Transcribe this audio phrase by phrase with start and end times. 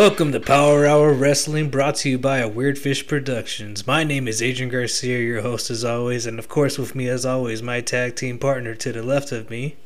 [0.00, 3.86] Welcome to Power Hour Wrestling, brought to you by a Weird Fish Productions.
[3.86, 7.26] My name is Adrian Garcia, your host as always, and of course, with me as
[7.26, 9.76] always, my tag team partner to the left of me,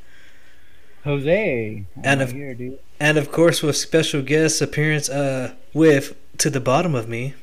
[1.02, 1.84] Jose.
[1.96, 2.78] I'm And of- here, dude.
[3.00, 7.34] and of course, with special guest appearance uh with to the bottom of me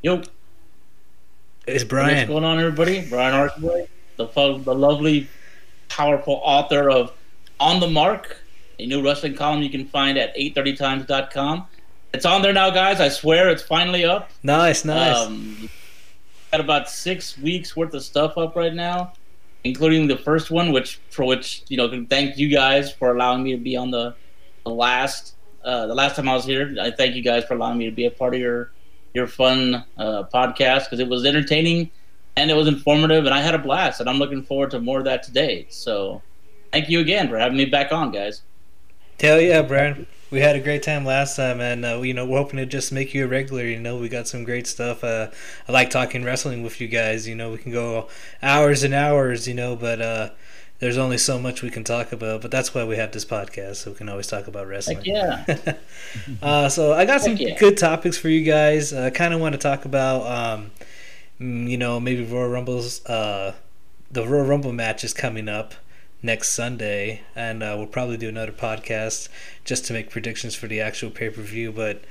[0.00, 0.22] Yo,
[1.86, 2.16] Brian.
[2.16, 3.06] what's going on, everybody?
[3.10, 5.28] Brian Argabright, the the lovely,
[5.90, 7.12] powerful author of
[7.60, 8.38] On the Mark,
[8.78, 11.66] a new wrestling column you can find at 830times.com.
[12.14, 13.00] It's on there now, guys.
[13.00, 14.30] I swear it's finally up.
[14.42, 15.16] Nice, nice.
[15.16, 15.68] Um,
[16.50, 19.12] got about six weeks worth of stuff up right now,
[19.64, 23.52] including the first one, which for which you know, thank you guys for allowing me
[23.52, 24.14] to be on the,
[24.64, 26.74] the last uh, the last time I was here.
[26.80, 28.70] I thank you guys for allowing me to be a part of your
[29.12, 31.90] your fun uh, podcast because it was entertaining
[32.36, 34.00] and it was informative, and I had a blast.
[34.00, 35.66] And I'm looking forward to more of that today.
[35.70, 36.22] So,
[36.72, 38.42] thank you again for having me back on, guys.
[39.18, 40.06] Hell yeah, Brian.
[40.30, 42.92] We had a great time last time, and uh, you know we're hoping to just
[42.92, 43.64] make you a regular.
[43.64, 45.02] You know, we got some great stuff.
[45.02, 45.30] Uh,
[45.66, 47.26] I like talking wrestling with you guys.
[47.26, 48.08] You know, we can go
[48.42, 49.48] hours and hours.
[49.48, 50.30] You know, but uh,
[50.80, 52.42] there's only so much we can talk about.
[52.42, 54.98] But that's why we have this podcast, so we can always talk about wrestling.
[54.98, 55.74] Heck yeah.
[56.42, 57.56] uh, so I got some yeah.
[57.56, 58.92] good topics for you guys.
[58.92, 60.72] I kind of want to talk about, um,
[61.40, 63.04] mm, you know, maybe Royal Rumble's.
[63.06, 63.54] Uh,
[64.10, 65.74] the Royal Rumble match is coming up
[66.22, 69.28] next Sunday, and uh, we'll probably do another podcast
[69.64, 71.72] just to make predictions for the actual pay per view.
[71.72, 72.02] But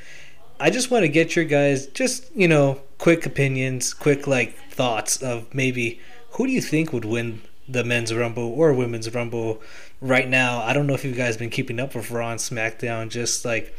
[0.60, 5.22] I just want to get your guys just you know quick opinions, quick like thoughts
[5.22, 6.00] of maybe
[6.32, 9.62] who do you think would win the men's Rumble or women's Rumble
[10.02, 10.62] right now.
[10.62, 13.10] I don't know if you guys been keeping up with Raw and SmackDown.
[13.10, 13.76] Just like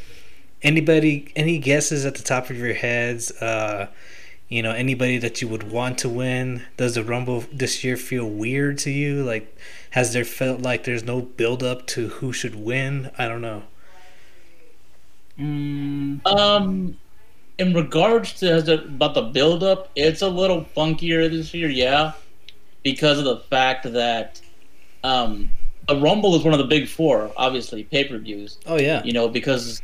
[0.62, 3.30] anybody, any guesses at the top of your heads?
[3.30, 3.88] Uh,
[4.48, 6.62] you know, anybody that you would want to win?
[6.76, 9.22] Does the Rumble this year feel weird to you?
[9.24, 9.56] Like,
[9.90, 13.10] has there felt like there's no build up to who should win?
[13.18, 13.64] I don't know.
[15.38, 16.96] Mm, Um,
[17.58, 21.68] in regards to has it- about the build up, it's a little funkier this year,
[21.68, 22.12] yeah,
[22.82, 24.40] because of the fact that
[25.04, 25.50] um,
[25.88, 28.58] the Rumble is one of the big four, obviously pay per views.
[28.66, 29.80] Oh yeah, You know, because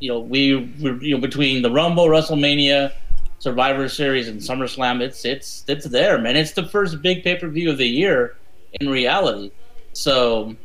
[0.00, 2.92] you know we we you know between the Rumble, WrestleMania,
[3.38, 6.36] Survivor Series, and SummerSlam, it's it's it's there, man.
[6.36, 8.36] It's the first big pay per view of the year
[8.80, 9.50] in reality.
[9.92, 10.56] So,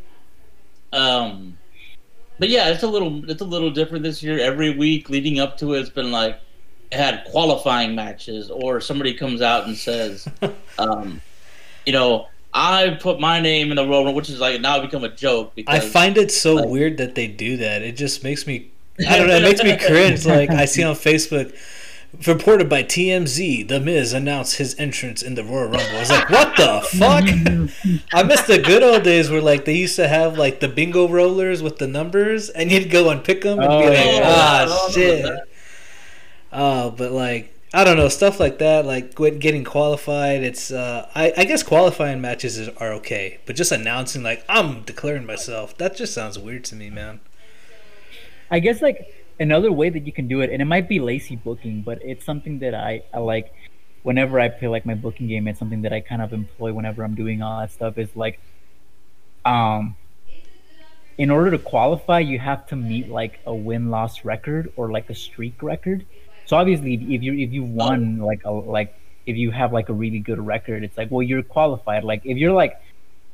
[0.93, 1.57] um,
[2.39, 4.39] but yeah, it's a little it's a little different this year.
[4.39, 6.39] Every week leading up to it, it's been like
[6.91, 10.27] it had qualifying matches, or somebody comes out and says,
[10.79, 11.21] um,
[11.85, 15.09] you know, I put my name in the Royal which is like now become a
[15.09, 17.81] joke because I find it so like- weird that they do that.
[17.81, 18.71] It just makes me,
[19.07, 20.25] I don't know, it makes me cringe.
[20.31, 21.55] Like I see on Facebook,
[22.27, 25.95] reported by TMZ, The Miz announced his entrance in the Royal Rumble.
[25.95, 28.03] I was like, what the fuck?
[28.13, 31.07] I miss the good old days where like they used to have like the bingo
[31.07, 34.21] rollers with the numbers, and you'd go and pick them and be Oh, like, yeah.
[34.25, 35.23] ah, I remember shit.
[35.23, 35.43] that.
[36.53, 40.43] Oh, but like I don't know stuff like that, like getting qualified.
[40.43, 44.81] It's uh, I, I guess qualifying matches is, are okay, but just announcing like I'm
[44.83, 47.21] declaring myself that just sounds weird to me, man.
[48.49, 51.35] I guess like another way that you can do it, and it might be lazy
[51.35, 53.53] booking, but it's something that I, I like.
[54.03, 57.03] Whenever I play like my booking game, it's something that I kind of employ whenever
[57.03, 57.97] I'm doing all that stuff.
[57.99, 58.39] Is like,
[59.45, 59.95] um,
[61.17, 65.09] in order to qualify, you have to meet like a win loss record or like
[65.09, 66.05] a streak record.
[66.45, 69.93] So obviously, if you if you won like a like if you have like a
[69.93, 72.03] really good record, it's like well you're qualified.
[72.03, 72.79] Like if you're like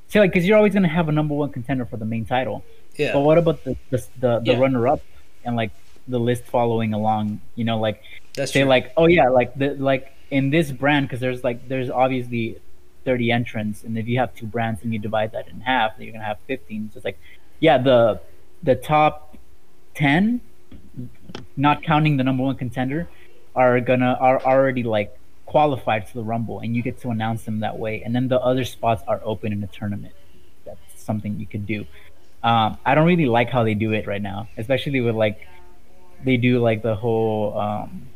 [0.09, 2.65] say like because you're always gonna have a number one contender for the main title.
[2.98, 4.59] Yeah, But what about the the the, the Yeah.
[4.59, 5.01] runner up
[5.45, 5.71] and like
[6.07, 7.42] the list following along?
[7.56, 8.01] You know, like
[8.33, 8.69] that's say true.
[8.69, 12.59] like oh yeah, like the like in this brand because there's like there's obviously
[13.06, 16.06] thirty entrants, and if you have two brands and you divide that in half, then
[16.06, 16.89] you're gonna have fifteen.
[16.92, 17.19] So it's like
[17.59, 18.19] yeah, the
[18.63, 19.38] the top
[19.95, 20.42] ten,
[21.56, 23.07] not counting the number one contender,
[23.56, 27.62] are gonna are already like qualified for the rumble, and you get to announce them
[27.62, 30.13] that way, and then the other spots are open in the tournament.
[30.65, 31.86] That's something you could do.
[32.44, 35.48] Um, I don't really like how they do it right now, especially with like
[36.24, 38.08] they do like the whole um,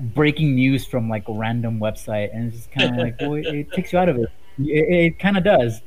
[0.00, 3.46] breaking news from like a random website, and it's just kind of like well, it,
[3.46, 4.28] it takes you out of it.
[4.58, 5.80] It, it kind of does,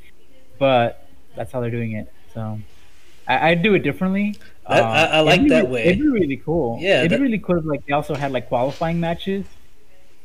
[0.58, 2.12] but that's how they're doing it.
[2.34, 2.60] So
[3.28, 4.36] I, I do it differently.
[4.68, 5.84] That- I- I it'd like be that re- way.
[5.86, 6.78] It'd be really cool.
[6.80, 9.46] Yeah, it'd that- be really cool if like they also had like qualifying matches.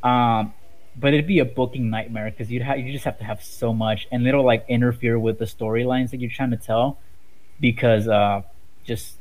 [0.03, 0.53] Um,
[0.97, 3.73] but it'd be a booking nightmare because you'd have you just have to have so
[3.73, 6.99] much, and it'll like interfere with the storylines that you're trying to tell,
[7.59, 8.43] because uh,
[8.85, 9.17] just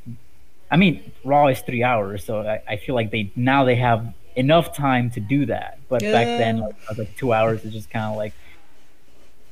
[0.75, 4.13] I mean, Raw is three hours, so I, I feel like they now they have
[4.35, 5.79] enough time to do that.
[5.89, 8.33] But back then, like, I was like two hours is just kind of like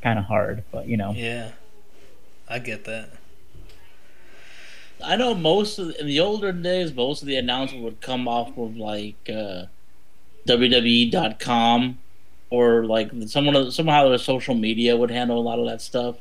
[0.03, 0.65] kind of hard.
[0.73, 1.53] But you know, Yeah,
[2.49, 3.11] I get that.
[5.05, 8.59] I know most of in the older days, most of the announcements would come off
[8.59, 9.67] of like uh,
[10.49, 12.01] WWE.com
[12.51, 16.17] or like someone somehow their social media would handle a lot of that stuff.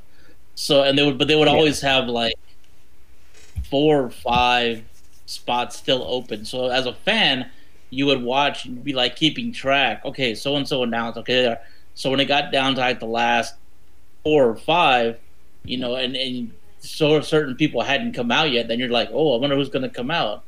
[0.53, 1.55] So and they would, but they would yeah.
[1.55, 2.35] always have like
[3.63, 4.83] four or five
[5.31, 6.45] spots still open.
[6.45, 7.49] So as a fan,
[7.89, 10.03] you would watch and be like keeping track.
[10.05, 11.17] Okay, so and so announced.
[11.19, 11.55] Okay,
[11.93, 13.55] so when it got down to like the last
[14.23, 15.17] four or five,
[15.63, 19.35] you know, and and so certain people hadn't come out yet, then you're like, oh,
[19.35, 20.43] I wonder who's going to come out.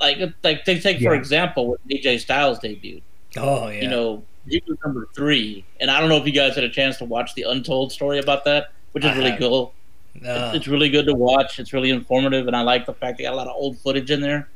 [0.00, 1.10] Like, like take, take yeah.
[1.10, 3.02] for example, when AJ Styles debuted.
[3.36, 3.82] Oh yeah.
[3.82, 6.68] You know, he was number three, and I don't know if you guys had a
[6.68, 9.40] chance to watch the Untold story about that, which is I really have.
[9.40, 9.74] cool.
[10.20, 10.46] No.
[10.46, 11.58] It's, it's, really good to watch.
[11.58, 14.10] It's really informative, and I like the fact they got a lot of old footage
[14.10, 14.48] in there.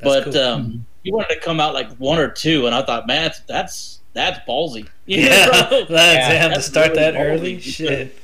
[0.00, 0.38] But cool.
[0.38, 0.78] um, mm-hmm.
[1.02, 4.00] he wanted to come out like one or two, and I thought, man, that's that's,
[4.12, 4.88] that's ballsy.
[5.06, 7.60] You yeah, that's, yeah, have to start really that early.
[7.60, 8.14] Shit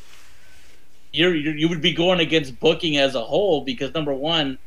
[1.14, 4.58] you're, you're, you would be going against booking as a whole because number one,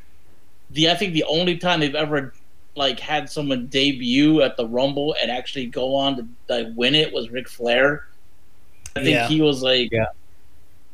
[0.70, 2.34] the I think the only time they've ever
[2.76, 7.12] like had someone debut at the Rumble and actually go on to like win it
[7.14, 8.08] was Ric Flair.
[8.96, 9.28] I think yeah.
[9.28, 10.06] he was like, yeah.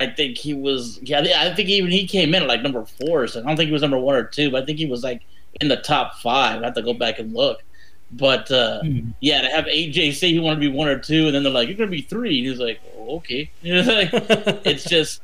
[0.03, 1.19] I think he was, yeah.
[1.19, 3.27] I think even he came in at like number four.
[3.27, 5.03] So I don't think he was number one or two, but I think he was
[5.03, 5.21] like
[5.61, 6.61] in the top five.
[6.61, 7.63] I have to go back and look.
[8.11, 9.13] But uh, mm.
[9.21, 11.51] yeah, to have AJ say he wanted to be one or two, and then they're
[11.51, 12.37] like, "You're going to be three.
[12.39, 15.21] and he's like, oh, "Okay." it's just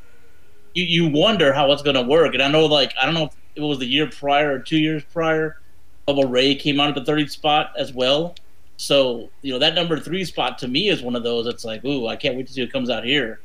[0.73, 2.33] you, you wonder how it's going to work.
[2.33, 4.77] And I know, like, I don't know if it was the year prior or two
[4.77, 5.59] years prior,
[6.07, 8.35] Bubba Ray came out at the 30th spot as well.
[8.77, 11.83] So, you know, that number three spot to me is one of those that's like,
[11.83, 13.41] ooh, I can't wait to see what comes out here.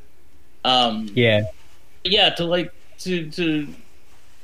[0.64, 1.43] Um, yeah.
[2.05, 3.69] Yeah, to like, to, to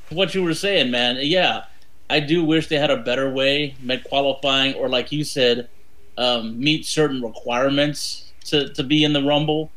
[0.09, 1.17] what you were saying, man.
[1.21, 1.65] Yeah,
[2.09, 5.69] I do wish they had a better way, make qualifying, or like you said,
[6.17, 9.71] um, meet certain requirements to, to be in the Rumble.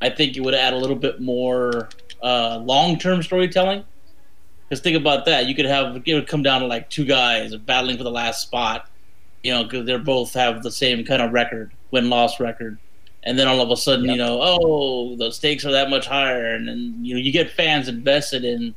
[0.00, 1.88] I think it would add a little bit more
[2.22, 3.84] uh, long term storytelling.
[4.68, 7.56] Because think about that, you could have it would come down to like two guys
[7.56, 8.88] battling for the last spot,
[9.42, 12.78] you know, because they both have the same kind of record, win loss record,
[13.24, 14.12] and then all of a sudden, yep.
[14.12, 17.50] you know, oh, the stakes are that much higher, and then you know you get
[17.50, 18.74] fans invested in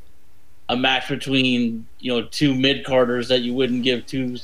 [0.70, 4.38] a match between you know two mid carders that you wouldn't give two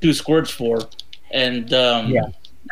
[0.00, 0.80] two squirts for,
[1.30, 2.26] and um, yeah.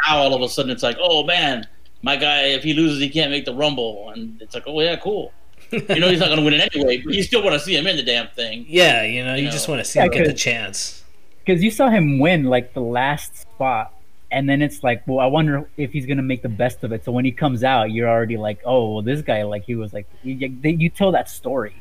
[0.06, 1.66] now all of a sudden it's like, oh man,
[2.02, 4.96] my guy, if he loses, he can't make the rumble, and it's like, oh yeah,
[4.96, 5.32] cool
[5.70, 7.76] you know he's not going to win it anyway, but you still want to see
[7.76, 8.64] him in the damn thing.
[8.68, 9.50] Yeah, you know, you, you know.
[9.50, 11.04] just want to see yeah, him get the chance.
[11.44, 13.92] Because you saw him win like the last spot,
[14.30, 16.92] and then it's like, well, I wonder if he's going to make the best of
[16.92, 17.04] it.
[17.04, 19.92] So when he comes out, you're already like, oh, well, this guy, like, he was
[19.92, 21.74] like, you, you tell that story.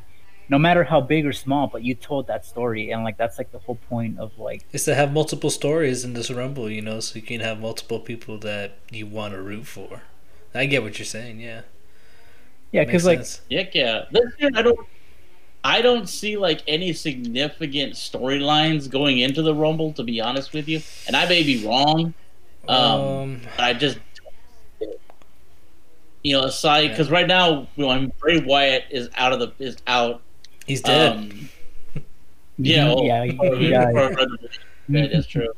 [0.50, 3.52] No matter how big or small, but you told that story, and like that's like
[3.52, 7.02] the whole point of like is to have multiple stories in this rumble, you know,
[7.02, 10.04] so you can have multiple people that you want to root for.
[10.56, 11.64] I get what you're saying, yeah.
[12.72, 14.06] Yeah, because like yeah, yeah.
[14.10, 14.80] This year I don't,
[15.66, 19.92] I don't see like any significant storylines going into the Rumble.
[19.92, 22.14] To be honest with you, and I may be wrong,
[22.68, 24.00] um, um I just,
[26.24, 27.14] you know, aside because yeah.
[27.14, 30.22] right now, you know, Bray Wyatt is out of the is out.
[30.66, 31.14] He's dead.
[31.14, 31.50] Um,
[32.58, 34.16] yeah, well, yeah, yeah,
[34.90, 35.54] yeah, that's true.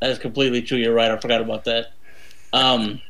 [0.00, 0.78] That is completely true.
[0.78, 1.10] You're right.
[1.10, 1.92] I forgot about that.
[2.52, 3.00] Um,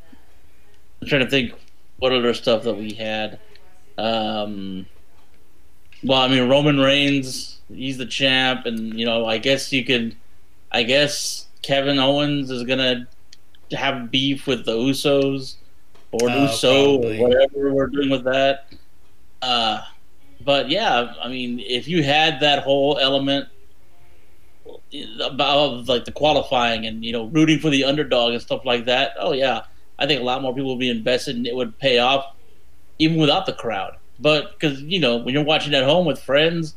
[1.00, 1.52] I'm trying to think
[1.98, 3.38] what other stuff that we had?
[3.96, 4.87] Um,
[6.02, 10.16] well, I mean, Roman Reigns, he's the champ, and you know, I guess you could,
[10.70, 13.06] I guess Kevin Owens is gonna
[13.72, 15.56] have beef with the Usos
[16.12, 18.72] or uh, Uso, or whatever we're doing with that.
[19.42, 19.82] Uh,
[20.44, 23.48] but yeah, I mean, if you had that whole element
[25.22, 29.12] about like the qualifying and you know rooting for the underdog and stuff like that,
[29.18, 29.62] oh yeah,
[29.98, 32.34] I think a lot more people would be invested and it would pay off
[32.98, 33.96] even without the crowd.
[34.18, 36.74] But because, you know, when you're watching at home with friends,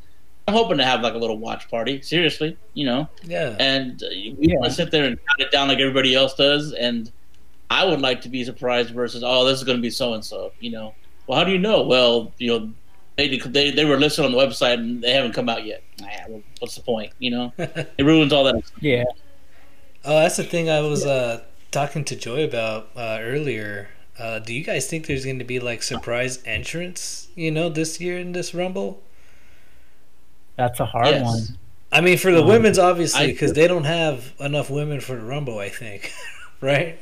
[0.48, 2.02] I'm hoping to have like a little watch party.
[2.02, 3.08] Seriously, you know.
[3.24, 3.56] Yeah.
[3.60, 4.56] And uh, we yeah.
[4.58, 6.74] want to sit there and count it down like everybody else does.
[6.74, 7.12] And
[7.70, 10.26] I would like to be surprised versus, oh, this is going to be so and
[10.26, 10.52] so.
[10.60, 10.96] You know.
[11.28, 11.84] Well, how do you know?
[11.84, 12.74] Well, you know,
[13.18, 15.84] they they they were listed on the website and they haven't come out yet.
[16.00, 17.14] Nah, well, what's the point?
[17.20, 18.64] You know, it ruins all that.
[18.80, 19.04] Yeah.
[20.04, 23.90] Oh, that's the thing I was uh, talking to Joy about uh, earlier.
[24.18, 28.02] Uh, do you guys think there's going to be like surprise entrance, you know, this
[28.02, 29.02] year in this Rumble?
[30.62, 31.24] That's a hard yes.
[31.24, 31.58] one.
[31.92, 35.22] I mean, for the um, women's, obviously, because they don't have enough women for the
[35.22, 36.12] Rumble, I think,
[36.62, 36.98] right?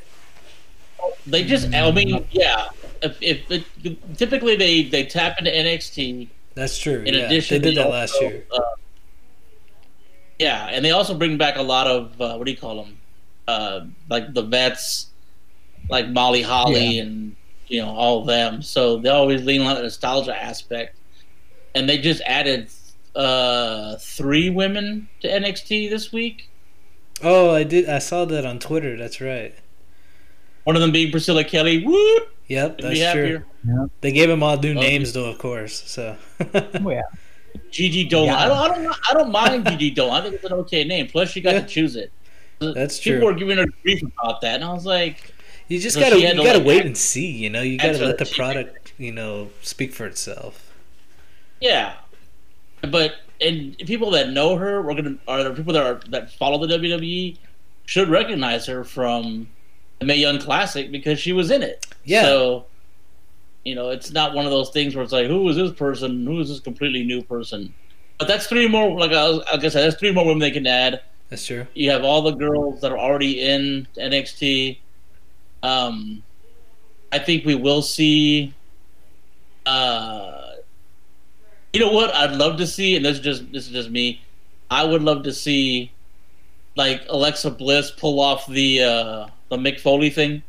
[1.26, 2.68] They just, I mean, yeah.
[3.02, 6.28] If, if it, typically they they tap into NXT.
[6.54, 7.02] That's true.
[7.02, 8.44] In yeah, addition, they did that also, last year.
[8.52, 8.60] Uh,
[10.38, 12.98] yeah, and they also bring back a lot of uh, what do you call them?
[13.50, 15.08] uh, like the vets,
[15.88, 17.02] like Molly Holly yeah.
[17.02, 17.36] and
[17.68, 18.62] you know all of them.
[18.62, 20.96] So they always lean on the nostalgia aspect,
[21.74, 22.70] and they just added
[23.14, 26.48] uh, three women to NXT this week.
[27.22, 27.88] Oh, I did.
[27.88, 28.96] I saw that on Twitter.
[28.96, 29.54] That's right.
[30.64, 31.84] One of them being Priscilla Kelly.
[31.84, 32.20] Woo!
[32.48, 33.02] Yep, that's true.
[33.04, 33.46] happier.
[34.00, 35.82] They gave them all new Oh, names, though, of course.
[35.90, 36.16] So.
[36.54, 37.02] Oh, yeah.
[37.70, 38.28] Gigi Dolan.
[38.28, 38.38] Yeah.
[38.38, 38.58] I don't.
[38.58, 38.96] I don't.
[39.10, 40.14] I don't mind Gigi Dolan.
[40.14, 41.08] I think it's an okay name.
[41.08, 41.60] Plus, she got Yeah.
[41.60, 42.10] to choose it.
[42.60, 43.12] That's People true.
[43.14, 45.32] People were giving her grief about that, and I was like,
[45.68, 47.30] You just So gotta you to, gotta like, wait and see.
[47.30, 50.72] You know, you gotta let the the product, you know, speak for itself.
[51.60, 51.94] yeah.
[52.88, 56.64] But and people that know her, we're gonna are the people that are that follow
[56.64, 57.36] the WWE
[57.86, 59.48] should recognize her from
[59.98, 61.86] the Mae Young Classic because she was in it.
[62.04, 62.22] Yeah.
[62.22, 62.66] So,
[63.64, 66.26] you know, it's not one of those things where it's like, who is this person?
[66.26, 67.74] Who is this completely new person?
[68.18, 68.98] But that's three more.
[68.98, 71.02] Like I, was, like I said, that's three more women they can add.
[71.30, 71.66] That's true.
[71.74, 74.78] You have all the girls that are already in NXT.
[75.62, 76.22] Um,
[77.12, 78.54] I think we will see.
[79.66, 80.39] Uh,
[81.72, 82.14] you know what?
[82.14, 84.22] I'd love to see, and this is just this is just me.
[84.70, 85.92] I would love to see,
[86.76, 90.42] like Alexa Bliss pull off the uh, the Mick Foley thing,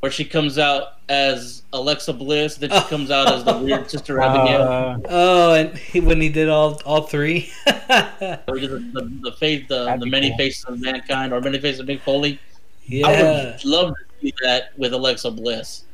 [0.00, 4.20] where she comes out as Alexa Bliss, then she comes out as the weird Sister
[4.20, 4.62] Abigail.
[4.62, 7.50] Uh, Oh, and he, when he did all all three.
[7.66, 10.38] or the, the, the face, the, the many cool.
[10.38, 12.32] faces of mankind, or many faces of Mick Foley.
[12.32, 12.38] I
[12.86, 13.44] yeah.
[13.52, 15.84] would love to see that with Alexa Bliss.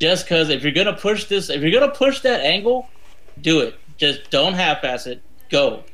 [0.00, 2.88] Just because if you're gonna push this, if you're gonna push that angle,
[3.40, 3.74] do it.
[3.96, 5.22] Just don't half-ass it.
[5.50, 5.84] Go.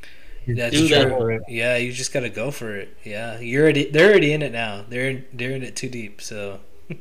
[0.47, 1.40] That's do that.
[1.49, 2.97] Yeah, you just gotta go for it.
[3.04, 4.85] Yeah, you're already they're already in it now.
[4.88, 6.23] They're they're in it too deep.
[6.23, 6.61] So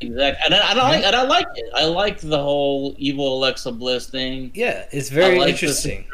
[0.00, 0.44] Exactly.
[0.46, 1.70] And I, and I like and I like it.
[1.74, 4.52] I like the whole evil Alexa Bliss thing.
[4.54, 6.06] yeah, it's very like interesting.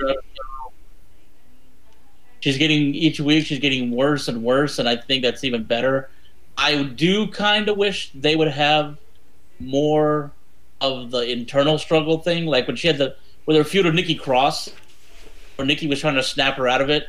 [2.41, 3.47] She's getting each week.
[3.47, 6.11] She's getting worse and worse, and I think that's even better.
[6.57, 8.97] I do kind of wish they would have
[9.61, 10.31] more
[10.81, 14.15] of the internal struggle thing, like when she had the with her feud with Nikki
[14.15, 14.71] Cross,
[15.57, 17.09] where Nikki was trying to snap her out of it,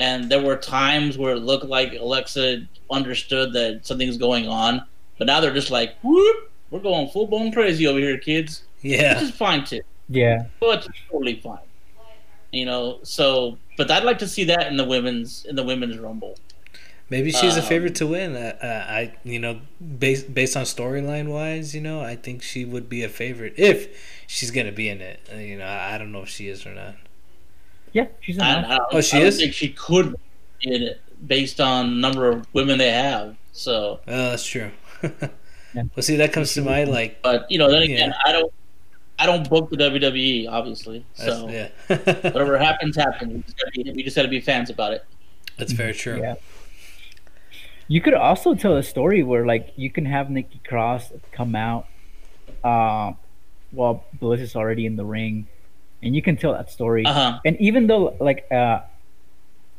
[0.00, 4.84] and there were times where it looked like Alexa understood that something's going on,
[5.18, 8.62] but now they're just like, whoop, we're going full blown crazy over here, kids.
[8.82, 9.80] Which Yeah, is fine too.
[10.08, 10.46] yeah.
[10.60, 11.58] But it's totally fine.
[12.52, 15.98] You know, so but I'd like to see that in the women's in the women's
[15.98, 16.36] rumble.
[17.10, 18.36] Maybe she's a Um, favorite to win.
[18.36, 19.60] Uh, uh, I you know
[19.98, 23.88] based based on storyline wise, you know, I think she would be a favorite if
[24.26, 25.20] she's gonna be in it.
[25.32, 26.94] Uh, you know, I, I don't know if she is or not.
[27.92, 28.70] Yeah, she's I, enough.
[28.70, 29.38] I, don't- Oh, she I don't is?
[29.38, 30.14] think she could
[30.60, 33.36] be in it based on number of women they have.
[33.52, 34.70] So, Oh, that's true.
[35.74, 35.82] Yeah.
[35.94, 37.20] Well, see, that comes to my like.
[37.22, 38.14] but you know, then again, Yeah.
[38.24, 38.52] I don't
[39.18, 41.04] I don't book the WWE obviously.
[41.18, 41.68] That's, So yeah,
[42.30, 43.32] whatever happens, happens.
[43.34, 45.04] We just, gotta be, we just gotta be fans about it.
[45.58, 46.20] that's very true.
[46.20, 46.36] Yeah.
[47.88, 51.86] You could also tell a story where like you can have Nikki Cross come out
[52.64, 53.12] uh,
[53.70, 55.46] while Bliss is already in the ring,
[56.02, 57.04] and you can tell that story.
[57.06, 57.40] Uh huh.
[57.44, 58.80] And even though like uh,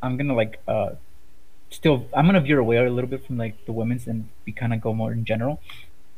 [0.02, 0.92] I'm gonna like uh,
[1.70, 4.74] still I'm gonna veer away a little bit from like the women's and we kind
[4.74, 5.60] of go more in general.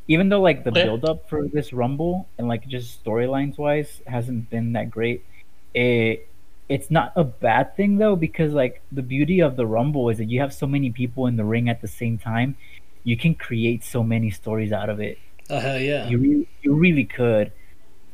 [0.08, 0.84] Even though like the Okay.
[0.86, 5.26] build up for this Rumble and like just storylines wise hasn't been that great,
[5.74, 6.29] it
[6.70, 10.30] it's not a bad thing though because like the beauty of the Rumble is that
[10.30, 12.56] you have so many people in the ring at the same time,
[13.04, 15.18] you can create so many stories out of it.
[15.50, 16.08] Oh hell yeah!
[16.08, 17.52] You really, you really could.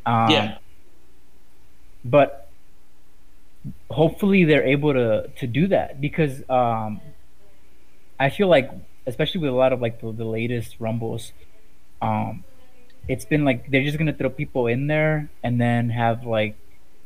[0.06, 0.58] Um, Yeah.
[2.06, 2.48] But
[3.90, 7.02] hopefully they're able to to do that because um,
[8.18, 8.72] I feel like,
[9.06, 11.34] especially with a lot of like the, the latest rumbles,
[12.02, 12.46] um,
[13.10, 16.56] it's been like they're just gonna throw people in there and then have like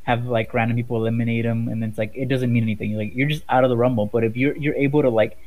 [0.09, 2.89] have like random people eliminate them, and it's like it doesn't mean anything.
[2.91, 4.07] You're like you're just out of the rumble.
[4.07, 5.37] But if you're you're able to like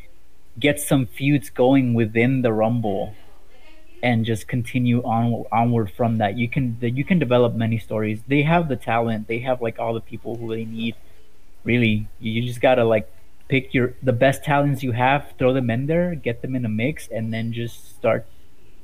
[0.58, 3.14] get some feuds going within the rumble
[4.02, 8.42] and just continue on onward from that you can you can develop many stories they
[8.42, 10.94] have the talent they have like all the people who they need
[11.64, 13.10] really you just gotta like
[13.48, 16.68] pick your the best talents you have throw them in there get them in a
[16.68, 18.26] mix and then just start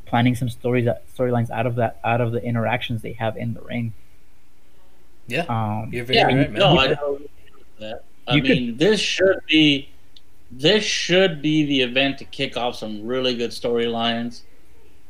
[0.06, 3.52] planning some stories uh, storylines out of that out of the interactions they have in
[3.52, 3.92] the ring
[5.28, 6.52] Yeah, um you're very Yeah, right, man.
[6.54, 8.04] no, You I could- don't agree with that.
[8.26, 9.88] I You could- mean, this should be
[10.50, 14.40] this should be the event to kick off some really good storylines.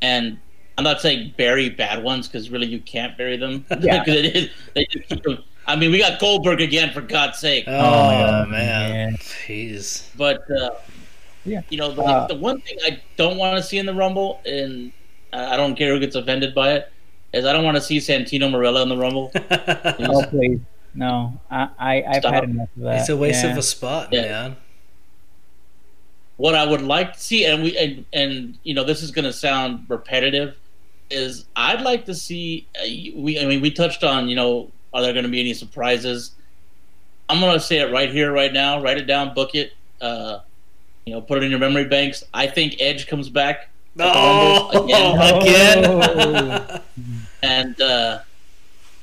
[0.02, 0.38] And
[0.76, 3.64] I'm not saying bury bad ones because really you can't bury them.
[3.80, 3.98] Yeah.
[4.04, 5.38] 'Cause it is, they just keep them.
[5.66, 7.64] I mean, we got Goldberg again for God's sake.
[7.68, 9.16] Oh, my God, man, yeah.
[9.18, 10.08] jeez.
[10.16, 10.70] But uh,
[11.44, 11.60] Yeah.
[11.68, 14.40] you know, the, Uh, the one thing I don't want to see in the Rumble,
[14.46, 14.90] and
[15.32, 16.90] I I don't care who gets offended by it,
[17.32, 19.30] is I don't want to see Santino Marella in the Rumble.
[20.10, 20.60] oh please
[20.94, 22.32] no i, I i've Stop.
[22.34, 23.50] had enough of that it's a waste yeah.
[23.50, 24.22] of a spot, Yeah.
[24.22, 24.56] man.
[26.38, 29.26] what I would like to see, and we and, and you know this is going
[29.26, 30.56] to sound repetitive,
[31.10, 32.66] is I'd like to see.
[32.80, 32.84] Uh,
[33.16, 36.32] we I mean we touched on you know are there going to be any surprises?
[37.28, 38.80] I'm gonna say it right here, right now.
[38.80, 39.72] Write it down, book it.
[40.00, 40.38] Uh,
[41.04, 42.24] you know, put it in your memory banks.
[42.32, 43.68] I think Edge comes back.
[43.98, 46.80] Oh, Rumble again.
[47.42, 48.20] And uh,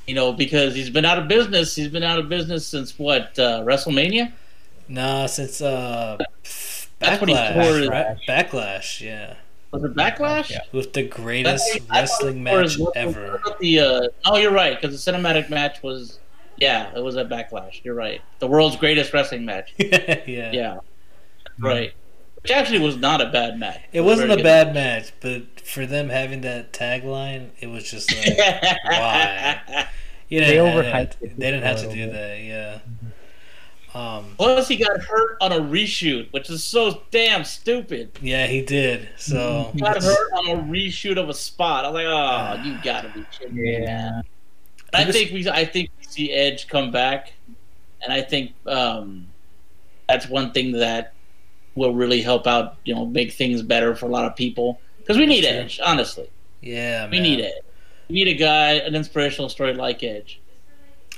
[0.06, 1.74] you know because he's been out of business.
[1.74, 4.32] He's been out of business since what uh, WrestleMania.
[4.88, 6.18] nah, since uh,
[7.00, 8.16] backlash, right?
[8.28, 9.34] Backlash, yeah,
[9.72, 10.50] Was it Backlash?
[10.50, 10.60] Yeah.
[10.72, 13.40] with the greatest I thought- I wrestling match ever.
[13.60, 16.18] The uh, oh, you're right because the cinematic match was
[16.58, 17.84] yeah, it was a Backlash.
[17.84, 18.22] You're right.
[18.38, 19.74] The world's greatest wrestling match.
[19.78, 20.20] yeah.
[20.26, 20.78] Yeah,
[21.58, 21.92] right.
[22.46, 23.80] Which actually was not a bad match.
[23.92, 28.38] It wasn't a bad match, but for them having that tagline, it was just like,
[28.84, 29.88] why?
[30.28, 32.78] You They didn't overhyped have, they didn't have to do that, yeah.
[33.94, 38.16] Um, Plus, he got hurt on a reshoot, which is so damn stupid.
[38.22, 39.08] yeah, he did.
[39.16, 41.84] So He got hurt on a reshoot of a spot.
[41.84, 43.72] I was like, oh, you gotta be kidding me.
[43.82, 44.22] Yeah.
[44.94, 47.32] I was- think we, I think we see Edge come back,
[48.04, 49.26] and I think um,
[50.08, 51.12] that's one thing that
[51.76, 52.76] will really help out.
[52.84, 55.52] You know, make things better for a lot of people because we need Sure.
[55.54, 55.80] Edge.
[55.84, 56.28] Honestly,
[56.60, 57.22] yeah, we man.
[57.22, 57.52] need Edge.
[58.08, 60.40] We need a guy, an inspirational story like Edge.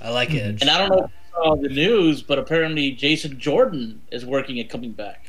[0.03, 0.35] I like.
[0.35, 0.61] Edge.
[0.61, 4.61] And I don't know if you saw the news, but apparently Jason Jordan is working
[4.61, 5.25] at coming back.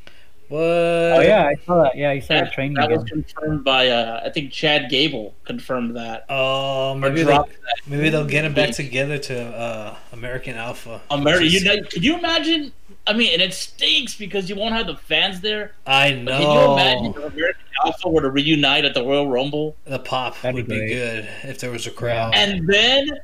[0.48, 0.62] What?
[0.62, 1.96] Oh yeah, I saw that.
[1.96, 3.24] Yeah, he started That, training that was again.
[3.24, 6.26] confirmed by uh, I think Chad Gable confirmed that.
[6.28, 7.52] Oh, maybe they, dropped
[7.86, 11.02] maybe they'll get him back together to uh, American Alpha.
[11.12, 12.72] America, you know, could you imagine?
[13.10, 15.74] I mean, and it stinks because you won't have the fans there.
[15.88, 19.28] I But can you imagine know if American Alpha were to reunite at the Royal
[19.28, 20.90] Rumble, the pop That'd be would be great.
[20.94, 22.36] good if there was a crowd.
[22.36, 23.20] and then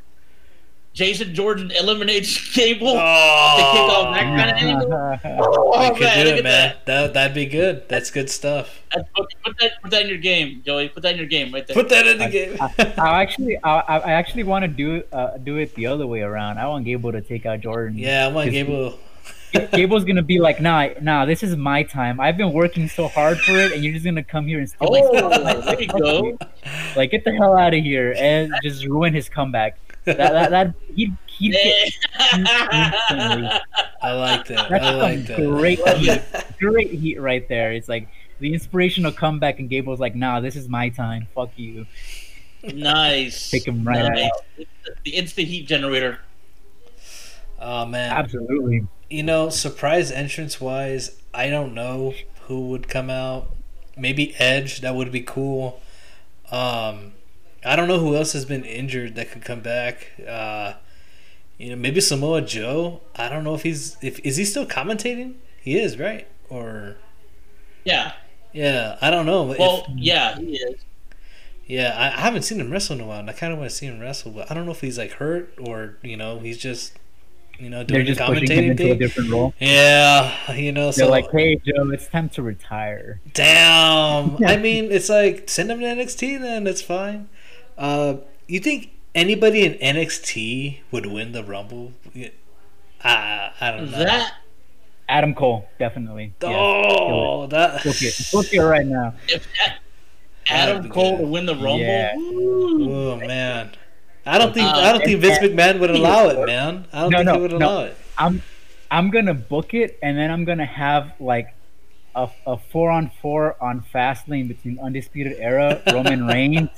[0.93, 2.93] Jason Jordan eliminates Gable oh,
[3.57, 5.19] to kick off that kind of angle?
[5.43, 6.43] Oh, we could man, do it, man.
[6.43, 6.85] that.
[6.85, 7.87] That that'd be good.
[7.89, 8.81] That's good stuff.
[8.91, 10.87] That's- Put, put that, put that in your game, Joey.
[10.87, 11.73] Put that in your game right there.
[11.75, 12.57] Put that in the game.
[12.97, 16.21] I actually, I, I I actually want to do uh, do it the other way
[16.21, 16.59] around.
[16.59, 17.97] I want Gable to take out Jordan.
[17.97, 18.97] yeah, I want Is- Gable.
[19.71, 22.19] Gable's gonna be like, nah, nah, this is my time.
[22.19, 24.89] I've been working so hard for it, and you're just gonna come here and steal
[24.91, 25.65] my Oh, spotlight.
[25.65, 26.37] there you go.
[26.95, 29.77] Like, get the hell out of here and just ruin his comeback.
[30.05, 31.93] That that, that he'd, he'd get
[32.33, 34.69] I like that.
[34.69, 35.37] that's I like some that.
[35.57, 36.21] great heat,
[36.59, 37.71] great heat right there.
[37.73, 38.07] It's like
[38.39, 41.27] the inspirational comeback, and Gable's like, nah, this is my time.
[41.33, 41.85] Fuck you.
[42.63, 43.49] nice.
[43.49, 44.25] Take him right nice.
[44.25, 44.65] out.
[45.03, 46.19] The instant heat generator.
[47.59, 48.85] Oh man, Absolutely.
[49.09, 52.13] You know, surprise entrance wise, I don't know
[52.47, 53.51] who would come out.
[53.97, 54.81] Maybe Edge.
[54.81, 55.81] That would be cool.
[56.51, 57.13] Um,
[57.65, 60.11] I don't know who else has been injured that could come back.
[60.27, 60.73] Uh,
[61.57, 63.01] you know, maybe Samoa Joe.
[63.15, 65.35] I don't know if he's if is he still commentating.
[65.61, 66.97] He is right or
[67.83, 68.13] Yeah.
[68.53, 68.97] yeah.
[69.01, 69.51] I don't know.
[69.51, 70.81] If- Well, yeah, he is.
[71.67, 73.71] Yeah, I, I haven't seen him wrestle in a while, and I kind of want
[73.71, 76.37] to see him wrestle, but I don't know if he's like hurt or you know
[76.39, 76.93] he's just
[77.59, 79.53] you know They're doing the just pushing him commentating into a different role.
[79.59, 83.21] Yeah, you know, They're so like, hey, Joe, it's time to retire.
[83.33, 84.43] damn.
[84.45, 86.63] I mean, it's like send him to NXT then.
[86.63, 87.29] That's fine.
[87.77, 91.93] Uh, you think anybody in NXT would win the Rumble?
[92.13, 92.29] Yeah.
[93.03, 93.99] I I don't know.
[93.99, 94.33] That
[95.07, 96.33] Adam Cole, definitely.
[96.41, 96.49] Yeah.
[96.49, 98.29] oh, that Book it.
[98.31, 99.13] Book it right now.
[99.27, 99.77] if that
[100.47, 101.21] Adam Cole good.
[101.23, 101.79] to win the Rumble.
[101.79, 102.15] Yeah.
[102.17, 102.91] ooh.
[102.91, 103.71] Oh man,
[104.25, 106.85] I don't think Uh, I don't think Vince and- McMahon would allow it, man.
[106.91, 107.57] I don't No, think no, he would no.
[107.57, 107.97] allow it.
[108.17, 108.41] I'm
[108.91, 111.53] I'm gonna book it and then I'm gonna have like
[112.15, 116.69] a, a four on four on Fastlane between Undisputed Era, Roman Reigns,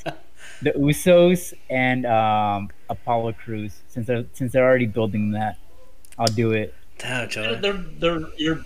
[0.61, 3.81] the Usos, and um, Apollo Crews.
[3.87, 5.57] Since they're since they're already building that,
[6.17, 6.73] I'll do it.
[6.97, 7.55] Damn, Joe.
[7.61, 8.61] They're, they're, you're,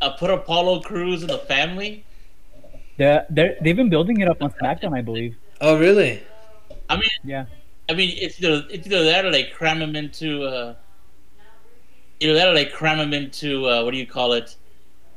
[0.00, 2.04] uh, put Apollo Crews in the family.
[2.96, 5.34] They're, they're, they've been building it up on SmackDown, I believe.
[5.60, 6.22] Oh really?
[6.88, 7.46] I mean, Yeah.
[7.88, 10.74] I mean, it's either it's either that or they cram him into uh,
[12.20, 14.56] either that or they cram him into uh, what do you call it?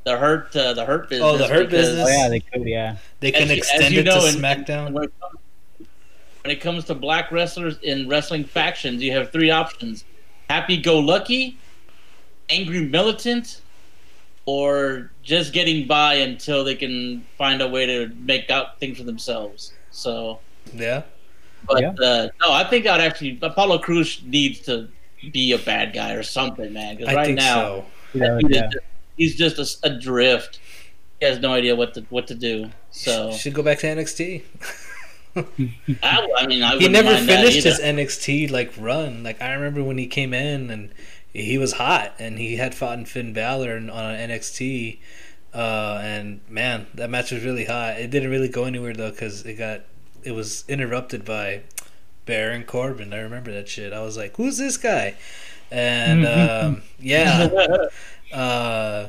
[0.04, 1.28] The hurt, uh, the hurt business.
[1.30, 2.08] Oh, the Hurt because Business?
[2.08, 2.64] Oh yeah, they could.
[2.66, 2.96] Yeah.
[3.20, 4.94] They can as you- as extend you it to know, in- SmackDown.
[4.94, 5.38] When it, comes,
[6.44, 10.06] when it comes to black wrestlers in wrestling factions, you have three options:
[10.50, 11.58] happy-go-lucky,
[12.50, 13.60] angry militant,
[14.46, 19.04] or just getting by until they can find a way to make out things for
[19.04, 19.74] themselves.
[19.92, 20.40] So.
[20.74, 21.04] yeah.
[21.66, 21.90] But Yeah.
[22.02, 24.88] uh, no, I think I'd actually Apollo Crews needs to
[25.32, 26.98] be a bad guy or something, man.
[26.98, 27.86] Because right think now so.
[28.14, 28.62] Yeah, that dude is yeah.
[28.68, 28.78] just-
[29.18, 30.60] he's just a s- adrift.
[31.20, 32.70] He has no idea what to what to do.
[32.92, 34.44] So Should go back to NXT.
[35.36, 37.70] I, I mean, I he never mind finished either.
[37.70, 39.24] his NXT like run.
[39.24, 40.92] Like I remember when he came in and
[41.34, 45.00] he was hot and he had fought in Finn Balor on NXT.
[45.54, 47.98] Uh, and man, that match was really hot.
[48.00, 49.82] It didn't really go anywhere though because it got
[50.24, 51.62] it was interrupted by
[52.26, 53.14] Baron Corbin.
[53.14, 53.94] I remember that shit.
[53.94, 55.16] I was like, who's this guy?
[55.70, 57.50] and um, yeah,
[58.34, 59.08] uh,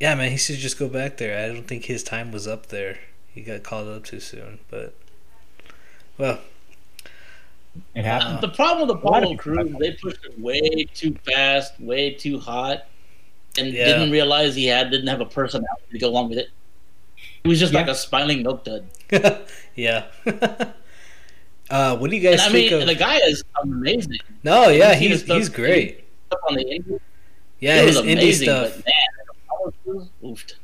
[0.00, 1.42] yeah, man, he should just go back there.
[1.44, 2.98] I don't think his time was up there.
[3.32, 4.94] He got called up too soon, but
[6.18, 6.40] well,
[7.94, 8.40] It happened.
[8.42, 11.16] the problem with the lot of Apollo people Crews, have- they pushed it way too
[11.24, 12.86] fast, way too hot,
[13.58, 13.86] and Yeah.
[13.86, 16.50] didn't realize he had didn't have a personality to go along with it.
[17.44, 18.86] He was just like a smiling milk dud.
[19.74, 20.06] yeah.
[21.70, 22.86] uh, what do you And guys I think mean, of?
[22.86, 24.18] the guy is amazing.
[24.42, 25.36] no, yeah, you seen he's stuff?
[25.36, 26.04] he's great.
[26.28, 27.00] Stuff on the indie,
[27.60, 28.76] Yeah, it his was indie amazing, stuff.
[28.76, 30.54] but man, oofed.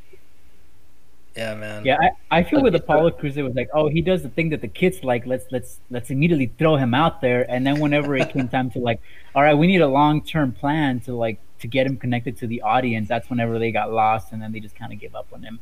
[1.36, 1.84] Yeah, man.
[1.84, 1.96] Yeah,
[2.30, 4.50] I, I feel with Okay, Apollo Crews it was like, oh, he does the thing
[4.50, 5.26] that the kids like.
[5.26, 7.48] Let's let's let's immediately throw him out there.
[7.50, 9.00] And then whenever it came time to like,
[9.34, 12.46] all right, we need a long term plan to like to get him connected to
[12.48, 13.08] the audience.
[13.08, 15.60] That's whenever they got lost, and then they just kind of give up on him.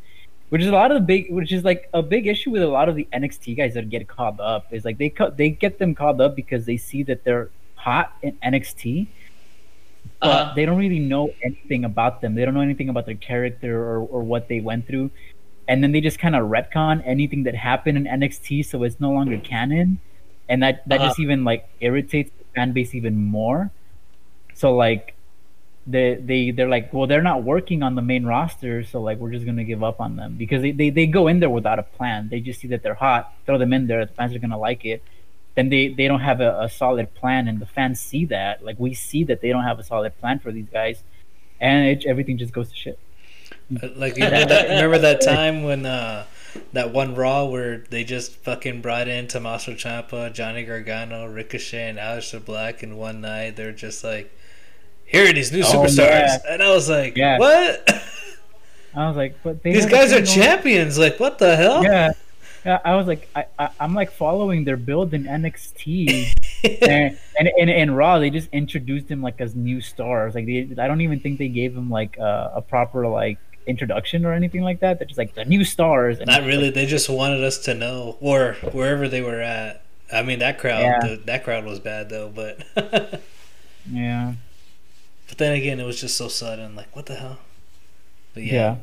[0.50, 2.66] Which is a lot of the big, which is like a big issue with a
[2.68, 4.66] lot of the NXT guys that get called up.
[4.70, 8.12] Is like they cut they get them called up because they see that they're hot
[8.22, 9.06] in NXT,
[10.20, 10.52] but Uh-huh.
[10.56, 12.34] they don't really know anything about them.
[12.34, 15.10] They don't know anything about their character or, or what they went through.
[15.68, 19.10] And then they just kind of retcon anything that happened in NXT so it's no
[19.12, 20.00] longer canon.
[20.48, 21.08] And that, that Uh-huh.
[21.10, 23.70] just even like irritates the fan base even more.
[24.54, 25.14] So like
[25.90, 29.32] they they they're like, well, they're not working on the main roster, so like we're
[29.32, 31.82] just gonna give up on them because they, they, they go in there without a
[31.82, 32.28] plan.
[32.28, 34.84] They just see that they're hot, throw them in there, the fans are gonna like
[34.84, 35.02] it.
[35.54, 38.64] Then they, they don't have a, a solid plan, and the fans see that.
[38.64, 41.02] Like we see that they don't have a solid plan for these guys,
[41.60, 42.98] and it, everything just goes to shit.
[43.82, 46.26] Uh, Like you remember that, remember that time when uh,
[46.72, 51.98] that one Raw where they just fucking brought in Tommaso Ciampa, Johnny Gargano, Ricochet, and
[51.98, 53.56] Aleister Black in one night.
[53.56, 54.30] They're just like,
[55.08, 56.38] "Here are these new Oh, superstars," yeah.
[56.50, 57.38] and I was like, Yeah.
[57.38, 57.88] "What?
[58.94, 60.98] I was like, but they these guys are champions!
[60.98, 62.12] Like, what the hell?" Yeah,
[62.64, 62.78] yeah.
[62.84, 66.32] I was like, I, I I'm like following their build in NXT.
[66.82, 70.34] and, and, and and Raw, they just introduced him like as new stars.
[70.34, 74.24] Like they, I don't even think they gave him like uh, a proper like introduction
[74.24, 74.98] or anything like that.
[74.98, 76.18] They're just like the new stars.
[76.18, 76.66] And Not really.
[76.66, 79.82] like, They just wanted us to know, or wherever they were at.
[80.10, 80.98] I mean, that crowd, Yeah.
[81.00, 82.30] the, that crowd was bad though.
[82.34, 82.64] But,
[85.28, 86.74] but then again, it was just so sudden.
[86.74, 87.38] Like, what the hell?
[88.34, 88.76] But yeah, yeah,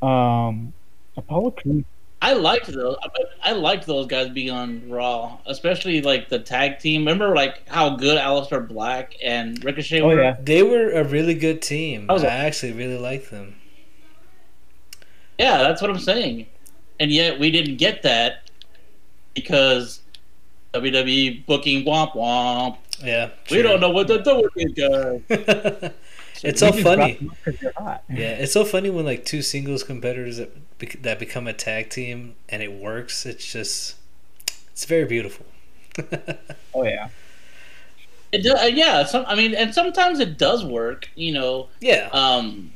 [0.00, 0.72] But um,
[1.16, 1.84] Apollo Crews.
[2.20, 2.96] I liked those.
[3.44, 7.02] I liked those guys being on Raw, especially like the tag team.
[7.02, 10.20] Remember, like how good Aleister Black and Ricochet Oh were.
[10.22, 12.06] yeah, they were a really good team.
[12.08, 13.54] I was- I actually really liked them.
[15.38, 16.46] Yeah, that's what I'm saying.
[16.98, 18.50] And yet we didn't get that
[19.34, 20.00] because
[20.74, 22.78] WWE booking womp womp.
[23.02, 25.20] Yeah, We don't know what to do with these guys.
[26.42, 27.14] it's so funny.
[27.14, 28.04] brought them up 'cause they're hot.
[28.10, 31.90] Yeah, it's so funny when like two singles competitors that bec- that become a tag
[31.90, 33.24] team and it works.
[33.24, 33.96] It's just,
[34.72, 35.46] it's very beautiful.
[36.74, 37.08] Oh yeah.
[38.30, 41.08] It do, uh, yeah, some, I mean, and sometimes it does work.
[41.14, 42.72] You know, yeah, um,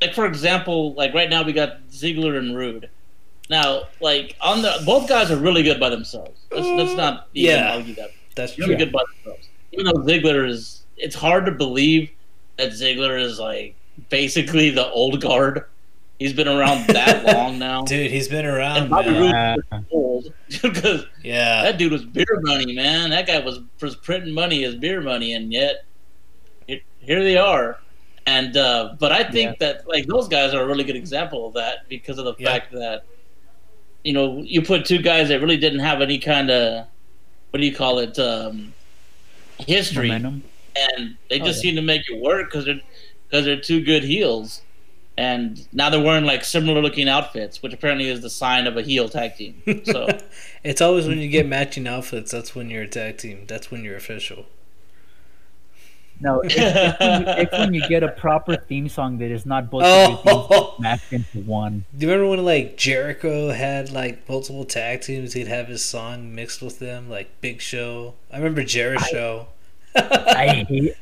[0.00, 2.90] like for example, like right now we got Ziggler and Roode.
[3.50, 6.40] Now, like on the both guys are really good by themselves.
[6.50, 7.74] Let's, let's not even Yeah.
[7.76, 8.10] argue that.
[8.34, 8.84] that's really true.
[8.86, 9.48] good by themselves.
[9.72, 12.10] Even though Ziggler is, it's hard to believe
[12.56, 13.74] that Ziggler is like
[14.10, 15.64] basically the old guard.
[16.18, 17.82] He's been around that long now.
[17.82, 19.58] Dude, he's been around, man.
[19.72, 23.10] Uh, old because Yeah, that dude was beer money, man.
[23.10, 25.84] That guy was, was printing money as beer money, and yet
[26.68, 27.78] it, here they are.
[28.26, 31.54] And uh, but I think that like those guys are a really good example of
[31.54, 32.52] that because of the Yeah.
[32.52, 33.04] fact that
[34.04, 36.86] you know you put two guys that really didn't have any kind of
[37.50, 38.72] what do you call it um,
[39.58, 40.42] history, momentum.
[40.74, 41.70] and they Oh, just yeah.
[41.70, 42.80] seem to make it work because they're
[43.28, 44.62] because they're two good heels.
[45.18, 48.82] And now they're wearing like similar looking outfits, which apparently is the sign of a
[48.82, 49.62] heel tag team.
[49.84, 50.08] So
[50.64, 52.30] it's always when you get matching outfits.
[52.32, 53.44] That's when you're a tag team.
[53.46, 54.46] That's when you're official.
[56.22, 59.44] No, it's, it's, when you, it's when you get a proper theme song that is
[59.44, 61.84] not both of Oh, mashed into one.
[61.98, 65.32] do you remember when like Jericho had like multiple tag teams?
[65.32, 68.14] He'd have his song mixed with them, like Big Show.
[68.32, 69.48] I remember Jericho.
[69.96, 70.94] I hate.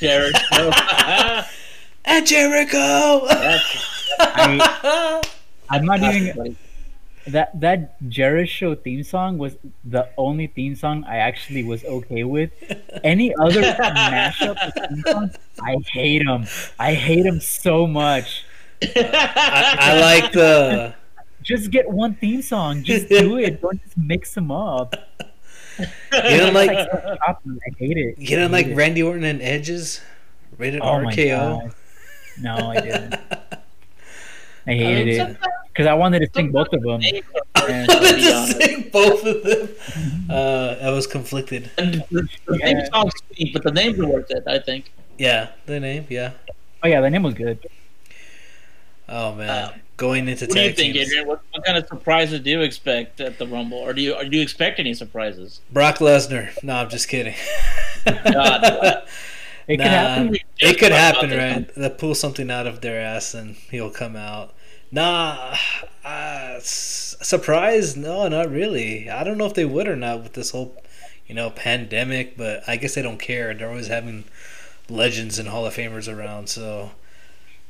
[0.00, 0.34] Jared.
[2.04, 2.78] and Jericho.
[4.18, 5.20] I,
[5.68, 6.56] I'm not even
[7.26, 12.50] That that Jericho theme song was the only theme song I actually was okay with.
[13.04, 16.46] Any other mashup theme songs, I hate them.
[16.78, 18.44] I hate them so much.
[18.82, 20.94] I, I like the.
[21.42, 22.82] Just get one theme song.
[22.82, 23.60] Just do it.
[23.60, 24.94] Don't just mix them up.
[25.78, 25.86] You
[26.36, 27.34] don't like I
[27.78, 28.18] hate it.
[28.18, 28.68] you don't like.
[28.74, 30.00] Randy Orton and Edge's
[30.58, 31.72] rated Oh RKO.
[32.40, 33.14] No, I didn't.
[34.70, 35.36] I I hated it
[35.72, 37.00] because I wanted to sing both of them.
[37.00, 37.24] names
[37.68, 37.86] Yeah.
[37.88, 39.68] wanted to sing both of them.
[40.30, 41.70] Uh, I was conflicted.
[41.78, 42.66] And the, the Yeah.
[42.66, 44.44] theme song's sweet, but the names are worth it.
[44.46, 44.92] I think.
[45.18, 46.06] Yeah, the name.
[46.08, 46.32] Yeah.
[46.82, 47.58] Oh yeah, the name was good.
[49.08, 51.08] Oh man, Uh, going into What do you tag think, teams.
[51.08, 51.26] Adrian?
[51.26, 54.24] What, what kind of surprises do you expect at the Rumble, or do you or
[54.24, 55.60] do you expect any surprises?
[55.72, 56.50] Brock Lesnar.
[56.62, 57.34] No, I'm just kidding.
[58.06, 59.02] God.
[59.68, 59.84] It Nah.
[59.84, 60.36] could happen.
[60.58, 61.74] It could happen, right?
[61.76, 64.54] They pull something out of their ass and he'll come out.
[64.92, 65.56] Nah,
[66.04, 67.96] uh, s- surprise?
[67.96, 69.08] No, not really.
[69.08, 70.76] I don't know if they would or not with this whole,
[71.26, 72.36] you know, pandemic.
[72.36, 73.54] But I guess they don't care.
[73.54, 74.24] They're always having
[74.88, 76.48] legends and Hall of Famers around.
[76.48, 76.90] So,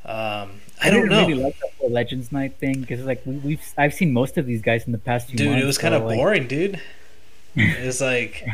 [0.05, 3.75] um, I don't know, really like the whole Legends Night thing because like we, we've
[3.77, 5.49] I've seen most of these guys in the past few dude.
[5.51, 5.63] months.
[5.63, 6.81] It was so, kind of like, boring, dude.
[7.57, 8.47] It was like,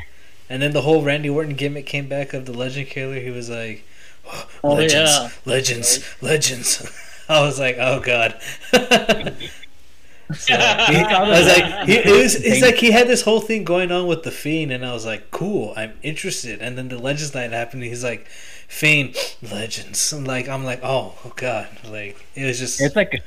[0.49, 3.21] and then the whole Randy Orton gimmick came back of the Legend Killer.
[3.21, 3.85] He was like,
[4.65, 5.31] Oh, legends, yeah.
[5.45, 6.91] legends, legends.
[7.29, 8.41] I was like, oh god.
[10.35, 13.63] So, he- I was like, he, it was, it's like he had this whole thing
[13.63, 16.61] going on with the Fiend, and I was like, cool, I'm interested.
[16.61, 18.27] And then the Legends Night happened, and he's like,
[18.67, 20.13] Fiend, Legends.
[20.13, 22.81] I'm like, I'm like, oh, oh god, like it was just.
[22.81, 23.19] It's like a,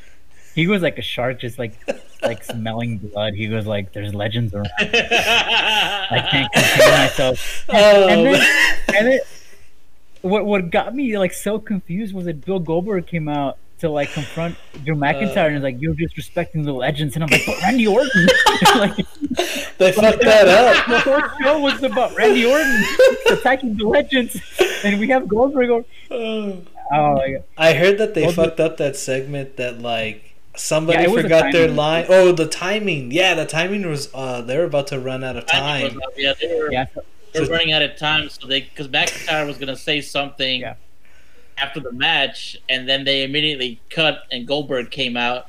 [0.56, 1.80] he was like a shark, just like
[2.22, 3.34] like smelling blood.
[3.34, 4.68] He was like, "There's legends around.
[4.80, 9.20] I can't contain myself." oh, and then, and then,
[10.22, 14.12] what what got me like so confused was that Bill Goldberg came out to like
[14.14, 17.88] confront Drew McIntyre and was like, "You're disrespecting the legends," and I'm like, "But Randy
[17.88, 18.28] Orton."
[18.76, 18.96] like,
[19.78, 20.88] they fucked that up.
[20.88, 22.84] the whole show was about Randy Orton
[23.32, 24.40] attacking the legends,
[24.84, 25.68] and we have Goldberg.
[25.70, 25.86] Going,
[26.92, 26.98] Oh.
[26.98, 27.44] oh my god.
[27.58, 31.16] I heard that they Well, the- fucked up that segment that like somebody Yeah, it
[31.16, 32.06] the forgot their line.
[32.10, 33.12] Oh, the timing.
[33.12, 35.98] Yeah, the timing was uh they were about to run out of time.
[35.98, 36.14] up.
[36.18, 39.46] Yeah, they were, Yeah, so- they were running out of time, so they because McIntyre
[39.46, 40.76] was gonna say something Yeah.
[41.62, 45.48] After the match, and then they immediately cut, and Goldberg came out.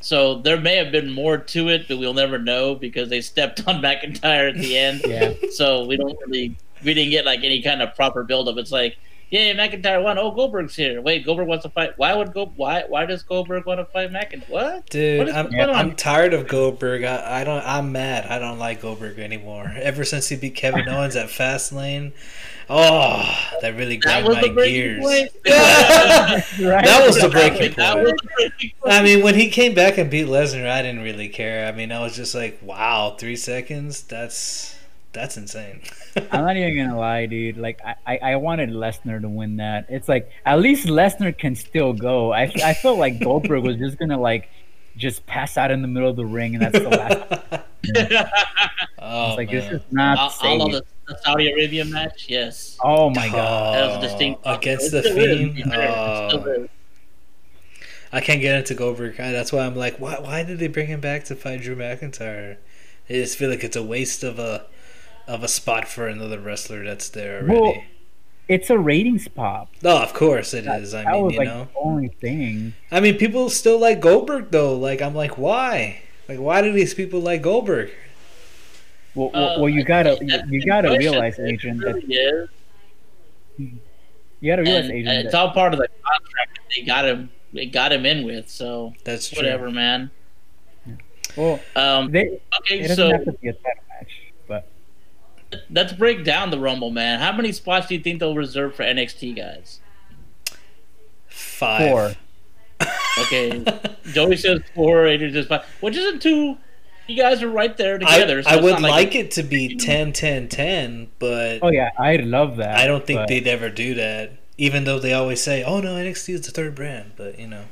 [0.00, 3.66] So there may have been more to it, but we'll never know because they stepped
[3.68, 5.02] on McIntyre at the end.
[5.06, 5.32] yeah.
[5.52, 8.56] So we don't really we didn't get like any kind of proper build up.
[8.56, 8.96] It's like,
[9.30, 10.18] yeah, McIntyre won.
[10.18, 11.02] Oh, Goldberg's here.
[11.02, 11.94] Wait, Goldberg wants to fight.
[11.96, 12.52] Why would go?
[12.54, 14.48] Why why does Goldberg want to fight McIntyre?
[14.48, 14.74] What?
[14.74, 15.70] What Dude, is I'm, on?
[15.70, 17.02] I'm tired of Goldberg.
[17.02, 17.64] I, I don't.
[17.64, 18.26] I'm mad.
[18.26, 19.72] I don't like Goldberg anymore.
[19.76, 22.12] Ever since he beat Kevin Owens at Fastlane,
[22.70, 25.04] oh, that really grind my gears.
[25.04, 25.30] Right?
[26.56, 28.94] That was the breaking That was the breaking point.
[28.94, 31.66] I mean, when he came back and beat Lesnar, I didn't really care.
[31.66, 34.02] I mean, I was just like, wow, three seconds.
[34.02, 34.75] That's
[35.16, 35.80] that's insane.
[36.30, 37.56] I'm not even gonna lie, dude.
[37.56, 39.86] Like I, I, I wanted Lesnar to win that.
[39.88, 42.32] It's like at least Lesnar can still go.
[42.32, 44.48] I, I felt like Goldberg was just gonna like
[44.96, 47.62] just pass out in the middle of the ring, and that's the last.
[48.98, 49.56] oh It's like man.
[49.56, 50.44] this is not All, safe.
[50.60, 52.78] all of the, the Saudi Arabia match, yes.
[52.82, 53.74] oh my god.
[53.74, 55.56] That was a distinct Oh, against It the still is, Fiend.
[55.56, 55.80] to be fair.
[55.88, 56.68] It still Oh.
[58.12, 59.16] I can't get into Goldberg.
[59.16, 60.18] That's why I'm like, why?
[60.20, 62.56] Why did they bring him back to fight Drew McIntyre?
[63.10, 64.66] I just feel like it's a waste of a
[65.26, 67.60] of a spot for another wrestler that's there already.
[67.60, 67.74] Well,
[68.48, 69.70] It's a ratings pop.
[69.82, 70.94] no, of course it That, is.
[70.94, 71.68] I that mean, was you like know.
[71.74, 72.74] the only thing.
[72.90, 74.76] I mean, people still like Goldberg though.
[74.78, 76.02] Like, I'm like, why?
[76.28, 77.90] Like, why do these people like Goldberg?
[79.14, 82.48] Well, Uh, well, well you gotta you, you gotta realize, It Adrian, that really is.
[83.58, 86.82] you gotta realize, And, Adrian, and it's that all part of the contract that they
[86.82, 87.30] got him.
[87.52, 88.50] They got him in with.
[88.50, 89.38] So That's true.
[89.38, 90.10] whatever, man.
[91.36, 94.10] well, Um, they, it okay, doesn't so have to be a title match,
[94.46, 94.68] but
[95.70, 97.20] let's break down the Rumble, man.
[97.20, 99.80] How many spots do you think they'll reserve for NXT guys?
[101.28, 101.90] Five.
[101.90, 102.12] four.
[103.18, 103.64] Okay,
[104.12, 106.58] Joey says four, Adrian says five, which isn't too.
[107.06, 108.42] You guys are right there I, together.
[108.42, 112.16] so I would not like it to be 10 10 10, but Oh yeah, I
[112.16, 112.78] love that.
[112.78, 114.32] I don't think but- they'd ever do that.
[114.58, 117.64] Even though they always say, "Oh no, NXT is the third brand," but you know,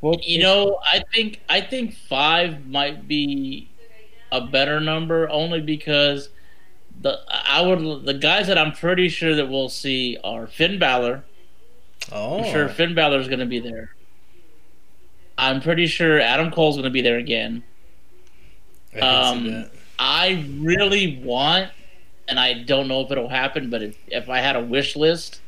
[0.00, 3.68] Well, You know, I think I think five might be
[4.32, 6.30] a better number only because
[7.00, 11.22] the I would the guys that I'm pretty sure that we'll see are Finn Balor.
[12.10, 13.94] oh, I'm sure Finn Balor is going to be there.
[15.38, 17.62] I'm pretty sure Adam Cole's going to be there again.
[18.94, 19.66] I um.
[19.98, 21.70] I really want,
[22.26, 25.40] and I don't know if it'll happen, but if, if I had a wish list,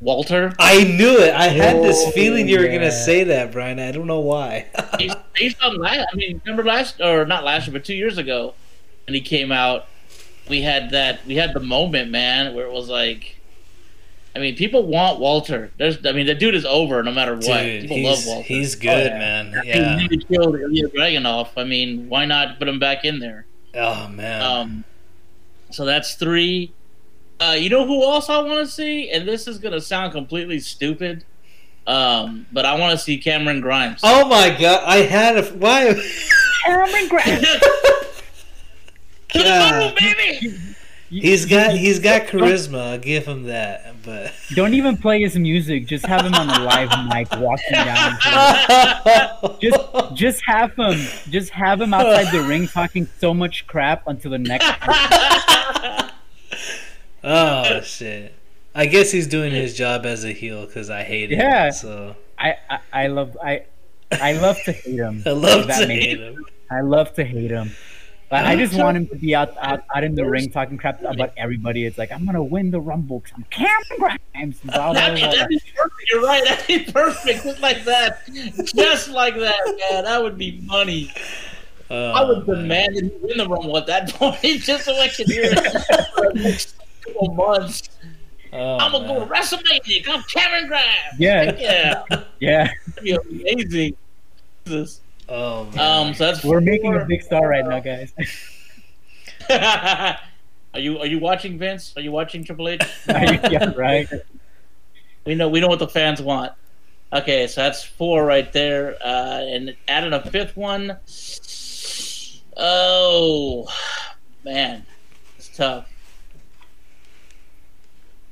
[0.00, 1.34] Walter, I knew it.
[1.34, 2.74] I had this Oh, feeling you were yeah.
[2.78, 3.78] gonna say that, Brian.
[3.78, 4.66] I don't know why.
[4.98, 8.16] based, based on last, I mean, remember last or not last year, but two years
[8.16, 8.54] ago,
[9.06, 9.86] when he came out,
[10.48, 13.36] we had that, we had the moment, man, where it was like,
[14.34, 15.70] I mean, people want Walter.
[15.76, 17.42] There's, I mean, the dude is over no matter what.
[17.62, 18.48] Dude, people he's, love Walter.
[18.48, 19.18] he's good, Oh, yeah.
[19.18, 19.60] man.
[19.64, 19.96] He Yeah.
[19.96, 21.48] really killed Ilja Dragunov.
[21.56, 23.44] I mean, why not put him back in there?
[23.74, 24.42] Oh man.
[24.42, 24.84] Um,
[25.70, 26.72] so that's three.
[27.40, 30.60] Uh, you know who else I want to see, and this is gonna sound completely
[30.60, 31.24] stupid.
[31.86, 34.00] Um, but I want to see Cameron Grimes.
[34.02, 34.84] Oh my god!
[34.84, 35.98] I had a why.
[36.64, 37.46] Cameron Grimes.
[39.32, 39.94] To the God.
[39.96, 40.58] baby!
[41.08, 42.92] He's got he's got charisma.
[42.92, 43.94] I'll give him that.
[44.04, 45.86] But Don't even play his music.
[45.86, 48.18] Just have him on a live mic walking down.
[49.60, 50.98] Just, just have him.
[51.30, 54.66] Just have him outside the ring talking so much crap until the next.
[57.24, 58.34] Oh shit!
[58.74, 61.40] I guess he's doing his job as a heel because I hate him.
[61.40, 61.70] Yeah.
[61.70, 63.64] So I, I, I love, I,
[64.12, 65.22] I love to hate him.
[65.26, 66.44] I love That to hate him.
[66.70, 67.72] I love to hate him.
[68.30, 71.02] But I just want him to be out, out, out in the ring talking crap
[71.02, 71.84] about everybody.
[71.84, 74.60] It's like I'm gonna win the rumble because I'm Cameron Grimes.
[74.60, 75.30] Blah, blah, That'd be, blah.
[75.32, 76.10] that'd be perfect.
[76.12, 76.44] You're right.
[76.44, 77.42] That'd be perfect.
[77.42, 78.20] Just like that.
[78.72, 79.56] Just like that,
[79.90, 80.04] man.
[80.04, 81.12] That would be money.
[81.90, 82.56] Oh, I would man.
[82.56, 86.06] demand that he win the Rumble at that point, just so I can hear it
[86.14, 87.88] for the next couple months.
[88.52, 89.28] Oh, I'm gonna go man.
[89.28, 90.08] to WrestleMania.
[90.08, 90.84] I'm Cameron Grimes.
[91.18, 91.56] Yeah.
[91.58, 92.02] yeah,
[92.40, 93.96] Yeah, that'd be amazing.
[94.64, 95.00] Jesus.
[95.28, 96.08] Oh man.
[96.08, 98.12] Um, so that's we're making a big star right now, guys.
[100.74, 101.92] are you are you watching Vince?
[101.96, 102.82] Are you watching Triple H?
[103.08, 104.08] yeah, right.
[105.24, 106.52] We know we know what the fans want.
[107.12, 110.96] Okay, so that's four right there, uh, and adding a fifth one.
[112.56, 113.68] Oh
[114.44, 114.84] man,
[115.38, 115.88] it's tough.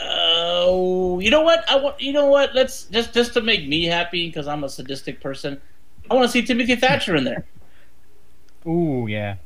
[0.01, 1.69] Oh, you know what?
[1.69, 2.01] I want.
[2.01, 2.55] You know what?
[2.55, 5.61] Let's just just to make me happy because I'm a sadistic person.
[6.11, 7.45] I want to see Timothy Thatcher in there.
[8.67, 9.37] Ooh, yeah.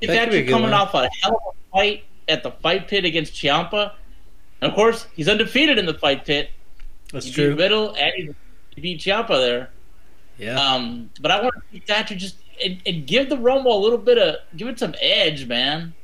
[0.00, 0.74] Timothy That could Thatcher coming one.
[0.74, 3.92] off a hell of a fight at the fight pit against Ciampa,
[4.60, 6.50] and of course he's undefeated in the fight pit.
[7.12, 7.50] That's He true.
[7.54, 8.34] beat Riddle and he
[8.74, 9.70] he beat Ciampa there.
[10.38, 10.58] Yeah.
[10.60, 13.98] Um, but I want to see Thatcher just and, and give the Rumble a little
[13.98, 15.94] bit of give it some edge, man.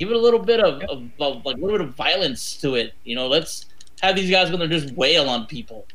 [0.00, 2.74] Give it a little bit of, of, of like a little bit of violence to
[2.74, 2.94] it.
[3.04, 3.66] You know, let's
[4.00, 5.86] have these guys going to just wail on people.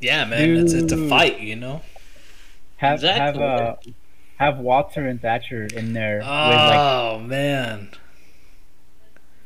[0.00, 0.56] yeah, man.
[0.56, 1.82] It's it's a fight, you know.
[2.78, 3.42] Have Exactly.
[3.42, 3.76] have uh
[4.38, 7.90] have Walter and Thatcher in there with like Oh man.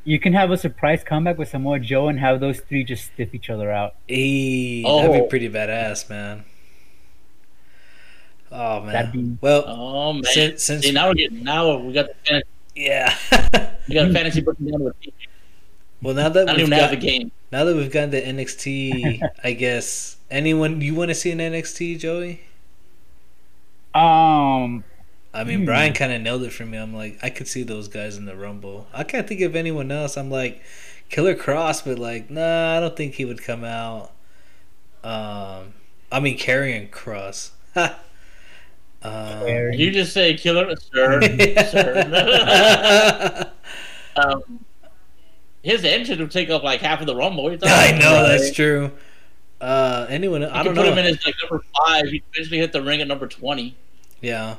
[0.04, 3.34] you can have a surprise comeback with Samoa Joe and have those three just stiff
[3.34, 3.94] each other out.
[4.06, 5.22] Hey, that'd Oh.
[5.22, 6.44] be pretty badass, man.
[8.52, 8.92] Oh man.
[8.92, 10.24] That'd be- well, Oh man!
[10.24, 13.16] since, since See, now we're getting now we got the fantasy, yeah.
[13.88, 14.94] we got a fantasy breaking down with.
[16.02, 17.32] well, now I that don't we've even have the got, game.
[17.52, 21.98] now that we've gotten the NXT, I guess anyone you want to see in NXT,
[21.98, 22.42] Joey?
[23.94, 24.84] Um
[25.34, 25.64] I mean, Hmm.
[25.66, 26.78] Brian kind of nailed it for me.
[26.78, 28.86] I'm like, I could see those guys in the Rumble.
[28.94, 30.16] I can't think of anyone else.
[30.16, 30.62] I'm like,
[31.10, 34.12] Killer Kross, but like, nah, I don't think he would come out.
[35.04, 35.74] Um,
[36.10, 37.50] I mean, Karrion Kross.
[39.06, 41.20] um, Did you just say killer, sir?
[41.70, 43.52] sir.
[44.16, 44.64] um,
[45.62, 47.42] his engine would take up like half of the Rumble.
[47.44, 48.00] What are you talking I about?
[48.00, 48.90] know that's true.
[49.60, 50.42] Uh, anyone?
[50.42, 50.92] You I could don't put know.
[50.92, 52.06] him in as like number five.
[52.06, 53.76] He'd eventually hit the ring at number twenty.
[54.20, 54.56] Yeah,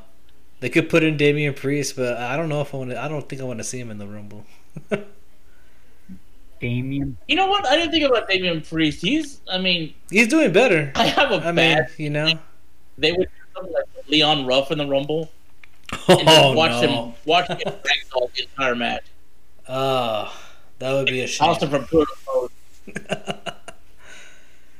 [0.60, 3.02] they could put in Damian Priest, but I don't know if I want to.
[3.02, 4.46] I don't think I want to see him in the Rumble.
[6.60, 7.18] Damien.
[7.28, 7.66] You know what?
[7.68, 9.02] I didn't think about Damian Priest.
[9.02, 10.92] He's, I mean, He's doing better.
[10.96, 11.92] I have a I mean, bad.
[11.98, 12.34] you know.
[12.98, 15.32] They would do something like Leon Ruff in the Rumble
[16.18, 16.88] and just Oh watch no!
[16.88, 19.04] him watch him get ragdolled the entire match.
[19.68, 20.34] Oh,
[20.80, 21.56] that would be a shame.
[21.56, 22.50] Toss from pillar to.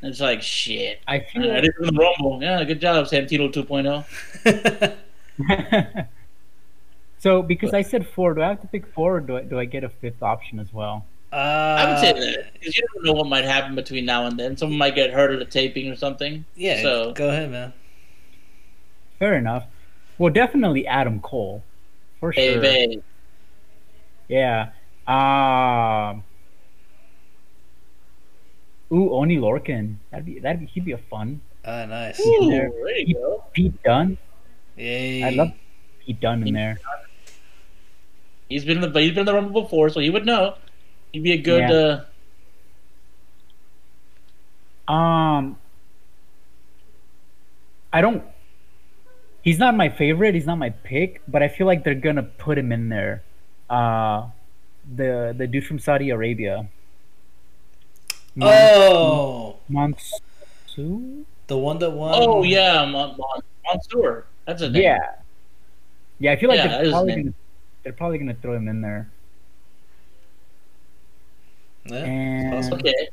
[0.02, 1.02] It's like shit.
[1.08, 2.42] I All feel right, it's in the Rumble.
[2.42, 4.06] Yeah, good job, Santino oh.
[4.46, 4.98] 2.0.
[7.20, 9.60] so because I said four, do I have to pick four or do I do
[9.60, 11.06] I get a fifth option as well?
[11.32, 14.40] uh, I would say that because you don't know what might happen between now and
[14.40, 14.56] then.
[14.58, 16.46] Someone might get hurt at a taping or something.
[16.56, 17.74] Yeah, So go ahead, man.
[19.20, 19.66] Fair enough.
[20.18, 21.64] Well definitely Adam Cole.
[22.20, 22.62] For sure.
[22.62, 23.04] baby,
[24.28, 24.70] Yeah.
[25.08, 26.24] Um
[28.92, 29.96] Ooh, Oni Lorcan.
[30.12, 31.42] That'd be that'd be he'd be a fun.
[31.66, 32.20] Ah, nice.
[32.20, 32.72] Ooh, there.
[32.72, 33.44] there you go.
[33.52, 34.18] Pete Dunne.
[34.78, 35.24] Yay.
[35.24, 35.52] I love
[36.06, 36.80] Pete Dunne in there.
[38.50, 40.56] He's been in the he's been in the Rumble before, so he would know.
[41.12, 41.70] He'd be a good.
[41.70, 42.04] Yeah.
[44.88, 45.58] uh Um,
[47.92, 48.24] I don't.
[49.48, 50.36] He's not my favorite.
[50.36, 53.24] He's not my pick, but I feel like they're gonna put him in there.
[53.70, 54.28] Uh,
[54.94, 56.68] the the dude from Saudi Arabia.
[58.36, 61.24] Mon- Oh, Mansoor?
[61.48, 62.12] the one that won.
[62.18, 64.26] Oh yeah, Mon- Mon- Mansoor.
[64.44, 64.84] That's a name.
[64.84, 65.16] Yeah.
[66.20, 67.34] Yeah, I feel like Yeah, they're probably gonna
[67.84, 69.10] they're probably gonna throw him in there.
[71.86, 72.74] Yeah, And.
[72.74, 73.08] Okay,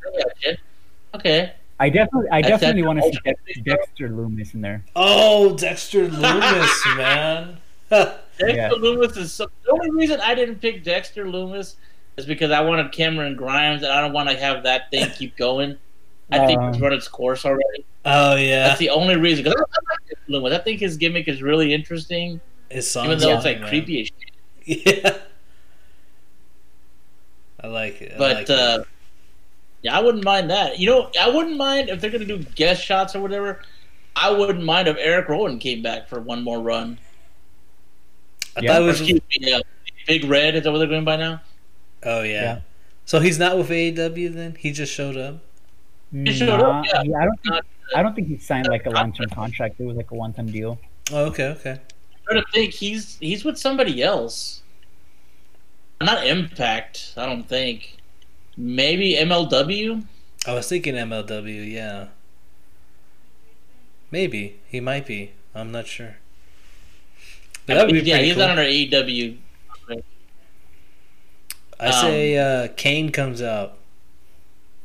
[1.14, 1.52] Okay.
[1.80, 4.84] I definitely I definitely want to see ultimate Dexter Lumis in there.
[4.94, 7.56] Oh, Dexter Lumis, man.
[7.90, 8.16] Dexter
[8.54, 8.70] Yeah.
[8.70, 11.74] Lumis is so, the only reason I didn't pick Dexter Lumis
[12.16, 15.36] is because I wanted Cameron Grimes and I don't want to have that thing keep
[15.36, 15.76] going.
[16.30, 17.84] I think Um, it's run its course already.
[18.04, 19.44] Oh yeah, That's the only reason.
[19.44, 20.52] Because I, I like Dexter Lumis.
[20.52, 23.06] I think his gimmick is really interesting, his songs.
[23.06, 23.68] even though on it's like man.
[23.68, 24.30] creepy as shit.
[25.04, 25.18] Yeah,
[27.60, 28.12] I like it.
[28.14, 28.86] I But like uh, it.
[29.84, 30.78] Yeah, I wouldn't mind that.
[30.78, 33.60] You know, I wouldn't mind if they're gonna do guest shots or whatever.
[34.16, 36.98] I wouldn't mind if Eric Rowan came back for one more run.
[38.56, 38.72] I yeah.
[38.72, 39.00] thought it was.
[39.02, 39.60] excuse me, uh,
[40.06, 40.54] Big Red.
[40.54, 41.42] Is that what they're going by now?
[42.02, 42.42] Oh yeah.
[42.42, 42.60] Yeah.
[43.04, 44.56] So he's not with AEW then?
[44.58, 45.40] He just showed up.
[46.10, 47.18] He showed up, Nah, yeah.
[47.18, 49.78] I don't think Not- I don't think he signed like a long term contract.
[49.78, 50.78] It was like a one time deal.
[51.12, 51.72] Oh okay, okay.
[51.72, 52.72] I'm trying to think.
[52.72, 54.62] He's he's with somebody else.
[56.00, 57.12] Not Impact.
[57.18, 57.98] I don't think.
[58.56, 60.04] Maybe MLW.
[60.46, 61.70] I was thinking MLW.
[61.72, 62.08] Yeah.
[64.10, 65.32] Maybe he might be.
[65.54, 66.16] I'm not sure.
[67.66, 68.42] But that would be yeah, he's cool.
[68.42, 69.38] not under AEW.
[71.80, 73.78] I say Um, uh, Kane comes out.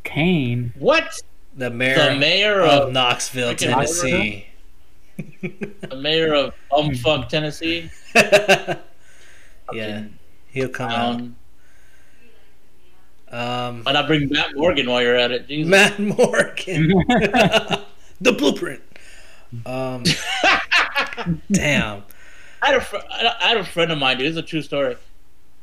[0.03, 0.73] Kane.
[0.77, 1.21] What?
[1.55, 4.45] The mayor, The mayor of of Knoxville, freaking Tennessee.
[5.17, 7.89] the mayor of Bumfuck, Tennessee.
[9.73, 10.05] yeah,
[10.51, 11.35] he'll come clown.
[13.31, 15.47] Um, Why not bring Matt Morgan while you're at it?
[15.47, 15.69] Jesus.
[15.69, 16.87] Matt Morgan,
[18.21, 18.81] the blueprint.
[19.65, 20.03] Um,
[21.51, 22.03] damn.
[22.61, 24.25] I had a fr- I had a friend of mine, dude.
[24.27, 24.93] This is a true story.
[24.93, 24.97] A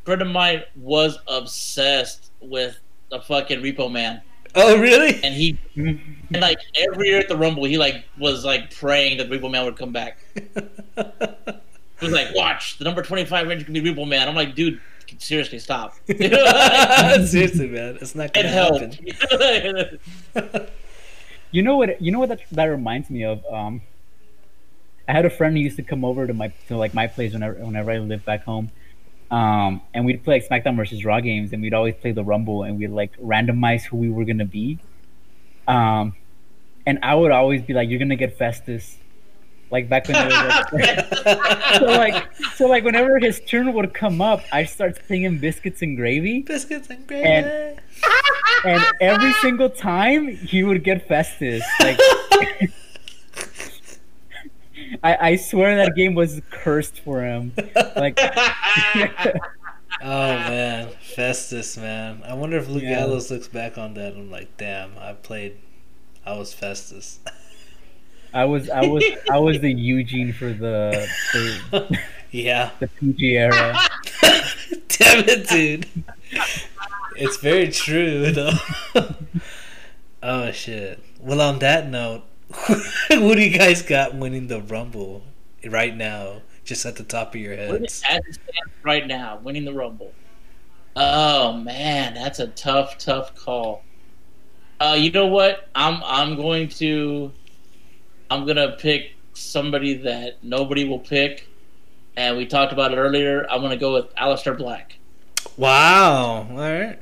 [0.05, 2.79] friend of mine was obsessed with
[3.11, 4.21] the fucking Repo Man,
[4.55, 5.21] Oh, really?
[5.23, 6.01] and he and
[6.41, 9.77] like every year at the Rumble, he like was like praying that Repo Man would
[9.77, 10.19] come back.
[11.99, 14.55] He was like, "Watch the number twenty five range can be Repo Man." I'm like,
[14.55, 14.81] dude,
[15.19, 15.95] seriously, stop.
[16.07, 19.01] Seriously, man, it's not gonna helped.
[19.01, 19.99] happen.
[21.53, 22.03] You know what?
[22.03, 23.43] You know what that, that reminds me of.
[23.51, 23.81] Um,
[25.09, 27.33] I had a friend who used to come over to my to like my place
[27.33, 28.71] whenever whenever I lived back home,
[29.31, 32.65] um, and we'd play like SmackDown versus Raw games, and we'd always play the Rumble,
[32.65, 34.79] and we'd like randomize who we were gonna be.
[35.69, 36.15] Um,
[36.85, 38.99] and I would always be like, "You're gonna get Festus,"
[39.71, 40.27] like back when.
[40.27, 41.15] Were like,
[41.79, 45.97] so like so like whenever his turn would come up, I start singing biscuits and
[45.97, 46.43] gravy.
[46.43, 47.25] Biscuits and gravy.
[47.29, 47.81] And-
[48.65, 51.63] and every single time he would get Festus.
[51.81, 51.99] Like
[55.03, 57.53] I, I swear that game was cursed for him.
[57.97, 58.19] Like
[60.03, 62.23] Oh man, Festus, man.
[62.27, 63.01] I wonder if Luke Yeah.
[63.01, 64.13] Gallows looks back on that.
[64.13, 65.57] and like, damn, I played.
[66.25, 67.21] I was Festus.
[68.37, 71.99] I was I was I was the Eugene for the the,
[72.31, 72.71] yeah.
[72.81, 73.75] the PG era.
[74.89, 75.87] Damn it, dude.
[77.17, 78.53] It's very true, though.
[80.23, 81.03] oh shit.
[81.21, 82.25] Well, on that note,
[82.69, 85.23] what do you guys got winning the Rumble
[85.67, 86.43] right now?
[86.65, 87.95] Just at the top of your What heads.
[87.95, 90.13] is- As it stands right now, winning the Rumble.
[90.95, 93.83] Oh man, that's a tough, tough call.
[94.81, 95.69] Uh, you know what?
[95.75, 97.33] I'm I'm going to
[98.31, 101.49] I'm gonna pick somebody that nobody will pick,
[102.17, 103.47] and we talked about it earlier.
[103.51, 104.99] I'm gonna go with Aleister Black.
[105.57, 106.49] Wow.
[106.51, 106.99] All right.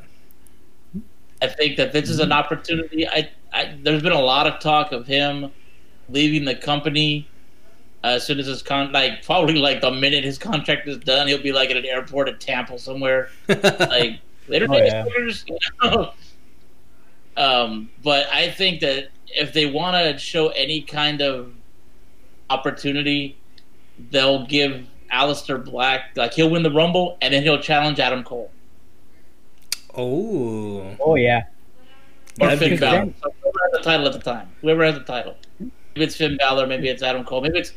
[1.42, 3.06] I think that this is an opportunity.
[3.08, 5.50] I, I there's been a lot of talk of him
[6.08, 7.28] leaving the company
[8.04, 11.42] as soon as his con like probably like the minute his contract is done, he'll
[11.42, 13.30] be like at an airport at Tampa somewhere.
[13.48, 15.06] like later Oh, yeah.
[15.18, 16.12] you know?
[17.36, 21.52] um, but I think that if they want to show any kind of
[22.50, 23.36] opportunity,
[24.10, 28.50] they'll give Aleister Black like he'll win the Rumble and then he'll challenge Adam Cole
[29.96, 30.96] oh.
[31.00, 31.44] Oh yeah.
[32.40, 32.78] or That'd Finn cool.
[32.78, 33.12] Balor.
[33.22, 35.36] So whoever has the title at the time, whoever has the title.
[35.60, 37.72] Maybe it's Finn Balor, maybe it's Adam Cole, maybe it's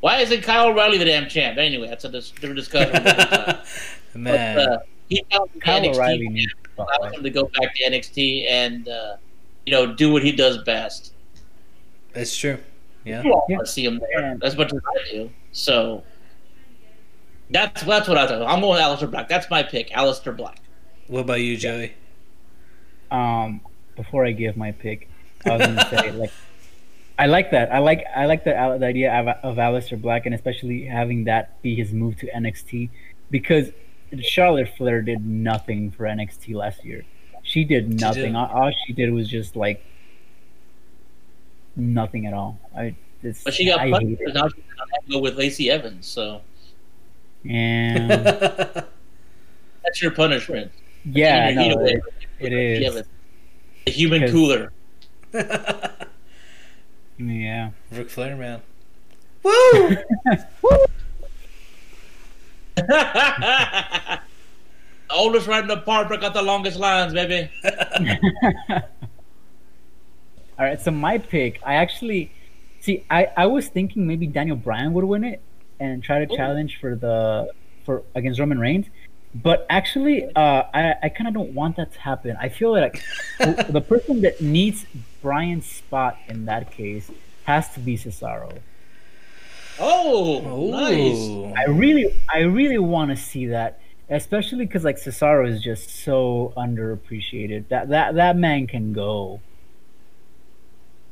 [0.00, 1.56] why isn't Kyle O'Reilly the damn champ?
[1.56, 2.92] Anyway, that's a dis- different discussion.
[3.04, 3.64] but,
[4.14, 4.58] Man.
[4.58, 4.78] uh,
[5.08, 8.50] he found Kyle NXT O'Reilly champ, needs to allows him to go back to NXT
[8.50, 9.16] and uh,
[9.66, 11.12] you know do what he does best.
[12.12, 12.58] That's true.
[13.04, 13.22] Yeah.
[13.22, 13.56] You all Yeah.
[13.56, 15.30] want to see him there as much as I do.
[15.52, 16.02] So
[17.50, 18.42] that's that's what I thought.
[18.42, 19.28] I'm going Aleister Black.
[19.28, 20.58] That's my pick, Aleister Black.
[21.08, 21.92] What about you, Joey?
[23.10, 23.60] Um,
[23.96, 25.08] before I give my pick,
[25.44, 26.32] I was gonna say like,
[27.18, 27.72] I like that.
[27.72, 31.60] I like I like the, the idea of, of Aleister Black, and especially having that
[31.62, 32.88] be his move to NXT,
[33.30, 33.70] because
[34.20, 37.04] Charlotte Flair did nothing for NXT last year.
[37.44, 38.22] She did nothing.
[38.22, 38.36] didn't.
[38.36, 39.84] all, all she did was just like
[41.76, 42.58] nothing at all.
[42.76, 42.96] I.
[43.22, 45.70] It's, But she got I punched because now she's gonna have to go with Lacey
[45.70, 46.06] Evans.
[46.06, 46.42] So
[47.48, 50.72] And that's your punishment.
[51.04, 52.90] yeah, Your no, away it, with it Lacey is.
[52.92, 53.06] Evans.
[53.86, 54.72] The human Because- cooler.
[57.16, 57.70] Yeah.
[57.92, 58.60] Ric Flair, man.
[59.44, 59.96] Woo!
[65.10, 67.50] Oldest right in the park, but got the longest lines, baby.
[70.58, 72.30] All right, so my pick, I actually
[72.80, 73.04] see.
[73.10, 75.40] I I was thinking maybe Daniel Bryan would win it
[75.80, 76.36] and try to Ooh.
[76.36, 77.50] challenge for the
[77.84, 78.86] for against Roman Reigns.
[79.34, 82.36] But actually, uh, I I kind of don't want that to happen.
[82.40, 83.02] I feel like
[83.38, 84.86] the, the person that needs
[85.22, 87.10] Bryan's spot in that case
[87.44, 88.58] has to be Cesaro.
[89.78, 91.56] Oh, nice.
[91.58, 93.80] I really, I really want to see that,
[94.10, 97.68] especially because like Cesaro is just so underappreciated.
[97.68, 99.40] That that that man can go.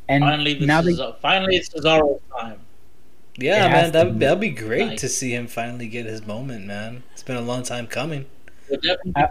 [0.08, 2.60] And Finally, this now is they, finally it's Cesaro's time.
[3.36, 5.00] Yeah, man, that that'd be great Nice.
[5.00, 7.02] to see him finally get his moment, man.
[7.12, 8.26] It's been a long time coming.
[9.16, 9.28] I-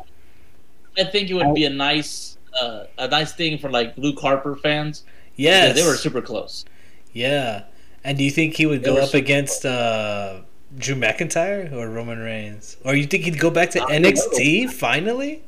[0.98, 4.20] I think it would I- be a nice, uh, a nice thing for like Luke
[4.20, 5.04] Harper fans.
[5.38, 6.66] Yes, because they were super close.
[7.14, 7.64] Yeah,
[8.04, 10.42] and do you think he would They go up super against uh,
[10.78, 14.70] Drew McIntyre or Roman Reigns, or you think he'd go back to I don't NXT
[14.72, 15.44] finally?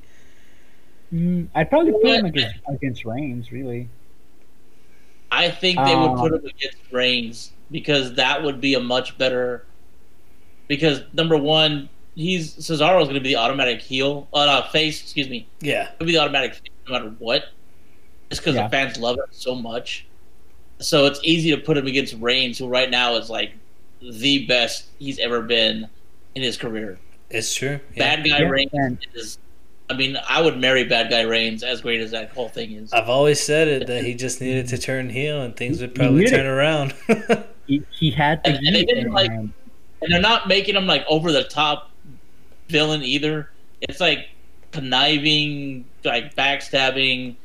[1.13, 3.87] Mm, I'd probably put him against against Reigns, really.
[5.31, 9.17] I think they would Um, put him against Reigns because that would be a much
[9.17, 9.65] better.
[10.67, 15.01] Because number one, he's Cesaro is going to be the automatic heel, uh, no, face.
[15.01, 17.45] Excuse me, Yeah, he'll be the automatic face no matter what.
[18.29, 18.63] Just because Yeah.
[18.63, 20.05] the fans love him so much,
[20.79, 23.53] so it's easy to put him against Reigns, who right now is like
[24.11, 25.87] the best he's ever been
[26.35, 26.99] in his career.
[27.29, 27.79] it's true.
[27.95, 28.15] Yeah.
[28.15, 29.37] Bad guy Yeah, Reigns and- is.
[29.89, 32.93] I mean, I would marry bad guy Reigns as great as that whole thing is.
[32.93, 36.19] I've always said it that he just needed to turn heel and things would probably
[36.21, 36.93] needed turn around.
[37.65, 38.49] He, he had to.
[38.51, 39.53] And- and they didn't like, and
[40.01, 41.91] they're not making him like over the top
[42.67, 43.49] villain either.
[43.79, 44.27] It's like
[44.71, 47.35] conniving, like backstabbing,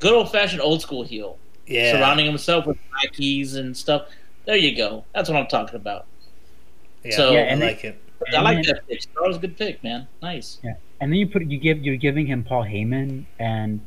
[0.00, 4.08] good old fashioned old school heel, yeah, surrounding himself with lackeys and stuff.
[4.48, 5.04] There you go.
[5.14, 6.06] That's what I'm talking about.
[7.04, 8.00] yeah, so- Yeah, I like it.
[8.32, 9.02] I And like then- that pick.
[9.02, 10.08] That was a good pick, man.
[10.22, 10.58] Nice.
[10.64, 10.74] Yeah.
[11.00, 13.80] And then you put you give you're giving him Paul Heyman and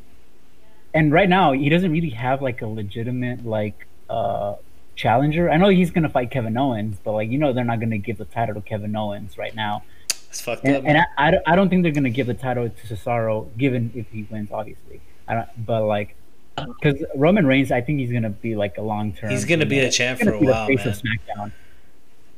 [0.94, 4.54] and right now he doesn't really have like a legitimate like uh
[4.96, 5.50] challenger.
[5.50, 8.20] I know he's gonna fight Kevin Owens, but like you know they're not gonna give
[8.20, 9.84] the title to Kevin Owens right now.
[10.30, 10.76] It's fucked up.
[10.76, 13.50] And, and I, I, don't- I don't think they're gonna give the title to Cesaro,
[13.58, 15.02] given if he wins, obviously.
[15.28, 16.16] I don't, but like,
[16.56, 19.30] because Roman Reigns, I think he's gonna be like a long term.
[19.32, 20.88] He's gonna be a champ for a be the while, face man.
[20.90, 21.52] of SmackDown.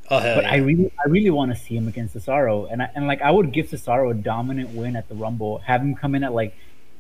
[0.10, 0.52] oh hell But yeah.
[0.52, 3.32] I really, I really want to see him against Cesaro, and I, and like I
[3.32, 6.56] would give Cesaro a dominant win at the Rumble, have him come in at like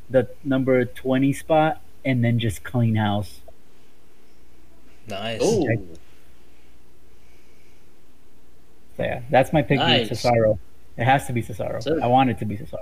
[0.09, 3.41] the number twenty spot, and then just clean house.
[5.07, 5.39] nice.
[5.41, 5.65] Oh,
[8.95, 9.79] So yeah, that's my pick.
[9.79, 10.09] Nice.
[10.09, 10.59] Cesaro.
[10.97, 11.83] It has to be Cesaro.
[11.83, 12.03] Sure.
[12.03, 12.77] I want it to be Cesaro.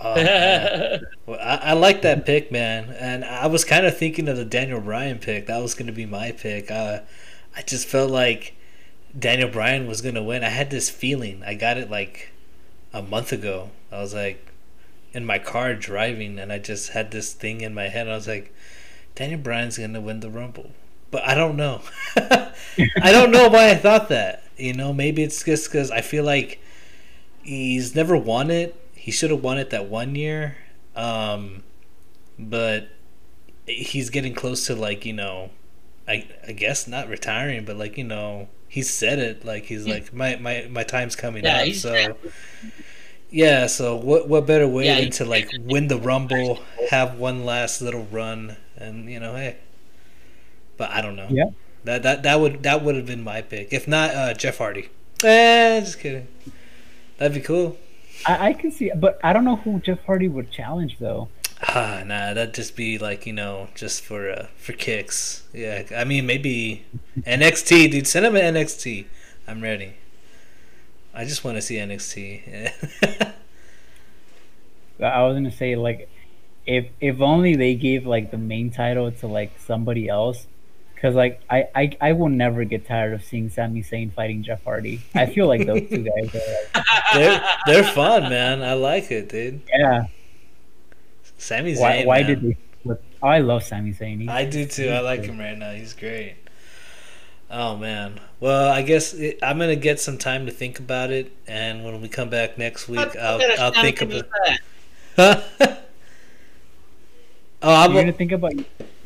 [0.00, 0.98] Oh.
[1.26, 2.90] Well, I, I like that pick, man.
[2.98, 5.46] And I was kind of thinking of the Daniel Bryan pick.
[5.46, 6.70] That was going to be my pick.
[6.70, 7.00] Uh,
[7.56, 8.54] I just felt like
[9.18, 10.44] Daniel Bryan was going to win.
[10.44, 11.42] I had this feeling.
[11.44, 12.30] I got it like
[12.92, 13.70] a month ago.
[13.92, 14.52] I was like
[15.12, 18.08] in my car driving, and I just had this thing in my head.
[18.08, 18.54] I was like,
[19.14, 20.70] Daniel Bryan's going to win the Rumble.
[21.10, 21.82] But I don't know.
[22.16, 22.52] I
[23.12, 24.44] don't know why I thought that.
[24.56, 26.60] You know, maybe it's just because I feel like
[27.42, 28.76] he's never won it.
[29.08, 30.58] He should have won it that one year.
[30.94, 31.62] Um,
[32.38, 32.90] but
[33.66, 35.48] he's getting close to like you know,
[36.06, 40.12] I I guess not retiring, but like you know, he said it like he's like
[40.12, 41.64] my my my time's coming Yeah, up.
[41.64, 42.18] he's- So
[43.30, 47.46] yeah, so what what better way Yeah, than to like win the rumble, have one
[47.46, 49.56] last little run, and you know, hey.
[50.76, 51.28] But I don't know.
[51.30, 51.48] Yeah.
[51.84, 53.72] That that that would that would have been my pick.
[53.72, 54.90] If not, uh, Jeff Hardy.
[55.24, 56.28] Eh, just kidding.
[57.16, 57.78] That'd be cool.
[58.26, 61.28] I, I can see, but I don't know who Jeff Hardy would challenge though.
[61.62, 65.44] Ah, nah, that'd just be like you know, just for uh, for kicks.
[65.52, 66.84] Yeah, I mean maybe
[67.18, 68.06] NXT, dude.
[68.06, 69.06] Send him an NXT.
[69.46, 69.94] I'm ready.
[71.14, 72.72] I just want to see NXT.
[75.00, 76.08] I was gonna say like,
[76.66, 80.46] if if only they gave like the main title to like somebody else,
[80.98, 84.64] because like I, I I will never get tired of seeing Sami Zayn fighting Jeff
[84.64, 85.00] Hardy.
[85.14, 86.38] I feel like those two guys are
[86.74, 86.84] like,
[87.14, 88.62] they're they're fun, man.
[88.64, 89.62] I like it, dude.
[89.72, 90.06] yeah.
[91.36, 91.80] Sami Zayn.
[91.80, 92.26] Why why man.
[92.26, 92.56] did they?
[92.82, 93.04] Flip?
[93.22, 94.18] Oh, I love Sami Zayn.
[94.22, 94.88] He's- I do too.
[94.88, 95.70] I like him right now.
[95.70, 96.34] He's great.
[97.48, 98.18] Oh man.
[98.40, 102.00] Well, I guess it, I'm gonna get some time to think about it, and when
[102.00, 104.26] we come back next week, I'll I'll think about.
[105.18, 105.44] oh,
[107.62, 108.54] I'm, You're gonna think about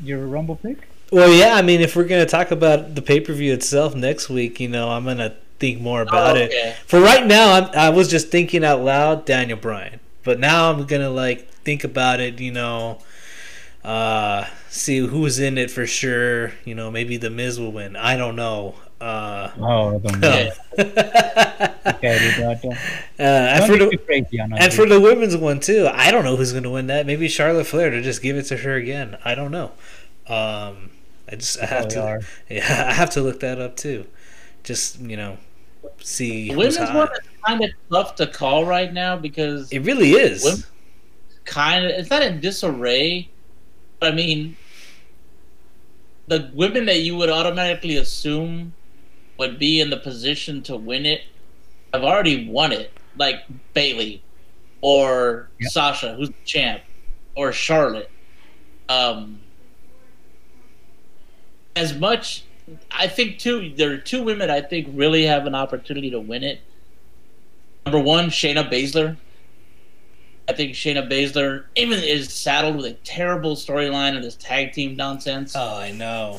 [0.02, 0.88] your Rumble pick?
[1.12, 1.54] Well, yeah.
[1.54, 4.68] I mean, if we're gonna talk about the pay per view itself next week, you
[4.68, 6.50] know, I'm gonna think more about it.
[6.52, 6.76] Oh, okay.
[6.86, 10.00] For right now, I'm, I was just thinking out loud, Daniel Bryan.
[10.24, 12.40] But now I'm gonna like think about it.
[12.40, 13.00] You know,
[13.84, 16.52] uh, see who's in it for sure.
[16.64, 17.96] You know, maybe the Miz will win.
[17.96, 18.76] I don't know.
[19.00, 22.78] Uh, Oh, the uh, okay, dude, don't, don't,
[23.18, 26.52] and don't for the crazy and for the women's one too, I don't know who's
[26.52, 27.04] gonna win that.
[27.06, 29.18] Maybe Charlotte Flair to just give it to her again.
[29.24, 29.72] I don't know,
[30.28, 30.91] Um,
[31.32, 32.20] I just I have to are.
[32.50, 34.06] yeah I have to look that up too.
[34.64, 35.38] Just you know,
[36.00, 36.94] see The who's women's hot.
[36.94, 40.66] one is kind of tough to call right now because It really is.
[41.44, 43.30] Kind of it's not in disarray.
[44.00, 44.56] But I mean,
[46.28, 48.74] the women that you would automatically assume
[49.38, 51.22] would be in the position to win it
[51.92, 54.24] have already won it, like Bayley
[54.82, 55.70] or Yep.
[55.72, 56.82] Sasha, who's the champ,
[57.36, 58.10] or Charlotte.
[58.88, 59.41] Um,
[61.76, 62.44] as much,
[62.90, 63.72] I think too.
[63.76, 66.60] There are two women I think really have an opportunity to win it.
[67.86, 69.16] Number one, Shayna Baszler.
[70.48, 74.96] I think Shayna Baszler even is saddled with a terrible storyline of this tag team
[74.96, 75.54] nonsense.
[75.56, 76.34] Oh, I know.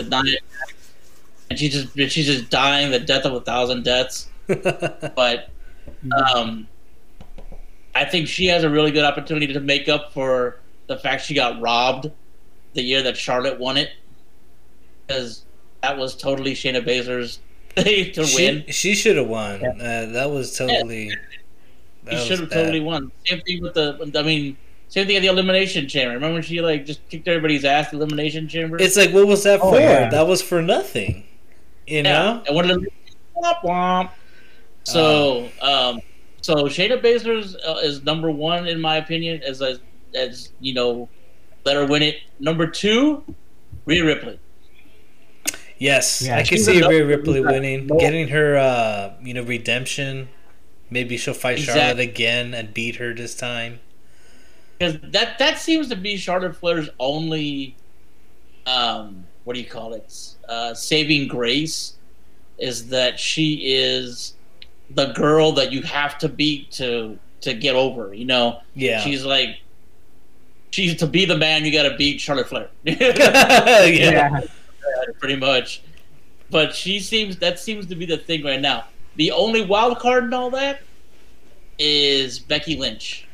[1.49, 4.29] And she's just she's just dying the death of a thousand deaths.
[5.15, 5.49] But
[6.35, 6.67] um,
[7.95, 11.33] I think she has a really good opportunity to make up for the fact she
[11.33, 12.11] got robbed
[12.73, 13.91] the year that Charlotte won it,
[15.07, 15.45] because
[15.81, 17.39] that was totally Shayna Baszler's
[17.75, 18.63] thing to win.
[18.67, 19.61] she she should have won.
[19.61, 19.69] Yeah.
[19.71, 21.11] Uh, that was totally.
[22.05, 23.11] that She should have totally won.
[23.25, 24.11] Same thing with the.
[24.15, 24.57] I mean,
[24.89, 26.13] same thing at the elimination chamber.
[26.13, 27.89] Remember when she like just kicked everybody's ass?
[27.91, 28.77] The elimination chamber.
[28.79, 29.79] It's like, what was that Oh, for?
[29.79, 30.09] yeah.
[30.09, 31.25] That was for nothing.
[31.87, 32.43] You yeah, know?
[32.47, 32.87] and one of them.
[33.41, 34.09] Womp womp.
[34.83, 36.01] So, um,
[36.41, 39.41] so Shayna Baszler is, uh, is number one in my opinion.
[39.43, 39.79] As a,
[40.13, 41.09] as you know,
[41.65, 42.17] let her win it.
[42.39, 43.23] Number two,
[43.85, 44.39] Rhea Ripley.
[45.83, 47.99] Yes, Yeah, I can see enough- Rhea Ripley winning, enough.
[47.99, 50.29] getting her, uh, you know, redemption.
[50.89, 53.79] Maybe she'll fight Charlotte again and beat her this time.
[54.79, 57.75] because that that seems to be Charlotte Flair's only,
[58.65, 60.13] um, what do you call it?
[60.47, 61.93] Uh, saving grace
[62.57, 64.35] is that she is
[64.89, 68.13] the girl that you have to beat to to get over.
[68.13, 69.01] You know, Yeah.
[69.01, 69.57] she's like,
[70.71, 71.65] she's to be the man.
[71.65, 72.69] You got to beat Charlotte Flair.
[72.83, 73.83] yeah.
[73.85, 74.41] Yeah.
[75.19, 75.81] Pretty much.
[76.49, 78.85] But she seems that seems to be the thing right now.
[79.15, 80.81] The only wild card in all that
[81.79, 83.27] is Becky Lynch.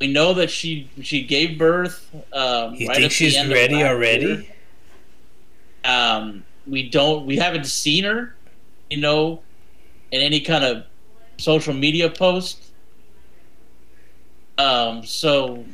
[0.00, 2.08] We know that she she gave birth.
[2.32, 4.26] Um, You right think she's ready already?
[4.26, 4.44] year.
[5.84, 7.26] Um, we don't.
[7.26, 8.34] We haven't seen her.
[8.90, 9.42] You know,
[10.12, 10.84] in any kind of
[11.38, 12.62] social media post.
[14.58, 15.64] Um, so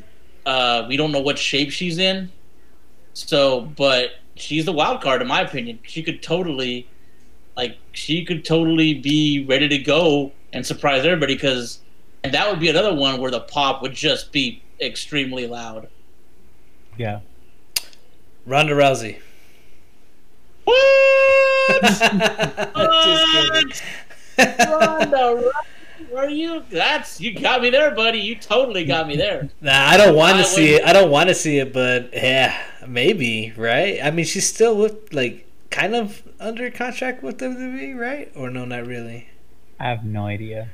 [0.45, 2.31] uh, we don't know what shape she's in.
[3.13, 5.79] So, but she's the wild card in my opinion.
[5.83, 6.87] She could totally,
[7.55, 11.79] like, she could totally be ready to go and surprise everybody because,
[12.23, 15.89] and that would be another one where the pop would just be extremely loud.
[16.97, 17.21] Yeah.
[18.45, 19.19] Ronda Rousey.
[20.65, 21.81] What?
[21.81, 22.01] Just
[23.31, 23.71] kidding.
[24.69, 25.51] Ronda, where
[26.17, 26.63] are you?
[26.69, 28.19] That's you got me there, buddy.
[28.19, 29.49] You totally got me there.
[29.61, 30.85] Nah, I don't want to see it.
[30.85, 33.99] I don't want to see it, but yeah, maybe, right?
[34.03, 38.31] I mean, she's still with like kind of under contract with WWE, right?
[38.35, 39.29] Or no, not really.
[39.79, 40.69] I have no idea.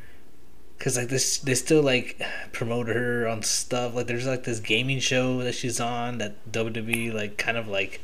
[0.79, 2.21] Cause like this, they still like
[2.53, 3.93] promote her on stuff.
[3.95, 8.01] Like there's like this gaming show that she's on that WWE like kind of like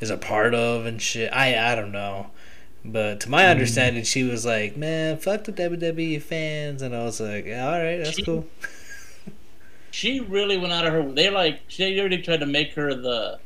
[0.00, 1.32] is a part of and shit.
[1.32, 2.30] I I don't know,
[2.92, 7.20] but to my understanding, she was like, man, fuck the WWE fans, and I was
[7.20, 8.46] like, yeah, all right, that's She- cool.
[9.90, 11.10] She really went out of her.
[11.10, 13.38] They like she already tried to make her the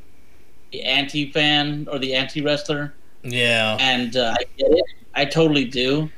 [0.73, 2.93] the anti fan or the anti wrestler.
[3.23, 4.85] Yeah, and uh, I get it.
[5.15, 6.11] I totally do,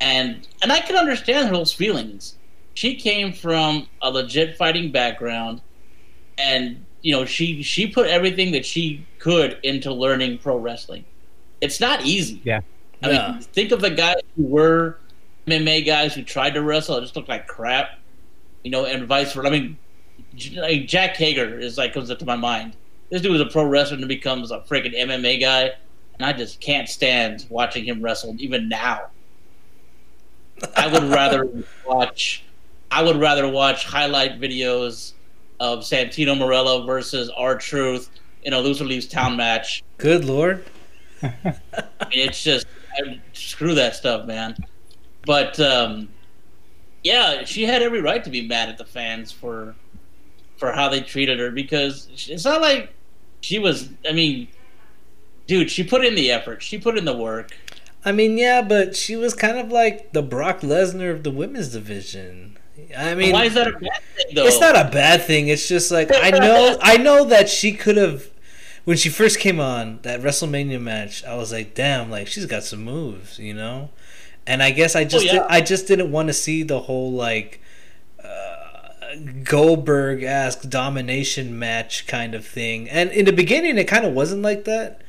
[0.00, 2.36] and and I can understand those feelings.
[2.72, 5.60] She came from a legit fighting background,
[6.38, 11.04] and you know she she put everything that she could into learning pro wrestling.
[11.60, 12.40] It's not easy.
[12.44, 12.60] Yeah.
[13.02, 13.32] I Yeah.
[13.32, 14.98] mean, think of the guys who were
[15.46, 17.98] MMA guys who tried to wrestle, it just looked like crap,
[18.64, 19.48] you know, and vice versa.
[19.48, 19.76] I mean,
[20.56, 22.74] like Jake Hager is like comes up to my mind.
[23.10, 25.70] This dude was a pro wrestler and becomes a freaking MMA guy,
[26.18, 29.02] and I just can't stand watching him wrestle even now.
[30.74, 31.48] I would rather
[31.86, 32.42] watch.
[32.90, 35.12] I would rather watch highlight videos
[35.60, 38.10] of Santino Marella versus R Truth
[38.42, 39.82] in a loser leaves town match.
[39.98, 40.64] good lord.
[41.22, 41.30] I
[42.10, 42.66] mean, it's just
[42.98, 44.56] I, screw that stuff, man.
[45.24, 46.08] But um,
[47.02, 49.74] yeah, she had every right to be mad at the fans for
[50.56, 52.92] for how they treated her because it's not like
[53.40, 53.90] she was.
[54.08, 54.48] I mean,
[55.46, 56.62] dude, she put in the effort.
[56.62, 57.56] She put in the work.
[58.04, 61.68] I mean, yeah, but she was kind of like the Brock Lesnar of the women's
[61.72, 62.56] division.
[62.96, 64.46] I mean, Why is that a bad thing, though?
[64.46, 65.48] it's not a bad thing.
[65.48, 68.30] It's just like I know, I know that she could have.
[68.86, 72.62] When she first came on that WrestleMania match, I was like, "Damn, like she's got
[72.62, 73.90] some moves," you know.
[74.46, 75.32] And I guess I just, yeah.
[75.32, 77.60] did, I just didn't want to see the whole like,
[78.22, 82.88] uh, Goldberg esque domination match kind of thing.
[82.88, 85.02] And in the beginning, it kind of wasn't like that.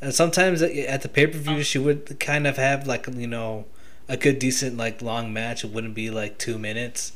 [0.00, 3.66] And sometimes at the pay per view, she would kind of have like you know
[4.08, 5.64] a good decent like long match.
[5.64, 7.12] It wouldn't be like two minutes,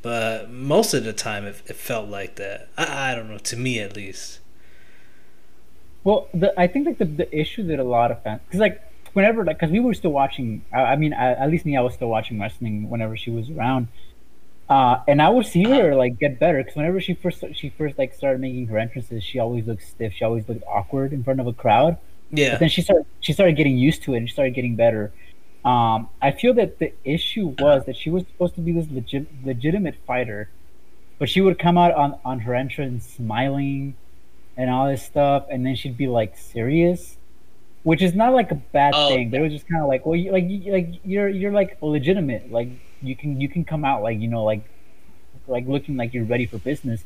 [0.00, 2.68] but most of the time it, it felt like that.
[2.78, 4.39] I, I don't know to me at least.
[6.04, 8.82] Well, the, I think like the, the issue that a lot of fans because like
[9.12, 10.64] whenever like because we were still watching.
[10.72, 13.50] I, I mean, I, at least me, I was still watching wrestling whenever she was
[13.50, 13.88] around.
[14.68, 17.98] Uh, and I would see her like get better because whenever she first she first
[17.98, 20.12] like started making her entrances, she always looked stiff.
[20.14, 21.98] She always looked awkward in front of a crowd.
[22.30, 22.52] Yeah.
[22.52, 25.12] But then she started she started getting used to it and she started getting better.
[25.64, 29.26] Um, I feel that the issue was that she was supposed to be this legit,
[29.44, 30.48] legitimate fighter,
[31.18, 33.94] but she would come out on, on her entrance smiling
[34.60, 37.16] and all this stuff, and then she'd be like serious,
[37.82, 39.08] which is not like a bad oh.
[39.08, 39.30] thing.
[39.30, 41.78] But it was just kind of like, well, you, like you, like you're you're like
[41.80, 42.68] legitimate, like
[43.00, 44.62] you can you can come out like you know like
[45.48, 47.04] like looking like you're ready for business.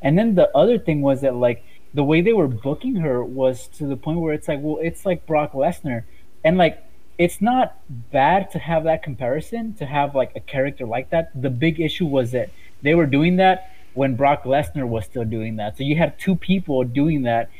[0.00, 1.62] And then the other thing was that like
[1.92, 5.04] the way they were booking her was to the point where it's like, well, it's
[5.04, 6.04] like Brock Lesnar,
[6.42, 6.82] and like
[7.18, 11.30] it's not bad to have that comparison to have like a character like that.
[11.38, 12.48] The big issue was that
[12.80, 15.76] they were doing that when Brock Lesnar was still doing that.
[15.76, 17.50] So you had two people doing that.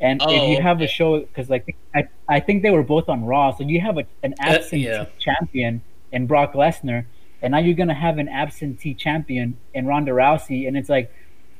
[0.00, 3.08] And oh, if you have a show, because like I, I think they were both
[3.08, 5.06] on Raw, so you have a, an absentee uh, yeah.
[5.18, 5.82] champion
[6.12, 7.04] in Brock Lesnar,
[7.42, 11.12] and now you're gonna have an absentee champion in Ronda Rousey, and it's like,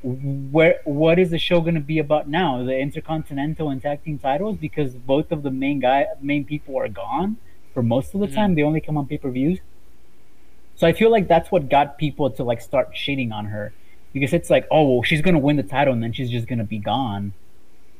[0.03, 2.63] where what is the show gonna be about now?
[2.63, 6.87] The Intercontinental and Tag Team titles because both of the main guy main people are
[6.87, 7.35] gone
[7.73, 8.35] for most of the mm-hmm.
[8.35, 8.55] time.
[8.55, 9.59] They only come on pay per views.
[10.77, 13.73] So I feel like that's what got people to like start shitting on her
[14.13, 16.63] because it's like, oh well, she's gonna win the title and then she's just gonna
[16.63, 17.33] be gone,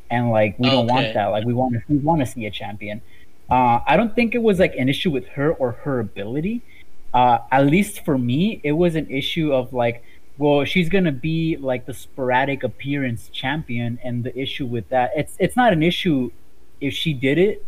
[0.10, 1.28] and like we don't want that.
[1.28, 3.02] Like we want to we want to see a champion.
[3.50, 6.62] Uh, I don't think it was like an issue with her or her ability.
[7.14, 10.04] Uh, at least for me, it was an issue of like,
[10.38, 15.36] well, she's gonna be like the sporadic appearance champion, and the issue with that, it's
[15.40, 16.32] it's not an issue
[16.82, 17.66] if she did it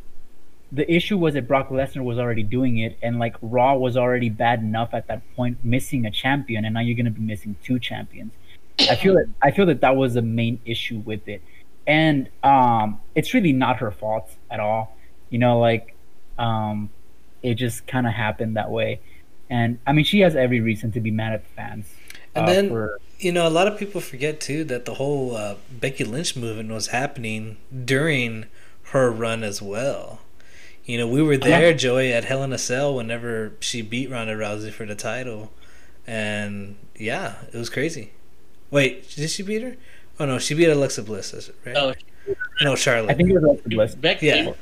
[0.71, 4.29] the issue was that Brock Lesnar was already doing it, and like Raw was already
[4.29, 7.79] bad enough at that point, missing a champion, and now you're gonna be missing two
[7.79, 8.31] champions.
[8.79, 11.41] I feel that I feel that that was the main issue with it,
[11.85, 14.95] and um, it's really not her fault at all.
[15.29, 15.95] You know, like
[16.37, 16.89] um,
[17.43, 19.01] it just kind of happened that way,
[19.49, 21.93] and I mean, she has every reason to be mad at the fans.
[22.33, 25.35] And uh, then for, you know, a lot of people forget too that the whole
[25.35, 28.45] uh, Becky Lynch movement was happening during
[28.83, 30.21] her run as well.
[30.85, 34.35] You know, we were there, Joey, at Hell in a Cell whenever she beat Ronda
[34.35, 35.51] Rousey for the title,
[36.07, 38.11] and yeah, it was crazy.
[38.71, 39.75] Wait, did she beat her?
[40.19, 41.75] Oh no, she beat Alexa Bliss, right?
[41.77, 41.93] Oh,
[42.61, 43.11] no, Charlotte.
[43.11, 43.95] I think it was Alexa Bliss.
[43.95, 44.53] Becky, yeah.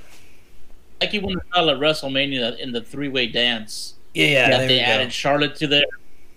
[1.00, 3.96] Becky won the title at WrestleMania in the three-way dance.
[4.14, 4.50] Yeah, yeah.
[4.50, 5.86] That they added Charlotte to there.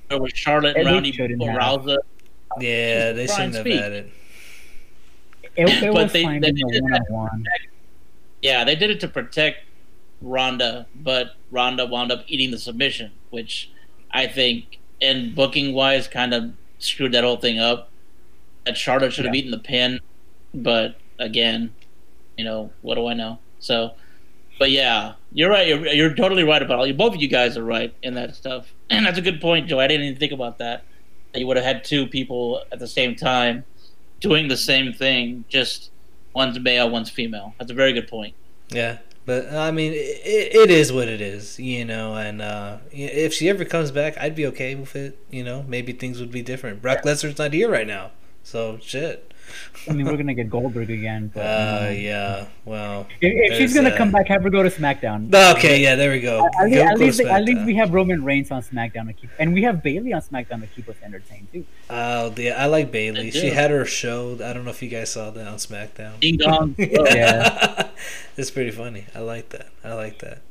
[0.08, 1.96] There was Charlotte and Ronda Rousey.
[2.60, 4.12] Yeah, they shouldn't have added.
[5.56, 7.44] It, it was they, they one-on-one.
[8.40, 9.58] Yeah, they did it to protect
[10.22, 13.70] Ronda, but Ronda wound up eating the submission, which
[14.10, 17.90] I think, in booking wise, kind of screwed that whole thing up.
[18.64, 19.40] That Charlotte should have yeah.
[19.40, 20.00] eaten the pin,
[20.54, 21.74] but again,
[22.36, 23.40] you know, what do I know?
[23.58, 23.92] So,
[24.58, 25.66] but yeah, you're right.
[25.66, 26.86] You're, you're totally right about all.
[26.86, 29.68] You both of you guys are right in that stuff, and that's a good point,
[29.68, 29.80] Joe.
[29.80, 30.84] I didn't even think about that.
[31.32, 33.64] That you would have had two people at the same time
[34.20, 35.90] doing the same thing, just
[36.34, 37.54] one's male, one's female.
[37.58, 38.34] That's a very good point.
[38.68, 42.16] Yeah, but I mean, it, it is what it is, you know.
[42.16, 45.18] And uh, if she ever comes back, I'd be okay with it.
[45.30, 46.82] You know, maybe things would be different.
[46.82, 48.10] Brock Lesnar's not here right now,
[48.42, 49.31] so shit.
[49.88, 51.30] I mean, we're gonna get Goldberg again.
[51.34, 52.46] But, uh, yeah.
[52.64, 55.34] Well, if, if she's gonna uh, come back, have her go to SmackDown.
[55.56, 56.46] Okay, yeah, there we go.
[56.46, 59.52] At, go, at, least, at least we have Roman Reigns on SmackDown to keep, and
[59.52, 61.64] we have Bayley on SmackDown to keep us entertained too.
[61.90, 63.30] Uh, yeah, I like Bayley.
[63.30, 64.34] She had her show.
[64.34, 66.20] I don't know if you guys saw that on SmackDown.
[66.20, 66.74] Ding dong.
[66.78, 67.88] yeah,
[68.36, 69.06] it's pretty funny.
[69.14, 69.68] I like that.
[69.82, 70.42] I like that.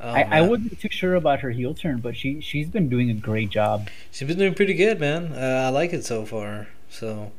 [0.00, 3.10] Oh, I, I, wasn't too sure about her heel turn, but she she's been doing
[3.10, 3.88] a great job.
[4.12, 5.32] She's been doing pretty good, man.
[5.32, 6.68] Uh, I like it so far.
[6.88, 7.32] So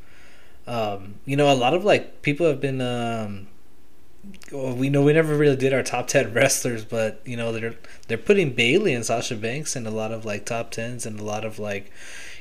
[0.70, 2.80] um, you know, a lot of like people have been.
[2.80, 3.48] Um,
[4.52, 7.76] we know we never really did our top ten wrestlers, but you know they're
[8.08, 11.24] they're putting Bayley and Sasha Banks in a lot of like top tens and a
[11.24, 11.92] lot of like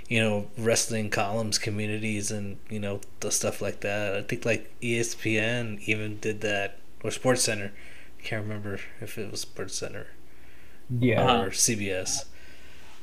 [0.08, 4.14] you know wrestling columns communities and you know the stuff like that.
[4.14, 7.72] I think like ESPN even did that or Sports Center.
[8.22, 10.08] Can't remember if it was Sports Center.
[10.90, 11.42] Yeah.
[11.42, 12.24] Or CBS.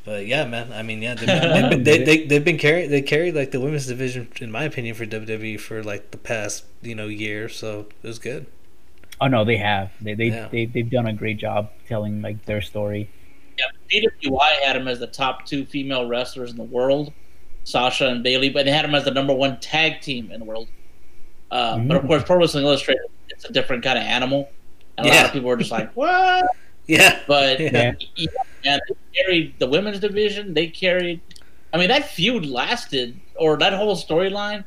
[0.06, 0.72] But yeah, man.
[0.72, 3.60] I mean, yeah, they've been, they, they, they, have been carrying they carried like the
[3.60, 7.50] women's division, in my opinion, for WWE for like the past you know year.
[7.50, 8.46] So it was good.
[9.20, 9.92] Oh no, they have.
[10.00, 10.48] They they, yeah.
[10.52, 13.10] they they've done a great job telling like their story.
[13.58, 13.66] Yeah,
[14.22, 17.12] PWI had them as the top two female wrestlers in the world,
[17.64, 20.46] Sasha and Bayley, but they had them as the number one tag team in the
[20.46, 20.68] world.
[21.50, 22.08] Uh, But of Mhm.
[22.08, 24.50] course, Pro Wrestling Illustrated, it's a different kind of animal.
[24.98, 26.46] And a lot of people were just like, "What?"
[26.88, 27.20] Yeah.
[27.28, 27.94] But Yeah.
[28.16, 30.54] yeah, they carried the women's division.
[30.54, 31.22] They carried.
[31.74, 34.66] I mean, that feud lasted, or that whole storyline.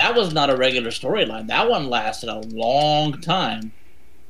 [0.00, 1.46] That was not a regular storyline.
[1.46, 3.72] That one lasted a long time.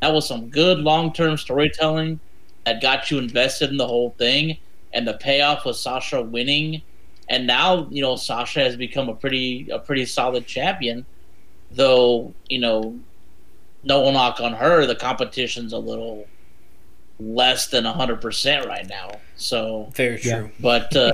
[0.00, 2.20] That was some good long term storytelling
[2.66, 4.58] that got you invested in the whole thing.
[4.92, 6.82] And the payoff was Sasha winning.
[7.28, 11.06] And now, you know, Sasha has become a pretty a pretty solid champion.
[11.70, 12.98] Though, you know,
[13.82, 16.26] no knock on her, the competition's a little
[17.18, 19.20] less than 100% right now.
[19.36, 20.40] So, Very Yeah.
[20.40, 20.50] true.
[20.60, 21.12] but uh,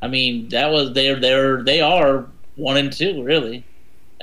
[0.00, 3.64] I mean, that was they're they're they are one and two really,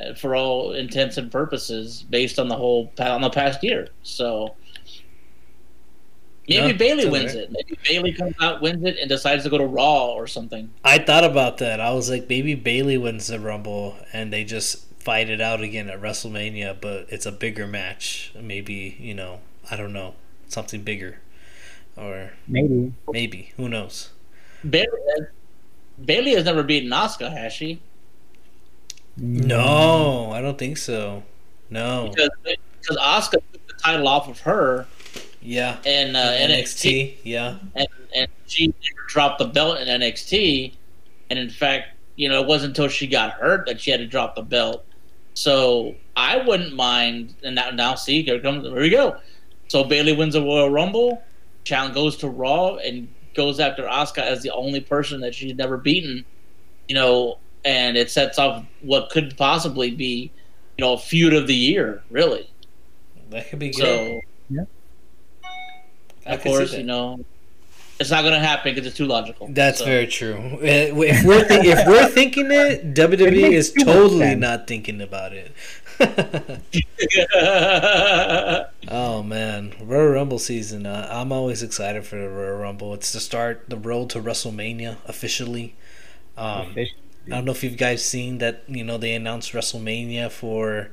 [0.02, 3.88] uh, for all intents and purposes, based on the whole on the past year.
[4.04, 4.56] So
[6.48, 7.50] maybe Yeah, Bayley wins alright.
[7.50, 7.52] it.
[7.52, 10.70] Maybe Bayley comes out, wins it, and decides to go to Raw or something.
[10.84, 11.80] I thought about that.
[11.80, 15.90] I was like, maybe Bayley wins the Rumble and they just fight it out again
[15.90, 18.34] at WrestleMania, but it's a bigger match.
[18.40, 19.40] Maybe, you know,
[19.72, 20.16] I don't know,
[20.48, 21.20] something bigger.
[21.98, 22.94] Or Maybe.
[23.12, 24.10] maybe, who knows?
[24.68, 24.88] Bayley,
[26.04, 27.82] Bayley has never beaten Asuka, has she?
[29.20, 29.46] Mm.
[29.46, 31.24] No, I don't think so.
[31.70, 32.10] No.
[32.14, 34.88] Because because Asuka took the title off of her
[35.42, 35.78] Yeah.
[35.86, 36.50] and uh, NXT.
[36.52, 37.58] NXT, yeah.
[37.76, 40.74] and, and she never dropped the belt in NXT.
[41.30, 44.08] And in fact, you know, it wasn't until she got hurt that she had to
[44.08, 44.86] drop the belt.
[45.34, 47.36] So I wouldn't mind.
[47.44, 49.18] And now, now see, here comes, here we go.
[49.70, 51.24] So Bayley wins a Royal Rumble.
[51.64, 55.78] Challenge goes to Raw and goes after Asuka as the only person that she's never
[55.78, 56.26] beaten.
[56.88, 60.32] You know, and it sets off what could possibly be,
[60.78, 62.50] you know, a feud of the year, really.
[63.30, 64.22] That could be good.
[64.52, 64.66] So
[66.26, 67.24] I of course, you know,
[68.00, 69.48] it's not going to happen because it's too logical.
[69.52, 70.36] That's So- very true.
[70.36, 70.94] Uh, If
[71.26, 74.42] we're th- if we're thinking it, WWE makes is totally sense.
[74.42, 75.52] not thinking about it.
[78.88, 80.86] oh man, Royal Rumble season!
[80.86, 82.94] Uh, I'm always excited for the Royal Rumble.
[82.94, 85.76] It's to start the road to WrestleMania officially.
[86.38, 86.90] Um, Fish.
[87.28, 88.64] I don't know if you guys seen that.
[88.68, 90.90] You know they announced WrestleMania for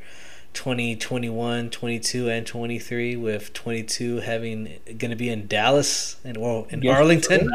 [0.54, 6.82] 2021, 22, and 23, with 22 having going to be in Dallas and well in
[6.82, 7.50] Yes, Arlington.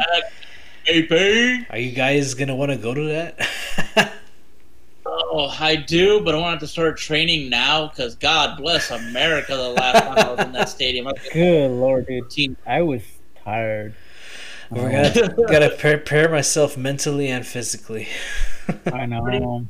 [0.88, 1.66] AP.
[1.70, 4.12] Are you guys gonna want to go to that?
[5.34, 9.56] Oh, I do, but I want to start training now because God bless America.
[9.56, 12.24] The last time I was in that stadium, I Good lord, dude.
[12.24, 12.56] 15.
[12.66, 13.00] I was
[13.42, 13.94] tired.
[14.70, 18.08] We're Oh, gonna gotta prepare myself mentally and physically.
[18.92, 19.66] I know.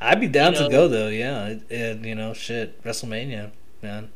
[0.00, 1.08] I'd be down You to know- go though.
[1.08, 4.10] Yeah, it, it- you know, shit, WrestleMania, man.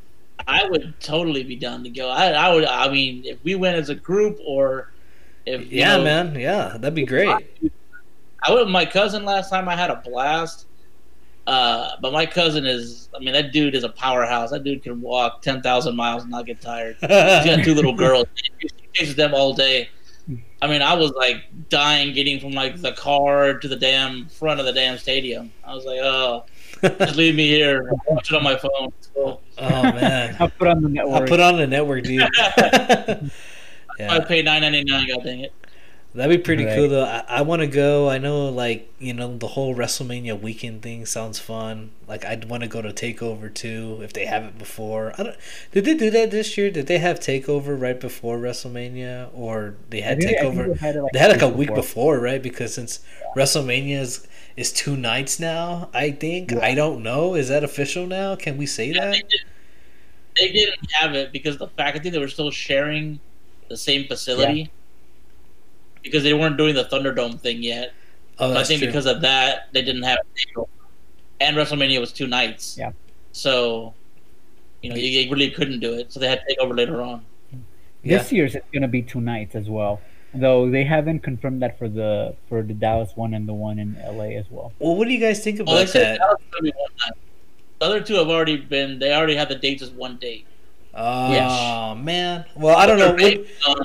[0.48, 2.08] I would totally be down to go.
[2.10, 2.64] I, I would.
[2.64, 4.92] I mean, if we went as a group, or
[5.46, 6.34] if Yeah, know, man.
[6.38, 7.28] Yeah, that'd be great.
[7.28, 7.44] I
[8.50, 9.68] went with my cousin last time.
[9.68, 10.66] I had a blast.
[11.46, 13.08] Uh, but my cousin is.
[13.14, 14.50] I mean, that dude is a powerhouse.
[14.50, 16.96] That dude can walk ten thousand miles and not get tired.
[17.00, 18.26] He's got two little girls.
[18.60, 18.70] He
[19.00, 19.88] chases them all day.
[20.62, 24.60] I mean, I was like dying getting from like the car to the damn front
[24.60, 25.52] of the damn stadium.
[25.64, 26.44] I was like, oh,
[26.80, 27.90] just leave me here.
[27.90, 28.92] I'll watch it on my phone.
[29.14, 29.42] Cool.
[29.58, 31.12] oh man, I'll put on the network.
[31.12, 31.28] I'll network.
[31.28, 32.22] put on the network, dude.
[32.22, 33.20] I
[33.98, 35.08] yeah, paid nine ninety nine.
[35.08, 35.52] God dang it.
[36.14, 36.76] That'd be pretty Right.
[36.76, 37.04] cool though.
[37.04, 38.08] I, I want to go.
[38.08, 41.90] I know, like you know, the whole WrestleMania weekend thing sounds fun.
[42.06, 45.12] Like I'd want to go to Takeover too if they have it before.
[45.18, 45.36] I don't.
[45.72, 46.70] Did they do that this year?
[46.70, 50.68] Did they have Takeover right before WrestleMania, or they had think- Takeover?
[50.68, 52.14] they had like, They had like a week week before.
[52.16, 52.42] before, right?
[52.42, 53.00] Because since
[53.36, 56.50] WrestleMania is, is two nights now, I think.
[56.52, 56.60] Yeah.
[56.60, 57.34] I don't know.
[57.34, 58.36] Is that official now?
[58.36, 59.10] Can we say Yeah, that?
[59.12, 59.40] they, did,
[60.36, 63.20] they didn't have it because the fact I think they were still sharing
[63.68, 64.70] the same facility
[66.04, 67.92] because they weren't doing the Thunderdome thing yet.
[68.38, 68.88] Oh, I think true.
[68.88, 70.18] because of that they didn't have
[71.40, 72.76] and WrestleMania was two nights.
[72.78, 72.92] Yeah.
[73.32, 73.94] So
[74.82, 77.24] you know you, you really couldn't do it, so they had Takeover later on.
[78.02, 78.18] Yeah.
[78.18, 80.00] This year's it's gonna be two nights as well.
[80.34, 83.96] Though they haven't confirmed that for the for the Dallas one and the one in
[84.04, 84.72] LA as well.
[84.78, 86.18] Well, what do you guys think about said that?
[86.18, 87.18] that was gonna be one night.
[87.80, 88.98] The other two have already been.
[88.98, 90.46] They already have the dates as one date.
[90.94, 91.98] Oh Yes.
[92.04, 92.44] man.
[92.56, 93.16] Well, I don't know.
[93.16, 93.84] They're What, banking on,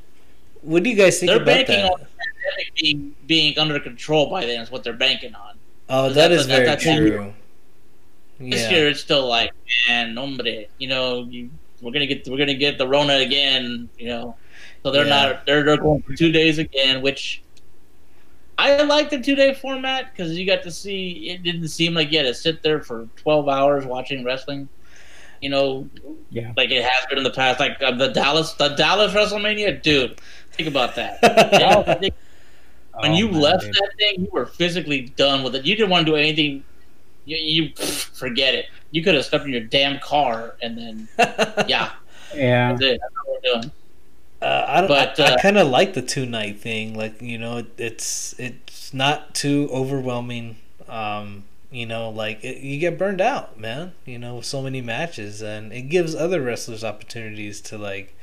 [0.61, 1.91] what do you guys think they're about banking that?
[1.91, 4.61] on the pandemic being being under control by then.
[4.61, 5.55] Is what they're banking on.
[5.89, 7.33] Oh, that that- is that- very that's- true.
[8.41, 9.51] This year it's still like,
[9.89, 11.49] man, hombre, you know, you,
[11.81, 14.37] we're gonna get we're gonna get the Rona again, you know.
[14.81, 15.09] So they're Yeah.
[15.33, 17.41] not they're they're going for two days again, which
[18.57, 21.29] I like the two day format because you got to see.
[21.29, 24.69] It didn't seem like you had to sit there for twelve hours watching wrestling.
[25.41, 25.89] You know,
[26.31, 26.51] Yeah.
[26.57, 27.59] like it has been in the past.
[27.59, 30.19] Like uh, the Dallas, the Dallas WrestleMania, dude.
[30.59, 31.21] Think about that.
[31.21, 32.15] They- they-
[33.01, 33.73] when Oh, you man, left dude.
[33.75, 35.65] that thing, you were physically done with it.
[35.65, 36.65] You didn't want to do anything.
[37.23, 38.65] You, you forget it.
[38.91, 41.07] You could have stepped in your damn car and then
[41.67, 41.91] yeah,
[42.35, 42.71] Yeah.
[42.73, 42.99] that's it.
[42.99, 43.71] That's what we're doing.
[44.41, 44.87] Uh, I don't.
[44.89, 46.93] But, I, I uh, kind of like the two night thing.
[46.97, 50.57] Like you know, it, it's it's not too overwhelming.
[50.89, 53.93] Um, you know, like it, you get burned out, man.
[54.05, 58.15] You know, with so many matches, and it gives other wrestlers opportunities to like,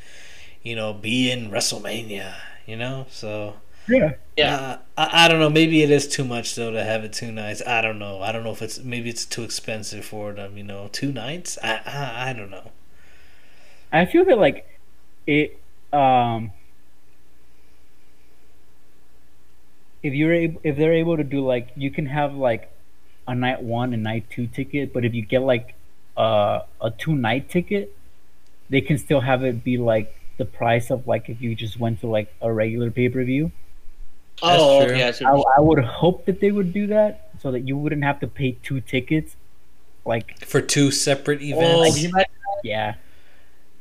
[0.66, 2.34] you know, be in WrestleMania.
[2.66, 3.54] You know, so
[3.86, 4.14] Yeah.
[4.36, 4.56] Yeah.
[4.56, 5.48] uh, I, I don't know.
[5.50, 7.62] Maybe it is too much though to have it two nights.
[7.66, 8.20] I don't know.
[8.20, 10.56] I don't know if it's maybe it's too expensive for them.
[10.58, 11.58] You know, two nights.
[11.62, 12.72] I I, I don't know.
[13.92, 14.66] I feel that like
[15.26, 15.58] it
[15.92, 16.52] um
[20.02, 22.70] if you're able if they're able to do like you can have like
[23.28, 25.74] a night one and night two ticket, but if you get like
[26.16, 27.92] uh, a two night ticket,
[28.70, 32.00] they can still have it be like the price of like if you just went
[32.00, 33.52] to like a regular pay per view.
[34.42, 34.94] Oh, true.
[34.94, 35.02] okay.
[35.24, 38.20] I I, I would hope that they would do that so that you wouldn't have
[38.20, 39.34] to pay two tickets.
[40.04, 41.54] Like, For two separate saying.
[41.54, 41.94] Oh, events.
[41.96, 42.30] can you imagine
[42.62, 42.94] yeah,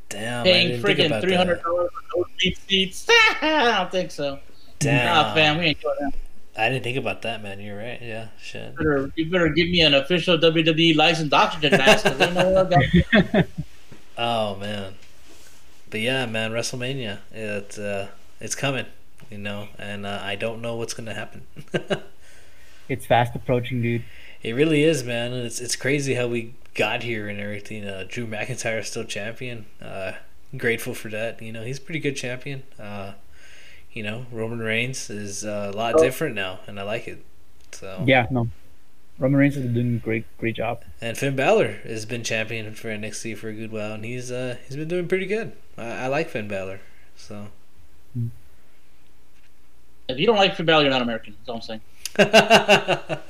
[0.10, 3.06] Damn, I paying didn't think freaking three hundred dollars for no cheap seats?
[3.42, 4.40] I don't think so.
[4.80, 5.06] Damn.
[5.06, 6.14] Nah, fam, we ain't doing that.
[6.58, 7.60] I didn't think about that, man.
[7.60, 8.00] You're right.
[8.02, 8.72] Yeah, shit.
[8.72, 12.06] You better, you better give me an official WWE licensed oxygen mask.
[12.06, 12.74] 'cause they know what
[13.14, 13.46] I got.
[14.18, 14.94] Oh man.
[15.90, 17.20] But yeah, man, WrestleMania.
[17.32, 18.10] It's uh,
[18.40, 18.86] it's coming.
[19.32, 21.44] You know, and uh, I don't know what's gonna happen.
[22.90, 24.04] it's fast approaching, dude.
[24.44, 25.34] it really is, man.
[25.34, 27.86] and It's it's crazy how we got here and everything.
[27.86, 29.66] Uh, Drew McIntyre is still champion.
[29.82, 30.14] Uh,
[30.56, 31.42] grateful for that.
[31.42, 32.64] You know, he's a pretty good champion.
[32.80, 33.14] Uh,
[33.92, 36.04] you know, Roman Reigns is uh, a lot Oh.
[36.04, 37.24] different now, and I like it.
[37.72, 38.50] So Yeah, no,
[39.18, 40.84] Roman Reigns is doing a great, great job.
[41.00, 44.58] And Finn Balor has been champion for NXT for a good while, and he's uh
[44.68, 45.54] he's been doing pretty good.
[45.78, 46.80] I, I like Finn Balor,
[47.16, 47.48] so.
[50.08, 51.36] If you don't like Finn Balor, you're not American.
[51.46, 53.20] That's all I'm saying.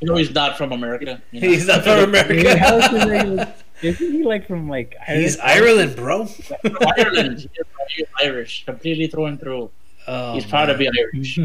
[0.00, 1.22] You know he's not from America.
[1.32, 1.48] You know?
[1.48, 3.30] he's not from Dude, how is he America.
[3.30, 5.98] like- Isn't he like from like he's Ireland?
[5.98, 6.78] Ireland, bro.
[6.96, 7.48] Ireland.
[7.88, 9.70] He's Irish, completely through and through.
[10.06, 10.78] Oh, he's proud to man.
[10.92, 11.38] be Irish.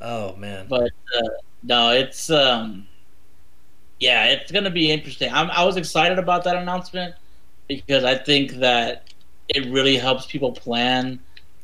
[0.00, 0.66] Oh man.
[0.68, 1.28] but uh,
[1.62, 2.86] no, it's um,
[4.00, 5.32] yeah, it's gonna be interesting.
[5.32, 7.14] I'm, I was excited about that announcement
[7.68, 9.12] because I think that
[9.48, 11.20] it really helps people plan.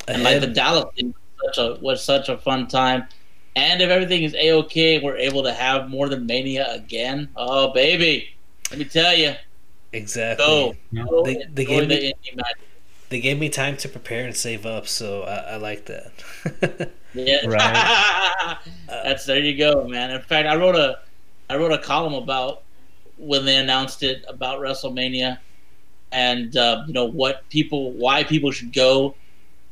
[0.07, 3.07] And like the Dallas thing was such a was such a fun time.
[3.57, 7.29] And if everything is a okay, we're able to have more than Mania again.
[7.37, 8.29] Oh baby,
[8.71, 9.35] let me tell you,
[9.93, 10.45] exactly.
[10.47, 12.15] go, go They- they gave the me-.
[13.09, 16.91] They gave me time to prepare and save up, so I, I like that.
[17.15, 18.59] Yeah, Right.
[18.87, 20.11] that's there you go, man.
[20.11, 20.99] In fact, I wrote a
[21.49, 22.63] I wrote a column about
[23.17, 25.39] when they announced it about WrestleMania,
[26.13, 29.15] and uh, you know what people, why people should go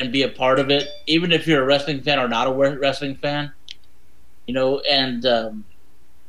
[0.00, 2.52] and be a part of it, even if you're a wrestling fan or not a
[2.52, 3.52] wrestling fan.
[4.46, 5.64] You know, and um,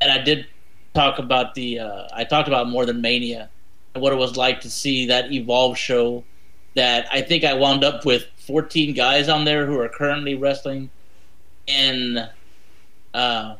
[0.01, 0.47] and I did
[0.93, 3.49] talk about the uh, I talked about more than Mania
[3.93, 6.23] and what it was like to see that Evolve show.
[6.77, 10.91] That I think I wound up with 14 guys on there who are currently wrestling
[11.65, 12.19] in
[13.15, 13.55] uh,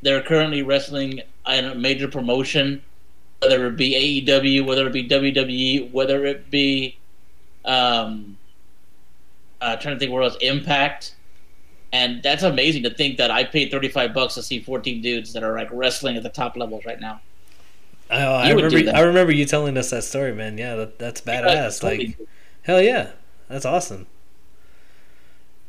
[0.00, 2.82] they're currently wrestling in a major promotion,
[3.40, 6.96] whether it be AEW, whether it be WWE, whether it be
[7.66, 8.38] um,
[9.60, 11.14] uh, trying to think where else Impact,
[11.92, 15.34] and that's amazing to think that I paid thirty five bucks to see fourteen dudes
[15.34, 17.20] that are like wrestling at the top levels right now.
[18.10, 18.98] Oh, I You would do remember.
[18.98, 20.58] I remember you telling us that story, man.
[20.58, 21.80] Yeah, that, that's badass.
[21.80, 22.16] Totally.
[22.18, 22.28] Like,
[22.62, 23.12] hell yeah,
[23.48, 24.06] that's awesome.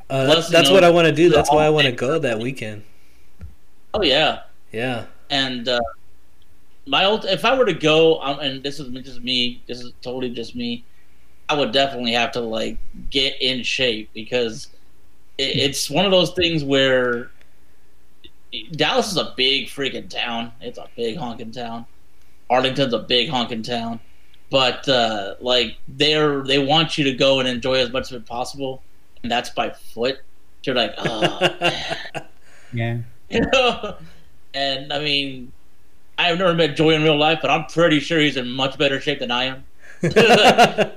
[0.09, 1.29] Uh, that's that's know, what I want to do.
[1.29, 2.83] That's why I want to go that weekend.
[3.93, 5.05] oh yeah, Yeah.
[5.29, 5.79] and uh,
[6.85, 9.93] my old if I were to go, um, and this is just me, this is
[10.01, 10.83] totally just me.
[11.47, 12.77] I would definitely have to like
[13.09, 14.67] get in shape because
[15.37, 17.29] it, it's one of those things where
[18.71, 20.51] Dallas is a big freaking town.
[20.59, 21.85] It's a big honking town.
[22.51, 23.99] Arlington's a big honking town,
[24.49, 28.27] but uh, like they're they want you to go and enjoy as much of it
[28.27, 28.83] possible,
[29.23, 30.19] and that's by foot.
[30.63, 31.49] You're like, oh,
[32.73, 32.99] Yeah.
[33.29, 33.95] you know?
[34.53, 35.51] And I mean,
[36.17, 38.99] I've never met Joy in real life, but I'm pretty sure he's in much better
[38.99, 39.63] shape than I am.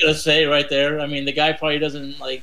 [0.00, 1.00] gonna say right there.
[1.00, 2.42] I mean, the guy probably doesn't like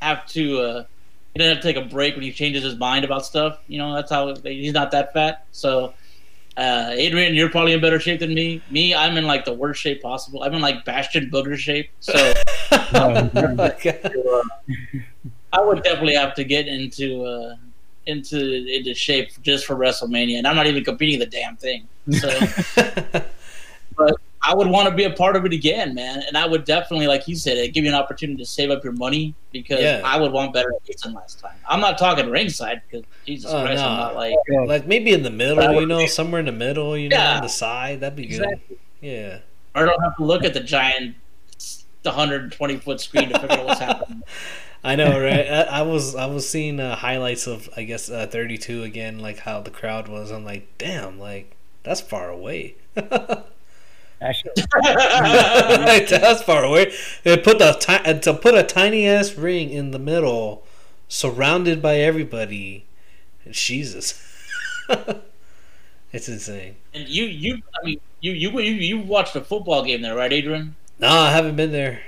[0.00, 0.60] have to.
[0.60, 0.84] uh
[1.32, 3.58] He doesn't have to take a break when he changes his mind about stuff.
[3.68, 5.44] You know, that's how he's not that fat.
[5.52, 5.94] So,
[6.56, 8.62] uh Adrian, you're probably in better shape than me.
[8.70, 10.42] Me, I'm in like the worst shape possible.
[10.42, 11.90] I'm in like Bastion Booger shape.
[12.00, 12.12] So.
[12.92, 13.30] Man.
[13.56, 14.44] my God.
[15.52, 17.56] I would definitely have to get into uh,
[18.06, 21.88] into into shape just for WrestleMania, and I'm not even competing the damn thing.
[22.10, 22.28] So
[24.44, 26.22] I would want to be a part of it again, man.
[26.26, 28.82] And I would definitely, like you said, it give you an opportunity to save up
[28.82, 30.00] your money because Yeah.
[30.04, 31.54] I would want better seats than last time.
[31.68, 33.88] I'm not talking ringside because Jesus Oh, Christ, no.
[33.88, 34.34] I'm not like
[34.66, 37.36] Like maybe in the middle, you know, somewhere in the middle, you know, Yeah.
[37.36, 38.00] on the side.
[38.00, 38.60] That'd be good.
[39.00, 39.38] Yeah.
[39.74, 41.14] I don't have to look at the giant,
[42.02, 44.22] the 120 foot screen to figure out what's happening.
[44.84, 45.46] I know, right?
[45.46, 49.38] I, I was I was seeing uh, highlights of I guess uh, 32 again, like
[49.38, 50.32] how the crowd was.
[50.32, 52.74] I'm like, damn, like that's far away.
[54.22, 54.52] Actually,
[56.08, 56.92] that's far away.
[57.24, 60.64] They put the ti- to put a tiny ass ring in the middle,
[61.08, 62.86] surrounded by everybody.
[63.50, 64.22] Jesus,
[66.12, 66.76] it's insane.
[66.94, 70.32] And you, you, I mean, you, you, you, you watched a football game there, right,
[70.32, 70.76] Adrian?
[71.00, 72.00] No, I haven't been there.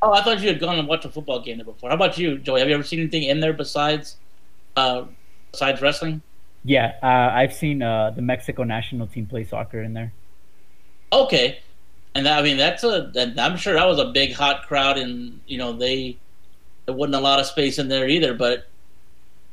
[0.00, 1.90] Oh, I thought you had gone and watched a football game there before.
[1.90, 2.60] How about you, Joey?
[2.60, 4.16] Have you ever seen anything in there besides,
[4.76, 5.04] uh,
[5.52, 6.22] besides wrestling?
[6.64, 10.12] yeah, uh, I've seen uh, the Mexico national team play soccer in there.
[11.12, 11.60] Okay,
[12.14, 13.10] and that, I mean that's a.
[13.38, 16.18] I'm sure that was a big hot crowd, and you know they
[16.86, 18.68] there wasn't a lot of space in there either, but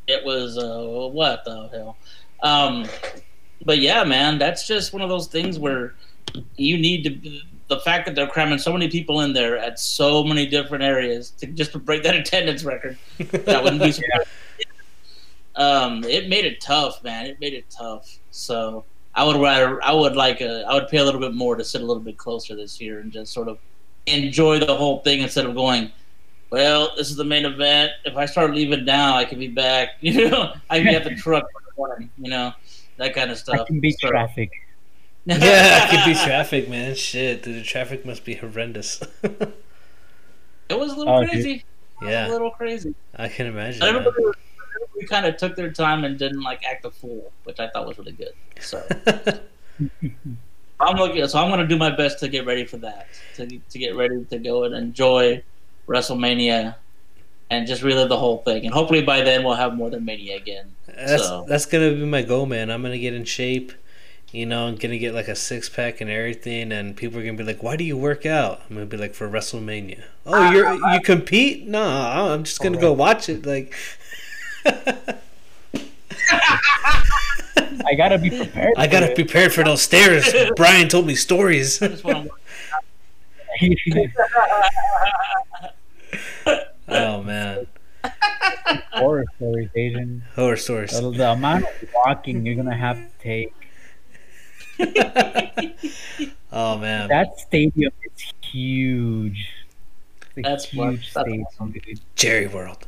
[0.07, 1.97] it was uh, what the hell.
[2.43, 2.87] Um,
[3.63, 5.93] but yeah, man, that's just one of those things where
[6.57, 7.41] you need to.
[7.67, 11.31] The fact that they're cramming so many people in there at so many different areas
[11.39, 13.91] to just to break that attendance record, that wouldn't be.
[13.91, 14.27] surprising.
[15.57, 17.27] Um, it made it tough, man.
[17.27, 18.19] It made it tough.
[18.29, 18.83] So
[19.15, 21.63] I would rather, I would like, a, I would pay a little bit more to
[21.63, 23.57] sit a little bit closer this year and just sort of
[24.07, 25.91] enjoy the whole thing instead of going.
[26.51, 27.91] Well, this is the main event.
[28.03, 29.89] If I start leaving now, I can be back.
[30.01, 32.09] You know, I can be at the truck for the morning.
[32.17, 32.53] You know,
[32.97, 33.53] that kind of stuff.
[33.53, 33.67] I stuff.
[33.67, 34.51] can beat So- traffic.
[35.25, 36.93] yeah, it could be traffic, man.
[36.93, 39.01] Shit, dude, the traffic must be horrendous.
[40.69, 41.29] It was a little Oh, dude.
[41.31, 41.63] crazy.
[42.01, 42.95] A yeah, little crazy.
[43.15, 43.79] I can imagine.
[43.79, 43.95] But man.
[43.97, 44.35] everybody, was-
[44.95, 47.87] everybody kind of took their time and didn't like act a fool, which I thought
[47.87, 48.33] was really good.
[48.59, 48.85] So.
[50.79, 53.47] I'm looking, so I'm going to do my best to get ready for that, to
[53.47, 55.41] to get ready to go and enjoy
[55.87, 56.75] WrestleMania,
[57.49, 58.65] and just relive the whole thing.
[58.65, 60.73] And hopefully by then we'll have more than Mania again.
[60.87, 62.69] That's So- that's gonna be my goal, man.
[62.69, 63.71] I'm gonna get in shape.
[64.31, 67.37] You know, I'm gonna get like a six pack and everything, and people are gonna
[67.37, 70.51] be like, "Why do you work out?" I'm gonna be like, "For WrestleMania." Oh, ah,
[70.51, 71.67] you're you compete?
[71.67, 73.45] No, I'm just gonna go watch it.
[73.45, 73.73] Like,
[77.87, 78.73] I gotta be prepared.
[78.77, 80.33] I gotta be prepared for those stairs.
[80.55, 81.81] Brian told me stories.
[81.81, 82.31] I just want to
[86.87, 87.67] oh man,
[88.91, 90.23] horror stories, Asian.
[90.35, 90.91] horror stories.
[90.99, 93.53] The, the amount of walking you're gonna have to take.
[96.51, 99.49] Oh man, That stadium is huge.
[100.35, 101.73] It's That's huge that's stadium, awesome.
[102.15, 102.87] Jerry World.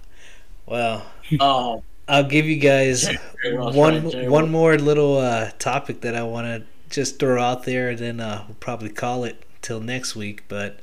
[0.68, 1.06] Well,
[1.40, 3.04] Oh, I'll give you guys
[3.44, 6.64] Jerry World's one right, one more little uh, topic that I want to
[6.94, 10.44] just throw out there, and then uh, we'll probably call it till next week.
[10.48, 10.80] But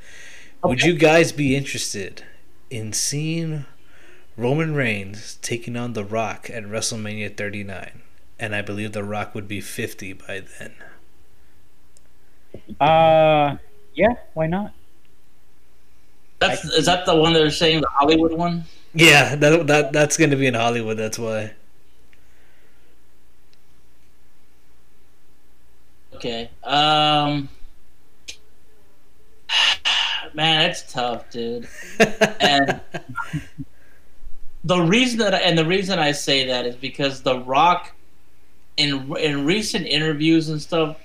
[0.62, 2.24] would you guys be interested
[2.70, 3.64] in seeing
[4.36, 8.02] Roman Reigns taking on The Rock at WrestleMania 39?
[8.38, 10.74] And I believe The Rock would be 50 by then.
[12.80, 13.56] Uh,
[13.94, 14.72] yeah, why not?
[16.40, 18.64] that's is that the one they're saying the Hollywood one?
[18.94, 20.96] Yeah, that, that that's to be in Hollywood.
[20.96, 21.52] That's why.
[26.14, 26.48] Okay.
[26.62, 27.48] Um.
[30.34, 31.68] Man, that's tough, dude.
[32.40, 32.80] And
[34.64, 37.92] the reason that and the reason I say that is because The Rock,
[38.76, 40.98] in in recent interviews and stuff,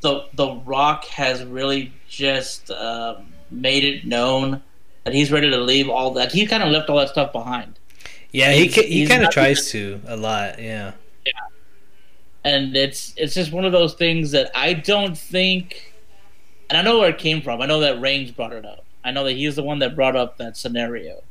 [0.00, 4.62] the The Rock has really just um, made it known
[5.08, 6.32] that he's ready to leave all that.
[6.32, 7.78] He kind of left all that stuff behind.
[8.30, 10.60] yeah, he He's- he kind of tries to a lot.
[10.60, 10.92] Yeah.
[12.44, 15.94] and it's it's just one of those things that I don't think,
[16.68, 17.60] and I know where it came from.
[17.62, 18.84] I know that Reigns brought it up.
[19.02, 21.22] I know that he's the one that brought up that scenario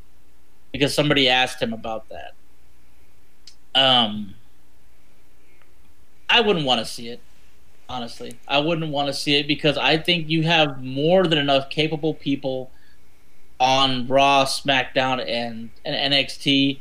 [0.71, 2.33] because somebody asked him about that.
[3.75, 4.33] Um,
[6.29, 7.19] I wouldn't want to see it.
[7.89, 11.69] Honestly, I wouldn't want to see it because I think you have more than enough
[11.69, 12.69] capable people
[13.59, 16.79] on Raw, SmackDown, and, and NXT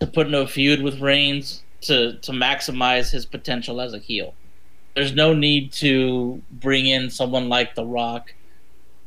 [0.00, 4.34] to put in a feud with Reigns to to maximize his potential as a heel.
[4.94, 8.34] There's no need to bring in someone like The Rock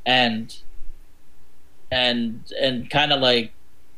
[0.06, 0.56] and
[1.92, 3.52] and and kind of like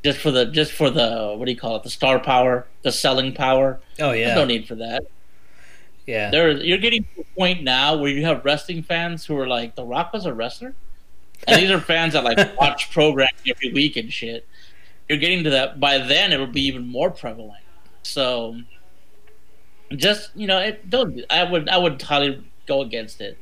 [0.03, 2.91] just for the just for the what do you call it the star power the
[2.91, 5.03] selling power Oh yeah there's no need for that
[6.05, 6.29] Yeah.
[6.29, 9.75] there you're getting to a point now where you have wrestling fans who are like
[9.75, 10.73] the rock was a wrestler
[11.47, 14.47] and these are fans that like watch programming every week and shit
[15.09, 17.63] you're getting to that by then it'll be even more prevalent
[18.03, 18.55] so
[19.95, 23.37] just you know it don't i would i would highly go against it.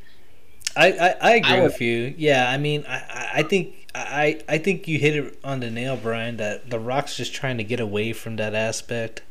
[0.75, 2.13] I, I, I agree I would- with you.
[2.17, 5.69] Yeah, I mean, I, I- I think I, I think you hit it on the
[5.69, 6.37] nail, Brian.
[6.37, 9.21] That the Rock's just trying to get away from that aspect.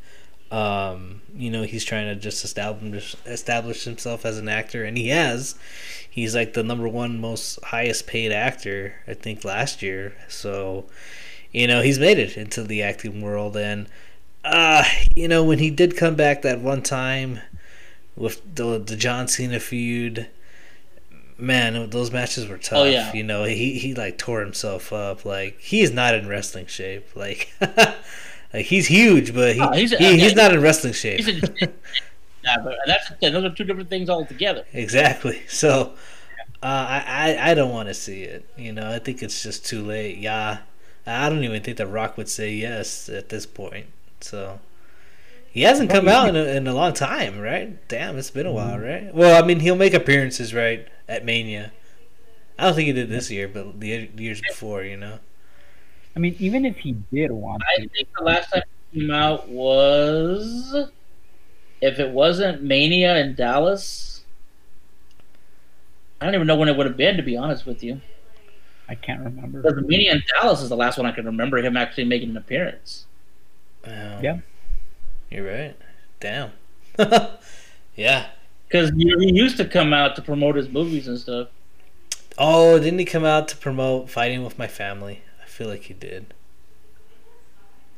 [0.53, 5.07] Um, you know, he's trying to just establish establish himself as an actor, and he
[5.09, 5.55] has.
[6.07, 10.13] He's like the number one most highest paid actor, I think, last year.
[10.27, 10.85] So,
[11.51, 13.87] you know, he's made it into the acting world, and
[14.45, 14.83] uh,
[15.15, 17.39] you know, when he did come back that one time
[18.15, 20.27] with the the John Cena feud
[21.39, 22.79] man, those matches were tough.
[22.79, 23.11] Oh, yeah.
[23.11, 25.25] You know, he he like tore himself up.
[25.25, 27.07] Like he is not in wrestling shape.
[27.15, 27.51] Like
[28.53, 31.23] like he's huge, but he, Oh, he's- he he's not in wrestling shape.
[31.23, 31.47] He's a,
[32.43, 34.65] yeah, but that's those are two different things altogether.
[34.73, 35.41] exactly.
[35.47, 35.93] So
[36.61, 37.03] uh, I,
[37.35, 38.45] I I don't want to see it.
[38.57, 40.17] You know, I think it's just too late.
[40.17, 40.59] Yeah,
[41.05, 43.87] I don't even think The Rock would say yes at this point.
[44.21, 44.59] So.
[45.51, 47.87] He hasn't come out in a, in a long time, right?
[47.87, 49.13] Damn, it's been a while, right?
[49.13, 51.71] Well, I mean, he'll make appearances, right, at Mania.
[52.57, 55.19] I don't think he did this year, but the years before, you know.
[56.15, 59.01] I mean, even if he did want to I to, think the last time he
[59.01, 60.89] came out was
[61.81, 64.21] if it wasn't Mania in Dallas.
[66.21, 67.99] I don't even know when it would have been, to be honest with you.
[68.87, 69.61] I can't remember.
[69.61, 72.37] Because Mania in Dallas is the last one I can remember him actually making an
[72.37, 73.05] appearance.
[73.85, 74.39] Um, Yeah.
[75.29, 75.75] You're right.
[76.19, 76.51] Damn.
[77.95, 78.27] yeah.
[78.67, 81.49] Because he he used to come out to promote his movies and stuff.
[82.37, 85.21] Oh, didn't he come out to promote Fighting with My Family?
[85.53, 86.33] I feel like he did.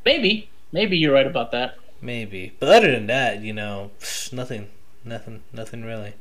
[0.04, 1.78] Maybe, maybe you're right about that.
[2.02, 2.54] Maybe.
[2.60, 3.92] But other than that, you know,
[4.34, 4.68] nothing.
[5.06, 5.42] Nothing.
[5.54, 6.16] Nothing really.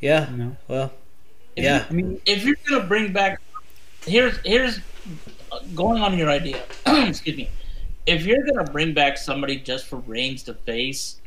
[0.00, 0.30] Yeah.
[0.34, 0.56] No.
[0.68, 0.92] Well,
[1.54, 1.84] If yeah.
[1.88, 3.42] I mean, if you're gonna bring back
[4.06, 4.80] here's here's
[5.74, 7.50] going on your idea excuse me
[8.06, 11.20] if you're gonna bring back somebody just for Reigns to face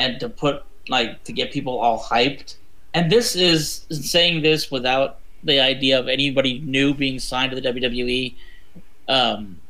[0.00, 2.56] and to put like to get people all hyped
[2.92, 7.68] and this is saying this without the idea of anybody new being signed to the
[7.68, 8.34] WWE
[9.08, 9.60] um,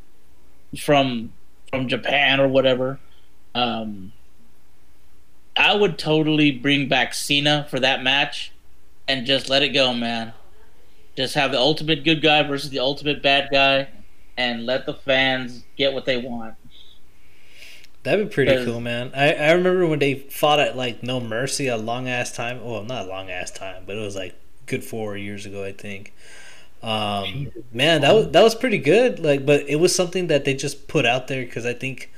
[0.78, 1.32] from
[1.70, 3.00] from Japan or whatever
[3.54, 4.12] um,
[5.56, 8.52] I would totally bring back Cena for that match
[9.06, 10.32] and just let it go, man.
[11.16, 13.88] Just have the ultimate good guy versus the ultimate bad guy,
[14.36, 16.56] and let the fans get what they want.
[18.02, 19.12] That'd be pretty cool, man.
[19.14, 22.64] I, I remember when they fought at like No Mercy a long ass time.
[22.64, 24.34] Well, not a long ass time, but it was like
[24.66, 26.12] good four years ago, I think.
[26.82, 29.18] Um, man, that was that was pretty good.
[29.20, 32.12] Like, but it was something that they just put out there because I think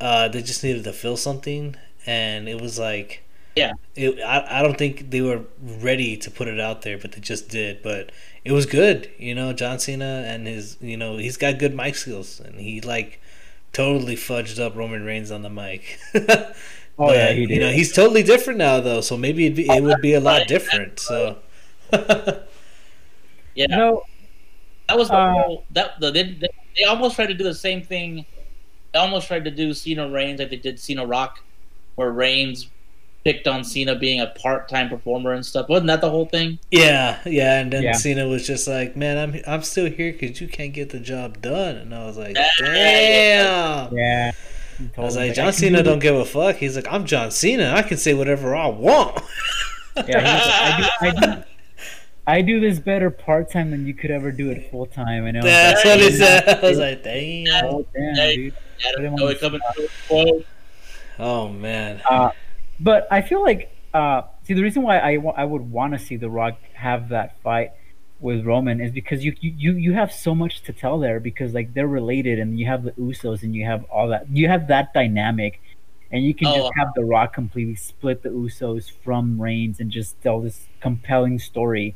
[0.00, 1.76] uh, they just needed to fill something,
[2.06, 3.22] and it was like,
[3.56, 3.72] Yeah.
[3.96, 7.20] it, I I don't think they were ready to put it out there, but they
[7.20, 7.82] just did.
[7.82, 8.12] But
[8.44, 9.52] it was good, you know.
[9.52, 13.20] John Cena and his, you know, he's got good mic skills, and he like
[13.72, 15.98] totally fudged up Roman Reigns on the mic.
[16.98, 17.54] Oh, yeah, he did.
[17.54, 19.00] You know, he's totally different now, though.
[19.02, 20.98] So maybe it'd be, it would be a lot different.
[21.00, 21.38] So.
[23.54, 24.02] Yeah, no,
[24.88, 25.64] that was the Uh, whole.
[25.70, 28.26] That the, they, they they almost tried to do the same thing.
[28.92, 31.40] They almost tried to do Cena Reigns like they did Cena Rock,
[31.94, 32.68] where Reigns
[33.24, 35.68] picked on Cena being a part-time performer and stuff.
[35.68, 36.58] Wasn't that the whole thing?
[36.70, 37.92] Yeah, yeah, and then Yeah.
[37.92, 41.40] Cena was just like, "Man, I'm I'm still here because you can't get the job
[41.40, 44.32] done," and I was like, Yeah, "Damn." yeah.
[44.98, 46.56] I was like, John Cena do don't give a fuck.
[46.56, 47.72] He's like, I'm John Cena.
[47.74, 49.22] I can say whatever I want.
[49.96, 51.42] Yeah, he was like, I do, I do,
[52.26, 55.26] I do this better part time than you could ever do it full time.
[55.26, 56.48] And I was That's like, what he said.
[56.48, 57.64] I was like, damn.
[57.64, 58.54] Oh, damn, dude.
[58.98, 60.46] I know want it to coming to a quote.
[61.18, 62.02] Oh man.
[62.08, 62.30] Uh,
[62.80, 66.16] but I feel like, uh, see, the reason why I, I would want to see
[66.16, 67.72] The Rock have that fight
[68.20, 71.54] with Roman is because you, you, you, you have so much to tell there because,
[71.54, 74.28] like, they're related and you have the Usos and you have all that.
[74.30, 75.60] You have that dynamic.
[76.12, 76.56] And you can Oh.
[76.56, 81.38] just have The Rock completely split the Usos from Reigns and just tell this compelling
[81.38, 81.94] story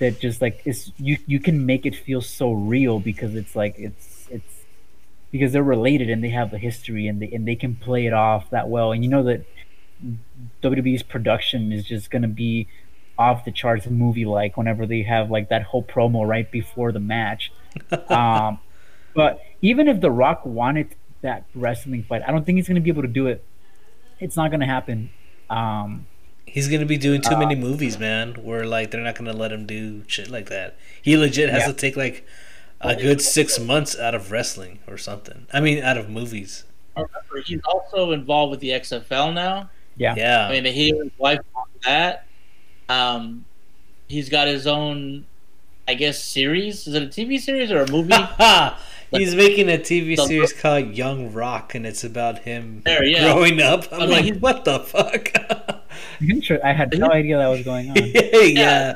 [0.00, 3.74] that just like is you you can make it feel so real because it's like
[3.78, 4.54] it's it's
[5.30, 8.12] because they're related and they have the history and they and they can play it
[8.12, 9.44] off that well and you know that
[10.62, 12.66] WWE's production is just gonna be
[13.18, 17.00] off the charts movie like whenever they have like that whole promo right before the
[17.00, 17.52] match.
[18.08, 18.58] um,
[19.14, 22.90] but even if The Rock wanted that wrestling fight, I don't think he's gonna be
[22.90, 23.44] able to do it.
[24.18, 25.10] It's not gonna happen.
[25.50, 26.06] Um,
[26.46, 28.34] He's gonna be doing too many movies, man.
[28.34, 30.76] Where like they're not gonna let him do shit like that.
[31.00, 31.66] He legit has Yeah.
[31.68, 32.26] to take like
[32.80, 35.46] a good six months out of wrestling or something.
[35.52, 36.64] I mean, out of movies.
[36.96, 39.70] Remember, he's also involved with the XFL now.
[39.96, 40.14] yeah.
[40.16, 40.48] Yeah.
[40.48, 42.26] I mean, he and his wife on that.
[42.88, 43.44] Um,
[44.08, 45.26] he's got his own,
[45.86, 46.86] I guess, series.
[46.88, 48.12] Is it a TV series or a movie?
[49.12, 53.24] He's making a TV series called Young Rock, and it's about him There, yeah.
[53.32, 53.86] growing up.
[53.92, 55.32] I'm I mean, like, what the fuck?
[56.20, 57.96] Inter- I had no idea that was going on.
[58.54, 58.94] yeah.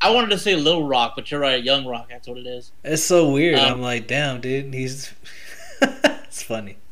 [0.00, 2.08] I wanted to say Lil Rock, but you're right, Young Rock.
[2.10, 2.70] That's what it is.
[2.84, 3.58] It's so weird.
[3.58, 4.72] Um, I'm like, damn, dude.
[4.72, 5.12] He's.
[5.82, 6.78] it's funny.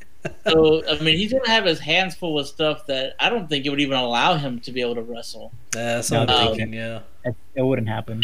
[0.46, 3.66] So I mean, he's gonna have his hands full with stuff that I don't think
[3.66, 5.52] it would even allow him to be able to wrestle.
[5.74, 6.72] Yeah, that's what No, I'm um, thinking.
[6.72, 7.00] Yeah.
[7.26, 8.22] It, it wouldn't happen.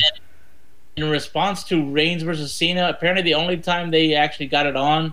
[0.96, 5.12] In response to Reigns versus Cena, apparently the only time they actually got it on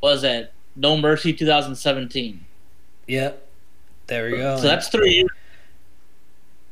[0.00, 2.44] was at No Mercy 2017.
[3.06, 3.45] Yep.
[4.06, 4.56] There we go.
[4.56, 5.30] So that's three years.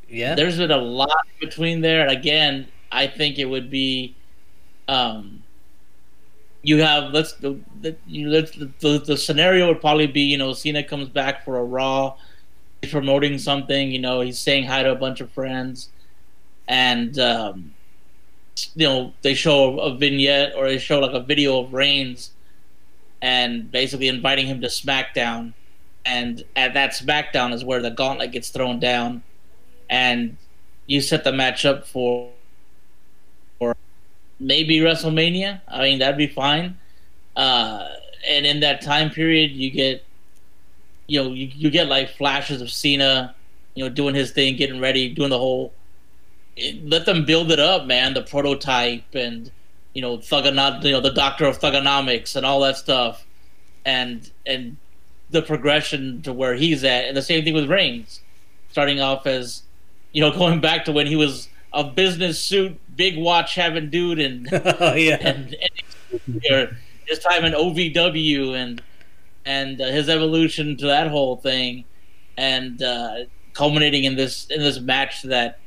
[0.08, 0.34] yeah.
[0.34, 4.14] There's been a lot between there, and again, I think it would be.
[4.86, 5.42] Um,
[6.64, 10.52] you have let's the the, you, let's, the, the scenario would probably be you know
[10.52, 12.16] Cena comes back for a Raw,
[12.80, 15.90] he's promoting something, you know he's saying hi to a bunch of friends,
[16.66, 17.74] and um,
[18.74, 22.30] you know they show a vignette or they show like a video of Reigns,
[23.20, 25.52] and basically inviting him to SmackDown,
[26.04, 29.22] and at that SmackDown is where the gauntlet gets thrown down,
[29.88, 30.36] and
[30.86, 32.30] you set the match up for
[33.58, 33.76] for
[34.38, 35.60] maybe WrestleMania.
[35.68, 36.78] I mean that'd be fine.
[37.36, 37.88] Uh,
[38.28, 40.04] and in that time period, you get
[41.06, 43.34] you know you, you get like flashes of Cena,
[43.74, 45.72] you know, doing his thing, getting ready, doing the whole.
[46.56, 48.14] It, let them build it up, man.
[48.14, 49.50] The prototype and
[49.94, 53.24] you know thugono- you know the Doctor of Thuganomics and all that stuff,
[53.84, 54.76] and and
[55.34, 58.20] the progression to where he's at, and the same thing with Reigns,
[58.70, 59.62] starting off as
[60.12, 64.18] you know going back to when he was a business suit, big watch having dude,
[64.18, 65.18] and oh yeah.
[65.20, 65.54] and,
[66.50, 68.82] and his time in OVW and
[69.44, 71.84] and uh, his evolution to that whole thing,
[72.38, 75.58] and uh, culminating in this in this match that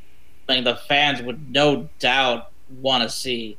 [0.48, 3.58] like the fans would no doubt want to see.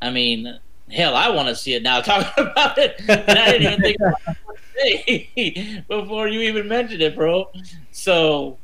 [0.00, 0.58] I mean,
[0.90, 2.00] hell, I want to see it now.
[2.02, 4.36] Talking about it, and I didn't even think about
[4.76, 7.50] say before you even mentioned it, bro.
[7.92, 8.58] So,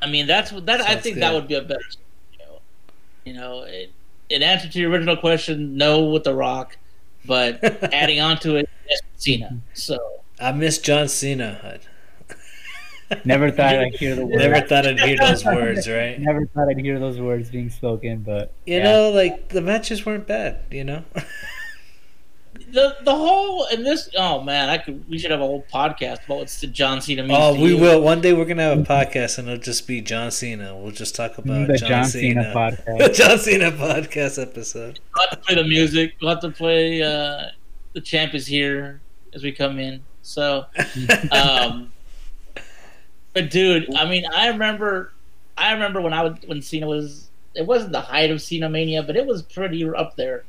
[0.00, 0.80] I mean, that's what that.
[0.80, 1.80] I think that would be a better.
[1.90, 2.60] scenario.
[3.24, 3.92] You know, it,
[4.30, 6.76] in answer to your original question, no with The Rock,
[7.24, 7.62] but
[7.92, 9.58] adding on to it, yes, Cena.
[9.74, 9.98] So
[10.40, 11.78] I miss John Cena.
[13.24, 14.38] Never thought I'd hear the words.
[14.38, 16.18] never thought I'd hear those words, right?
[16.20, 18.84] Never thought I'd hear those words being spoken, but You yeah.
[18.84, 20.60] know, like the matches weren't bad.
[20.70, 21.04] You know.
[22.72, 26.24] the the whole and this oh man, I could we should have a whole podcast
[26.24, 27.38] about what's the John Cena means.
[27.40, 27.78] oh, to we you.
[27.78, 28.00] will.
[28.00, 30.76] One day we're gonna have a podcast, and it'll just be John Cena.
[30.76, 32.42] We'll just talk about the John, John Cena.
[32.42, 33.14] Cena podcast.
[33.14, 35.00] John Cena podcast episode.
[35.14, 36.14] We'll have to play the music.
[36.20, 37.46] We'll have to play uh,
[37.92, 39.00] the champ is here
[39.34, 40.02] as we come in.
[40.22, 40.66] So,
[41.32, 41.92] um,
[43.32, 45.12] but dude, I mean, I remember,
[45.56, 47.28] I remember when I was when Cena was.
[47.54, 50.44] It wasn't the height of Cena mania, but it was pretty up there.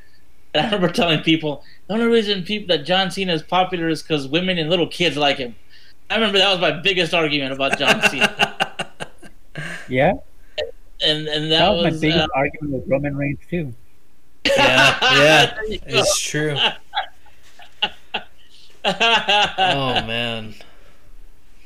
[0.54, 4.02] And I remember telling people the only reason people that John Cena is popular is
[4.02, 5.56] because women and little kids like him.
[6.10, 8.92] I remember that was my biggest argument about John Cena,
[9.90, 10.14] Yeah,
[11.04, 13.74] and and that, that, was, my biggest uh, argument with Roman Reigns too.
[14.46, 15.86] Yeah, yeah, There you go.
[15.88, 16.56] it's true.
[18.86, 20.54] Oh man,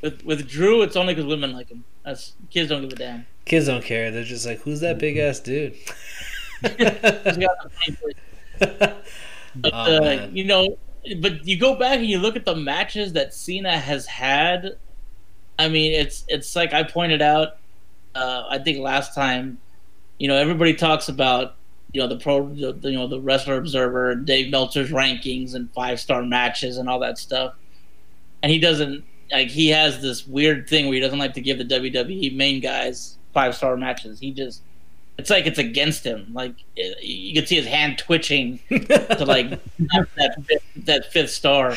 [0.02, 1.84] with with Drew, it's only because women like him.
[2.04, 3.26] That's kids don't give a damn.
[3.44, 4.10] kids don't care.
[4.10, 5.74] They're just like, who's that big ass dude?
[6.62, 8.96] He's got the brain for it.
[9.54, 10.78] But Oh, uh, you know,
[11.20, 14.76] but you go back and you look at the matches that Cena has had.
[15.58, 17.56] I mean, it's it's like I pointed out.
[18.14, 19.58] Uh, I think last time,
[20.18, 21.56] you know, everybody talks about
[21.92, 25.72] you know the pro, the, you know, the Wrestler Observer and Dave Meltzer's rankings and
[25.72, 27.54] five star matches and all that stuff,
[28.42, 31.58] and he doesn't like he has this weird thing where he doesn't like to give
[31.58, 34.18] the WWE main guys five star matches.
[34.20, 34.62] He just
[35.18, 36.28] it's like it's against him.
[36.32, 36.54] Like
[37.02, 41.74] you can see his hand twitching to like that fifth, that fifth star.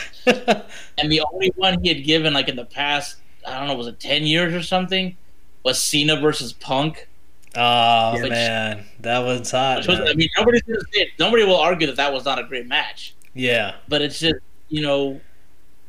[0.98, 3.18] And the only one he had given like in the past,
[3.48, 5.18] I don't know, was it ten years or something,
[5.64, 7.07] was Cena versus Punk.
[7.56, 9.88] oh Which- man, that was hot.
[9.88, 11.10] Was, I mean, nobody's gonna say it.
[11.19, 13.15] Nobody will argue that that was not a great match.
[13.34, 14.36] Yeah, But it's just
[14.69, 15.19] you know,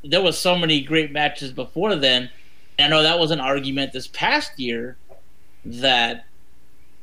[0.05, 2.31] there was so many great matches before then.
[2.79, 4.97] And I know that was an argument this past year
[5.65, 6.25] that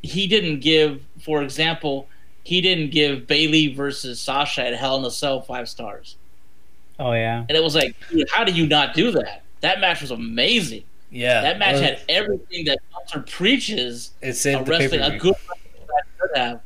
[0.02, 1.02] he didn't give.
[1.22, 2.08] For example,
[2.44, 6.16] he didn't give Bayley versus Sasha at Hell in a Cell five stars.
[7.00, 9.44] Oh yeah, And it was like, dude, how do you not do that?
[9.62, 10.84] That match was amazing.
[11.12, 11.42] yeah.
[11.42, 15.36] That match Well, had everything that Meltzer preaches it a saved the wrestling, a good
[15.48, 16.62] match have.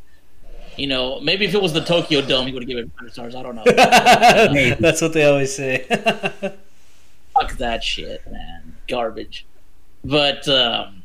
[0.77, 3.11] You know, maybe if it was the Tokyo Dome, he would have given it five
[3.13, 3.35] stars.
[3.35, 3.63] I don't know.
[4.79, 5.85] That's what they always say.
[7.33, 8.77] Fuck that shit, man.
[8.87, 9.45] Garbage.
[10.03, 11.03] But um,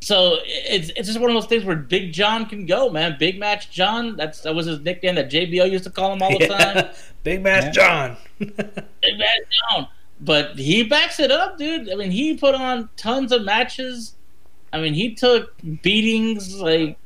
[0.00, 3.16] so it's it's just one of those things where Big John can go, man.
[3.18, 4.16] Big Match John.
[4.16, 6.88] That's that was his nickname that JBL used to call him all the time.
[7.24, 8.16] Big Match Yeah.
[8.16, 8.16] John.
[8.38, 9.88] Big Match John.
[10.20, 11.90] but he backs it up, dude.
[11.90, 14.14] I mean, he put on tons of matches.
[14.72, 16.96] I mean, he took beatings like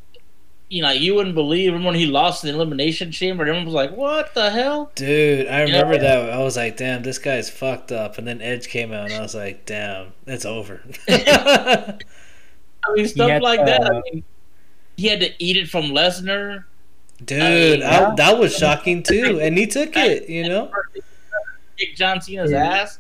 [0.73, 1.73] you know you wouldn't believe.
[1.73, 3.43] Remember when he lost in the elimination chamber?
[3.43, 6.01] Everyone was like, "What the hell?" Dude, I remember Yeah.
[6.01, 6.31] that.
[6.31, 9.21] I was like, "Damn, this guy's fucked up." And then Edge came out, and I
[9.21, 11.97] was like, "Damn, it's over." I
[12.95, 13.83] mean, stuff had, like that.
[13.83, 14.25] uh, I mean,
[14.97, 16.65] he had to eat it from Lesnar.
[17.25, 18.15] Dude, I mean, yeah.
[18.17, 20.29] That was shocking too, and he took it.
[20.29, 20.71] You know,
[21.79, 22.65] Kick John Cena's Yeah.
[22.65, 22.99] ass.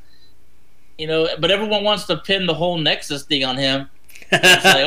[0.99, 3.89] You know, but everyone wants to pin the whole Nexus thing on him.
[4.35, 4.85] It's like,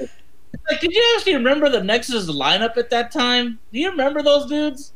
[0.00, 0.06] oh,
[0.70, 3.58] Like, did you actually remember the Nexus lineup at that time?
[3.72, 4.92] Do you remember those dudes?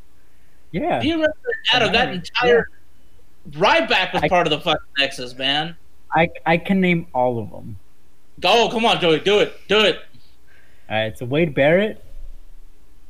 [0.71, 0.99] Yeah.
[0.99, 1.35] Do you remember
[1.71, 1.81] that?
[1.83, 2.69] Or that entire
[3.51, 5.75] Ryback was I- part of the fucking Nexus, man.
[6.15, 7.77] I I can name all of them.
[8.39, 9.99] Go, come on, Joey, do it, do it.
[10.89, 11.15] All right.
[11.17, 12.03] So Wade Barrett,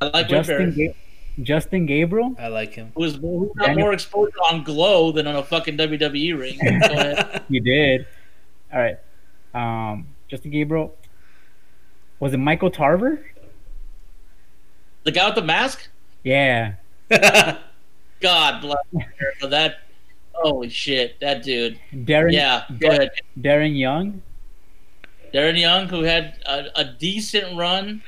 [0.02, 2.92] I like Wade Justin Barrett, Ga- Justin Gabriel, I like him.
[2.94, 6.58] who was who got Daniel- more exposure on Glow than on a fucking WWE ring.
[6.62, 7.42] Go ahead.
[7.48, 8.06] you did.
[8.72, 8.98] All right.
[9.54, 10.94] Um, Justin Gabriel.
[12.20, 13.24] Was it Michael Tarver?
[15.04, 15.88] The guy with the mask.
[16.22, 16.74] Yeah.
[17.10, 19.46] God bless America.
[19.48, 19.78] That
[20.34, 21.78] holy shit, that dude.
[21.92, 22.32] Darren.
[22.32, 23.10] Yeah, go ahead.
[23.40, 24.22] Darren Young.
[25.32, 28.02] Darren Young, who had a, a decent run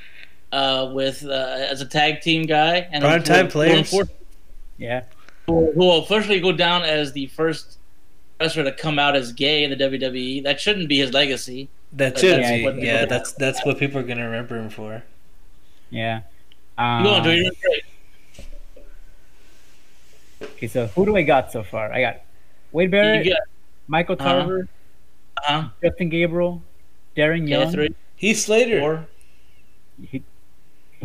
[0.51, 1.31] uh, with uh,
[1.71, 3.91] as a tag team guy, and Prime time who- players.
[3.91, 4.03] who,
[4.77, 5.05] Yeah.
[5.47, 7.79] who will officially go down as the first
[8.39, 10.43] wrestler to come out as gay in the WWE.
[10.43, 11.69] That shouldn't be his legacy.
[11.95, 12.65] That But that's be.
[12.65, 15.03] what people- Yeah, that's that's what people are gonna remember him for.
[15.91, 16.23] Yeah.
[16.79, 17.85] You Um, going to do great.
[20.43, 21.93] okay, so who do I got so far?
[21.93, 22.21] I got
[22.73, 23.37] Wade You Barrett, get
[23.89, 24.33] Michael Uh-huh.
[24.41, 24.69] Tarver,
[25.47, 26.63] uh, Justin Gabriel,
[27.17, 27.73] Darren yeah, Young.
[27.73, 28.81] three, Heath Slater.
[28.81, 29.07] four.
[30.11, 30.23] He,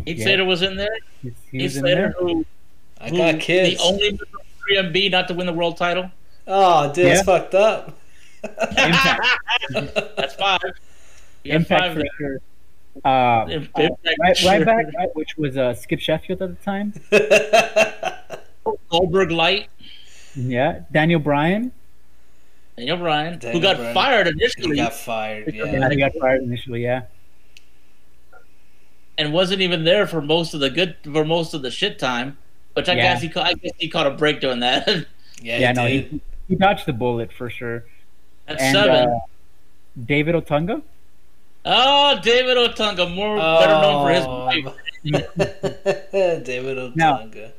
[0.05, 0.23] Heath Yeah.
[0.23, 0.87] Slater was in there.
[1.21, 2.15] he's, he Heath was in Slater, there.
[2.19, 2.45] who,
[3.01, 3.77] I who got kids.
[3.77, 6.09] the only member of 3MB not to win the world title.
[6.47, 7.23] Oh, dude, it's Yeah.
[7.23, 7.97] fucked up.
[10.17, 10.61] That's five.
[11.43, 12.03] You Impact five there.
[12.03, 12.41] Wrestler.
[13.05, 14.51] Uh, Impact uh, right, Wrestler.
[14.65, 16.93] Ryback, right, which was uh, Skip Sheffield at the time.
[18.89, 19.69] Goldberg Light.
[20.35, 21.71] Yeah, Daniel Bryan.
[22.77, 23.93] Daniel Bryan, Daniel who got Bryan.
[23.93, 25.53] fired he initially got fired.
[25.53, 25.89] Yeah, Yeah.
[25.89, 26.83] he got fired initially.
[26.83, 27.03] Yeah,
[29.17, 32.37] and wasn't even there for most of the good for most of the shit time.
[32.73, 33.13] Which I Yeah.
[33.13, 34.87] guess he caught, I guess he caught a break doing that.
[34.87, 35.03] Yeah,
[35.59, 36.11] yeah, he no, did.
[36.11, 37.85] he, he dodged the bullet for sure.
[38.47, 39.09] At And seven.
[39.09, 39.19] uh,
[40.05, 40.81] David Otunga.
[41.65, 44.67] oh, David Otunga, more better known for his Oh, wife.
[46.45, 47.51] David Now- Otunga.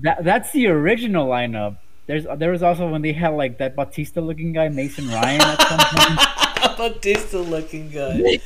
[0.00, 1.76] That that's the original lineup.
[2.06, 5.62] There's there was also when they had like that Batista looking guy Mason Ryan at
[5.62, 6.76] some point.
[6.94, 8.20] Batista looking guy.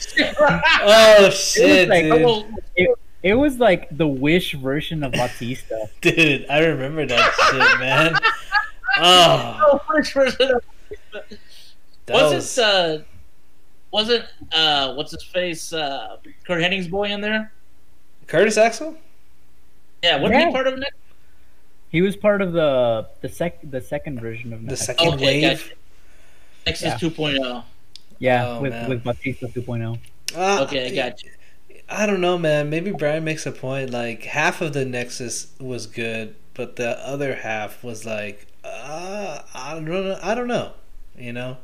[0.83, 2.23] Oh shit, like- dude.
[2.23, 2.47] Oh,
[2.77, 2.91] It,
[3.23, 5.75] it was like the Wish version of Batista.
[6.03, 8.15] Dude, I remember that shit, man.
[9.01, 10.51] Oh, oh, which version
[12.11, 12.63] of- that was, was, it?
[12.65, 12.99] Uh,
[13.91, 15.73] wasn't uh, what's his face?
[15.73, 16.17] Uh,
[16.47, 17.53] Curt Hennig's boy in there?
[18.27, 18.97] Curtis Axel?
[20.03, 20.47] Yeah, wasn't Yeah.
[20.47, 20.93] he part of it?
[21.91, 24.87] He was part of the the sec the second version of Nexus?
[24.87, 25.01] The Next.
[25.01, 25.59] second Okay, wave.
[25.59, 25.75] gotcha.
[26.67, 27.09] Nexus Yeah.
[27.09, 27.65] 2.0.
[28.19, 28.89] Yeah, Oh, with man.
[28.91, 29.61] with Batista oh.
[29.61, 29.99] 2.0.
[30.37, 31.31] Uh, Okay, I got you.
[31.89, 32.69] I don't know, man.
[32.69, 33.91] Maybe Brian makes a point.
[33.91, 39.73] Like half of the Nexus was good, but the other half was like, uh, I
[39.73, 40.19] don't know.
[40.23, 40.73] I don't know.
[41.17, 41.57] You know,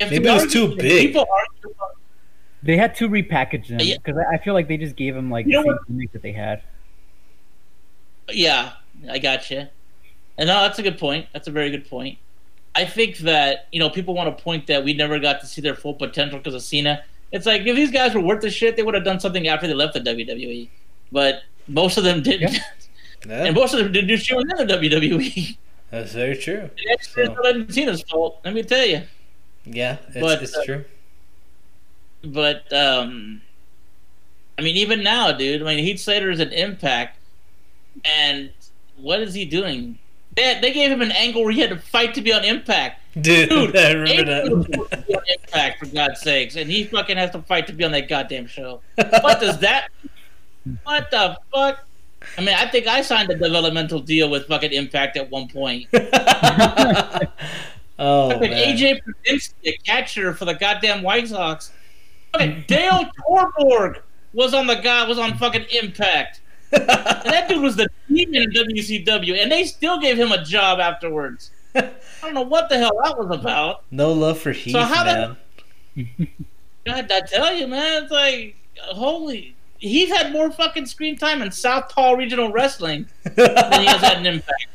[0.00, 1.08] If Maybe it was too big.
[1.08, 1.96] People argue about
[2.62, 3.96] They had to repackage them Yeah.
[4.02, 6.12] because I I feel like they just gave them like You the know same gimmick
[6.12, 6.62] that they had.
[8.30, 8.72] Yeah,
[9.10, 9.66] I got you.
[10.36, 11.26] And no, that's a good point.
[11.32, 12.18] That's a very good point.
[12.74, 15.60] I think that you know people want to point that we never got to see
[15.60, 17.02] their full potential because of Cena.
[17.32, 19.66] It's like if these guys were worth the shit, they would have done something after
[19.66, 20.68] they left the WWE.
[21.10, 22.52] But most of them didn't,
[23.26, 25.56] yeah, and most of them didn't do shit within the WWE.
[25.90, 26.60] that's very true.
[26.60, 28.40] And that's So- not Cena's fault.
[28.44, 29.02] Let me tell you.
[29.74, 30.84] Yeah, it's, But, it's uh, true.
[32.24, 33.42] But um,
[34.58, 35.62] I mean, even now, dude.
[35.62, 37.18] I mean, Heath Slater is an Impact,
[38.04, 38.50] and
[38.96, 39.98] what is he doing?
[40.34, 43.00] They, they gave him an angle where he had to fight to be on Impact.
[43.20, 44.46] Dude, dude, I remember that.
[44.46, 47.72] supposed to be on Impact for God's sakes, and he fucking has to fight to
[47.72, 48.80] be on that goddamn show.
[48.94, 49.88] What does that?
[50.84, 51.86] What the fuck?
[52.36, 55.86] I mean, I think I signed a developmental deal with fucking Impact at one point.
[57.98, 58.50] oh Fucking.
[58.52, 61.72] AJ Pierzynski, a catcher for the goddamn White Sox.
[62.32, 64.00] Fucking Dale Torborg
[64.32, 66.40] was on the guy was on fucking Impact.
[66.70, 71.50] That dude was the demon in WCW, and they still gave him a job afterwards.
[71.74, 71.90] I
[72.22, 73.84] don't know what the hell that was about.
[73.90, 75.36] no love for Heath, how the-
[75.96, 76.28] man.
[76.86, 79.54] God, I tell you, man, it's like holy.
[79.78, 84.26] He's had more fucking screen time in Southpaw Regional Wrestling than he has had in
[84.26, 84.66] Impact.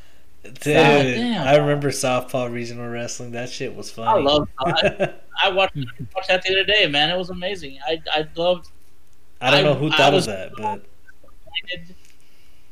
[0.64, 1.48] Dude, damn.
[1.48, 3.32] I remember Southpaw Regional Wrestling.
[3.32, 4.08] That shit was fun.
[4.08, 4.48] I love.
[4.60, 5.14] I,
[5.44, 5.76] I watched,
[6.16, 7.10] watched that the other day, man.
[7.10, 7.80] It was amazing.
[7.88, 8.70] I I loved.
[9.42, 10.86] I don't know who thought was- of that, but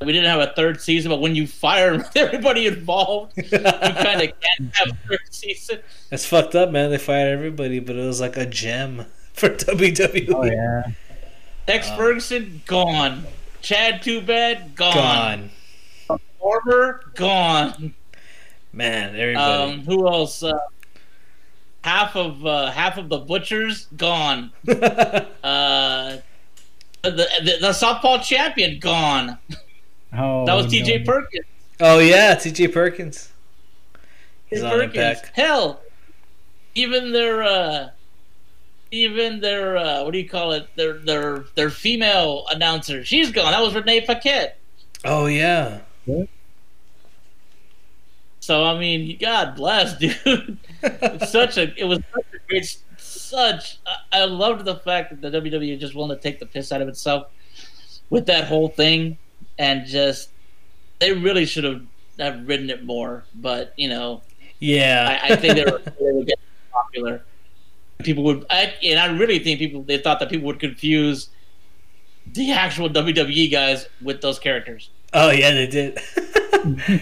[0.06, 4.32] We didn't have a third season, but when you fire everybody involved, you kind of
[4.42, 5.80] can't have a third season.
[6.12, 6.90] it's fucked up, man.
[6.90, 10.34] They fired everybody, but it was like a gem for WWE.
[10.34, 10.84] Oh yeah.
[11.68, 13.26] Tex Um, Ferguson gone.
[13.62, 14.94] Chad Too Bad gone.
[14.96, 15.50] Gone,
[16.42, 17.94] Former gone.
[18.74, 19.16] man.
[19.16, 19.36] Everybody.
[19.74, 20.42] Um, who else?
[20.44, 20.58] Uh,
[21.84, 24.52] half of uh, half of the butchers gone.
[25.44, 26.18] Uh,
[27.04, 29.40] the, the the softball champion gone.
[30.14, 31.00] Oh, That was T.J.
[31.00, 31.06] no.
[31.06, 31.46] Perkins.
[31.80, 32.68] oh yeah, T.J.
[32.68, 33.32] Perkins.
[34.48, 34.96] He's on Perkins.
[34.98, 35.32] Impact.
[35.36, 35.82] Hell,
[36.76, 37.90] even their uh,
[38.92, 40.68] even their uh, what do you call it?
[40.76, 43.04] Their their their female announcer.
[43.04, 43.52] She's gone.
[43.52, 44.60] That was Renee Paquette.
[45.04, 45.80] Oh yeah.
[48.40, 50.58] So I mean, God bless, dude.
[50.82, 55.22] It's such a it was such a great such I- I loved the fact that
[55.22, 57.28] the WWE just willing to take the piss out of itself
[58.10, 59.18] with that whole thing
[59.58, 60.30] and just
[61.00, 61.82] they really should have
[62.20, 64.22] have written it more but you know
[64.60, 65.20] Yeah.
[65.24, 67.24] I, I think they were, they were getting popular
[68.00, 71.30] people would I, and I really think people they thought that people would confuse
[72.28, 76.00] the actual WWE guys with those characters oh yeah, they did.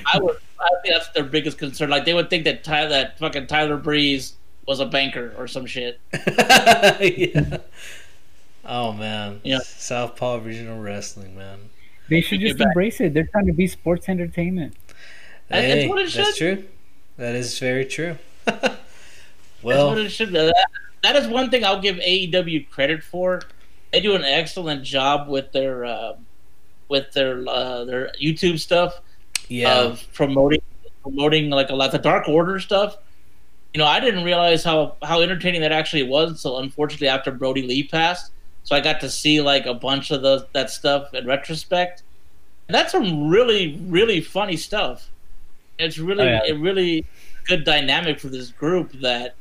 [0.06, 0.38] I would.
[0.60, 1.90] I think that's their biggest concern.
[1.90, 4.34] Like they would think that Tyler, that fucking Tyler Breeze
[4.68, 6.00] was a banker or some shit.
[6.14, 7.58] yeah.
[8.66, 9.42] Oh man.
[9.44, 9.60] Yeah.
[9.60, 11.70] Southpaw Regional Wrestling, man.
[12.10, 13.14] They should just embrace it.
[13.14, 14.76] They're trying to be sports entertainment.
[15.48, 16.66] That- that's what it that's true.
[17.18, 18.18] That is very true.
[18.46, 18.78] That's
[19.62, 20.30] well, what it should.
[20.30, 20.36] Be.
[20.36, 20.56] That,
[21.04, 23.42] that is one thing I'll give AEW credit for.
[23.92, 26.14] They do an excellent job with their uh,
[26.90, 29.00] with their uh, their YouTube stuff
[29.48, 29.80] yeah.
[29.80, 30.62] of promoting
[31.02, 32.98] promoting like a lot of the Dark Order stuff.
[33.74, 37.62] You know, I didn't realize how how entertaining that actually was until unfortunately after Brodie
[37.64, 38.32] Lee passed.
[38.64, 42.04] So I got to see like a bunch of the that stuff in retrospect.
[42.68, 45.10] And that's some really really funny stuff.
[45.78, 46.54] It's really Oh, yeah.
[46.54, 47.06] a really
[47.46, 49.36] good dynamic for this group that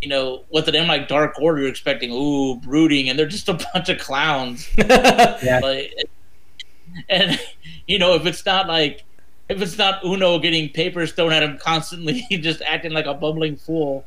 [0.00, 3.48] you know, with a name like Dark Order, you're expecting ooh brooding, and they're just
[3.48, 4.68] a bunch of clowns.
[4.78, 5.60] Yeah.
[5.62, 5.92] Like,
[7.08, 7.38] and
[7.86, 9.04] you know, if it's not like
[9.48, 13.56] if it's not Uno getting papers thrown at him constantly, just acting like a bumbling
[13.56, 14.04] fool,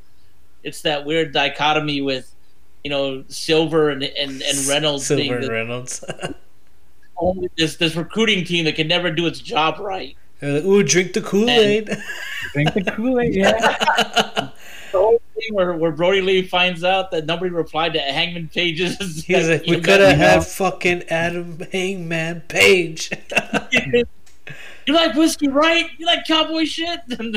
[0.64, 2.34] it's that weird dichotomy with
[2.84, 6.04] you know Silver and and, and Reynolds being Silver and Reynolds.
[7.18, 10.16] only this this recruiting team that can never do its job right.
[10.40, 11.90] They're like, Ooh, drink the Kool Aid.
[12.54, 14.50] Drink the Kool Aid, yeah.
[15.52, 18.98] The whole thing where, where Brodie Lee finds out that nobody replied to Hangman Page's.
[19.26, 23.12] He's like, we you could have had fucking Adam Hangman Page.
[24.88, 25.86] You like whiskey, right?
[26.00, 27.02] You like cowboy shit?
[27.08, 27.36] and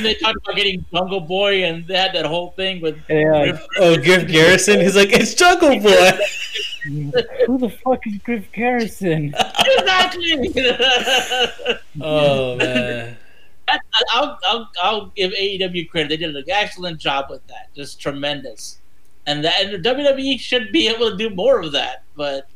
[0.00, 3.58] they talked about getting Jungle Boy, and they had that whole thing with yeah.
[3.78, 4.80] Oh, Griff Garrison.
[4.80, 6.10] He's like, it's Jungle Boy.
[7.44, 9.34] Who the fuck is Griff Garrison?
[9.58, 10.54] exactly.
[12.00, 13.16] oh man.
[14.12, 16.08] I'll, I'll, I'll give AEW credit.
[16.08, 17.68] They did an excellent job with that.
[17.74, 18.78] Just tremendous.
[19.26, 22.48] And that and the WWE should be able to do more of that, but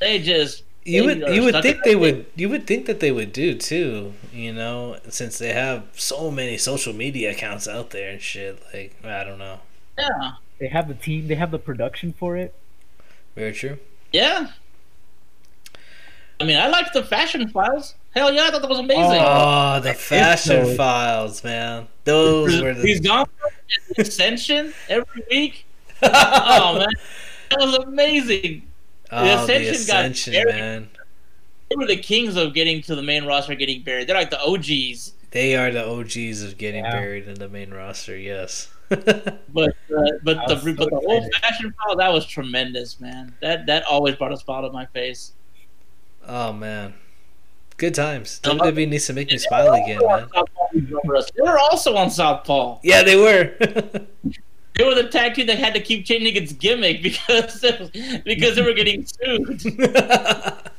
[0.00, 3.32] they just You would you would think they would you would think that they would
[3.32, 8.20] do too, you know, since they have so many social media accounts out there and
[8.20, 8.62] shit.
[8.72, 9.60] Like I don't know.
[9.98, 11.26] Yeah, They have the team.
[11.28, 12.54] They have the production for it.
[13.34, 13.78] Very true.
[14.12, 14.48] yeah.
[16.40, 17.94] I mean, I like the fashion files.
[18.14, 19.02] Hell yeah, I thought that was amazing.
[19.20, 21.88] Oh, the fashion so- files, man.
[22.04, 23.26] Those were He's the gone
[23.96, 25.66] for Ascension every week.
[26.02, 26.88] Oh man,
[27.50, 28.68] that was amazing.
[29.10, 30.54] oh, the Ascension got Ascension, buried.
[30.54, 30.88] man.
[31.70, 34.06] They were the kings of getting to the main roster, getting buried.
[34.06, 35.14] They're like the OGs.
[35.30, 36.90] They are the OGs of getting Yeah.
[36.92, 38.16] buried in the main roster.
[38.16, 38.68] Yes.
[38.90, 41.34] But uh, but the was so but the whole excited.
[41.40, 43.34] fashion file that was tremendous, man.
[43.40, 45.32] That that always brought a smile to my face.
[46.28, 46.92] oh man,
[47.76, 48.40] good times.
[48.44, 50.28] Um, WWE needs to make me smile again, man.
[50.72, 52.80] They were also on Southpaw.
[52.82, 53.54] Yeah, they were.
[54.76, 57.90] They were the tag team that had to keep changing its gimmick because was,
[58.24, 59.60] because they were getting sued.
[59.60, 60.72] that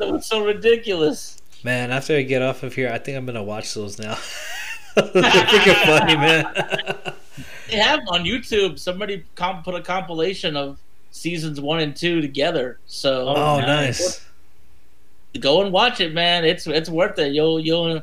[0.00, 1.40] was so ridiculous.
[1.62, 4.18] man, after I get off of here, I think I'm gonna watch those now.
[4.96, 6.52] They're freaking funny, man.
[7.70, 8.80] They have on YouTube.
[8.80, 10.80] Somebody comp- put a compilation of
[11.12, 12.80] seasons one and two together.
[12.86, 14.26] So oh, nice.
[15.38, 15.42] Nice.
[15.42, 16.44] go and watch it, man.
[16.44, 17.32] It's it's worth it.
[17.32, 18.02] You'll you'll you'll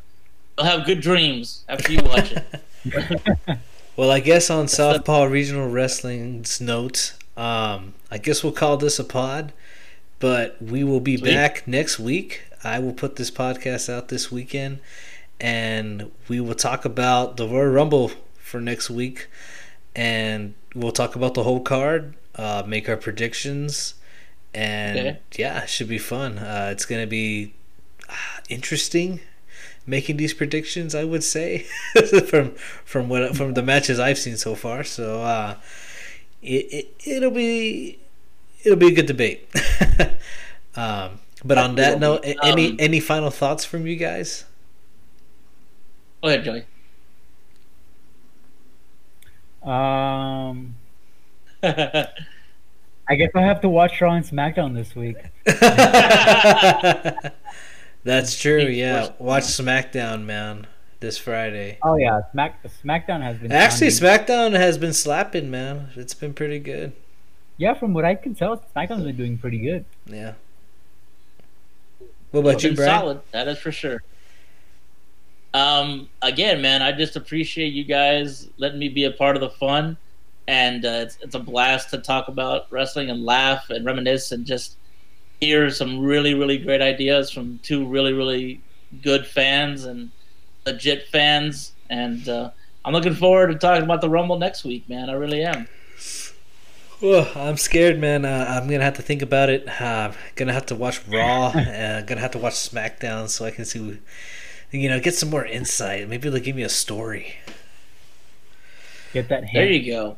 [0.65, 2.45] have good dreams after you watch it.
[3.97, 9.05] Well, I guess on Southpaw Regional Wrestling's note, um, I guess we'll call this a
[9.05, 9.53] pod.
[10.19, 11.33] but we will be Sweet.
[11.33, 12.43] back next week.
[12.63, 14.79] I will put this podcast out this weekend,
[15.39, 19.27] and we will talk about the Royal Rumble for next week,
[19.95, 23.93] and we'll talk about the whole card, uh, make our predictions,
[24.55, 25.19] and okay.
[25.35, 26.39] yeah, it should be fun.
[26.39, 27.53] Uh, it's gonna be
[28.09, 29.19] uh, interesting
[29.85, 30.95] making these predictions.
[30.95, 31.59] I would say
[32.27, 32.51] from
[32.85, 34.83] from what from the matches I've seen so far.
[34.83, 35.55] So uh,
[36.41, 37.99] it, it it'll be
[38.63, 39.47] it'll be a good debate.
[40.75, 44.45] um, but on that note, any um, any final thoughts from you guys?
[46.23, 46.63] Go ahead, Joey.
[49.61, 50.75] Um,
[53.07, 55.17] I guess I have to watch Raw and SmackDown this week.
[58.03, 58.65] That's true.
[58.65, 60.67] Yeah, watch SmackDown, man,
[60.99, 61.77] this Friday.
[61.83, 65.89] Oh yeah, Smack SmackDown has been actually SmackDown has been slapping, man.
[65.95, 66.93] It's been pretty good.
[67.57, 69.85] Yeah, from what I can tell, SmackDown's been doing pretty good.
[70.05, 70.33] Yeah.
[72.31, 72.99] What about you, Brian?
[72.99, 74.03] Solid, that is for sure.
[75.53, 79.51] Um, again, man, I just appreciate you guys letting me be a part of the
[79.51, 79.95] fun,
[80.47, 84.45] and uh, it's it's a blast to talk about wrestling and laugh and reminisce and
[84.45, 84.77] just
[85.41, 88.61] hear some really, really great ideas from two really, really
[89.01, 90.11] good fans and
[90.65, 91.73] legit fans.
[91.89, 92.51] And uh,
[92.83, 95.09] I'm looking forward to talking about the Rumble next week, man.
[95.09, 95.67] I really am.
[97.01, 98.23] Well, I'm scared, man.
[98.23, 99.67] Uh, I'm gonna have to think about it.
[99.81, 101.51] Uh, gonna have to watch Raw.
[101.51, 103.99] and gonna have to watch SmackDown so I can see,
[104.71, 106.07] you know, get some more insight.
[106.07, 107.35] Maybe they'll give me a story.
[109.13, 109.43] Get that.
[109.43, 109.53] Hint.
[109.53, 110.17] There you go.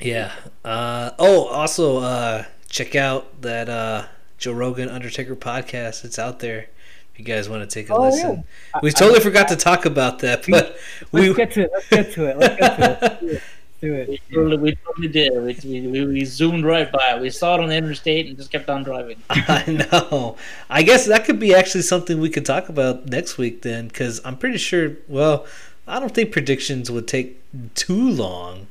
[0.00, 0.32] Yeah.
[0.64, 4.06] Uh, oh, also, uh, check out that uh,
[4.38, 6.04] Joe Rogan Undertaker podcast.
[6.04, 6.68] It's out there.
[7.12, 8.44] If you guys want to take a oh, listen,
[8.74, 8.80] yeah.
[8.82, 10.76] we totally I, forgot I, to talk about that, but
[11.10, 11.70] we, let's get to it.
[11.72, 12.38] Let's get to it.
[12.38, 13.42] Let's get to it.
[13.80, 14.08] Do it.
[14.08, 15.64] We totally, we totally did.
[15.64, 17.20] We, we, we zoomed right by it.
[17.20, 19.22] We saw it on the interstate and just kept on driving.
[19.30, 20.36] I know.
[20.68, 24.20] I guess that could be actually something we could talk about next week then, because
[24.24, 24.96] I'm pretty sure.
[25.06, 25.46] Well,
[25.86, 27.40] I don't think predictions would take
[27.76, 28.66] too long.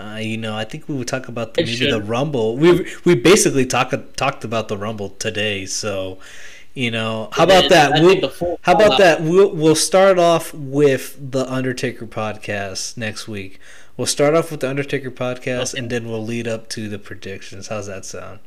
[0.00, 2.56] Uh, you know, I think we would talk about the, maybe the Rumble.
[2.56, 6.18] We we basically talked talked about the Rumble today, so
[6.72, 8.00] you know, how about that?
[8.00, 9.20] We'll, how about that?
[9.20, 13.60] We'll we'll start off with the Undertaker podcast next week.
[13.98, 15.80] We'll start off with the Undertaker podcast, okay.
[15.80, 17.68] and then we'll lead up to the predictions.
[17.68, 18.38] How's that sound?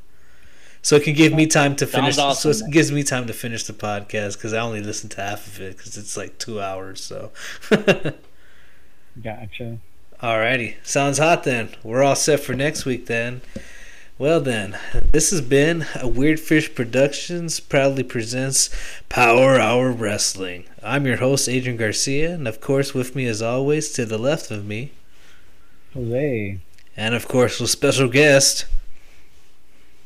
[0.82, 2.18] So it can give me time to finish.
[2.18, 5.22] Awesome, so it gives me time to finish the podcast because I only listen to
[5.22, 7.04] half of it because it's like two hours.
[7.04, 7.32] So.
[9.24, 9.78] gotcha.
[10.24, 11.76] Alrighty, sounds hot then.
[11.84, 13.42] We're all set for next week then.
[14.18, 14.80] Well then,
[15.12, 18.70] this has been a Weird Fish Productions proudly presents
[19.10, 20.64] Power Hour Wrestling.
[20.82, 24.50] I'm your host Adrian Garcia, and of course with me as always to the left
[24.50, 24.94] of me,
[25.94, 26.58] Jose.
[26.96, 28.66] And of course with special guest.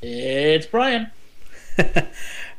[0.02, 1.12] It's Brian.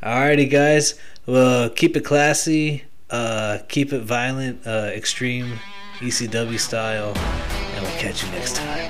[0.01, 0.95] Alrighty guys.
[1.27, 5.59] Well keep it classy, uh, keep it violent, uh, extreme
[6.01, 8.89] ECW style, and we'll catch you next time.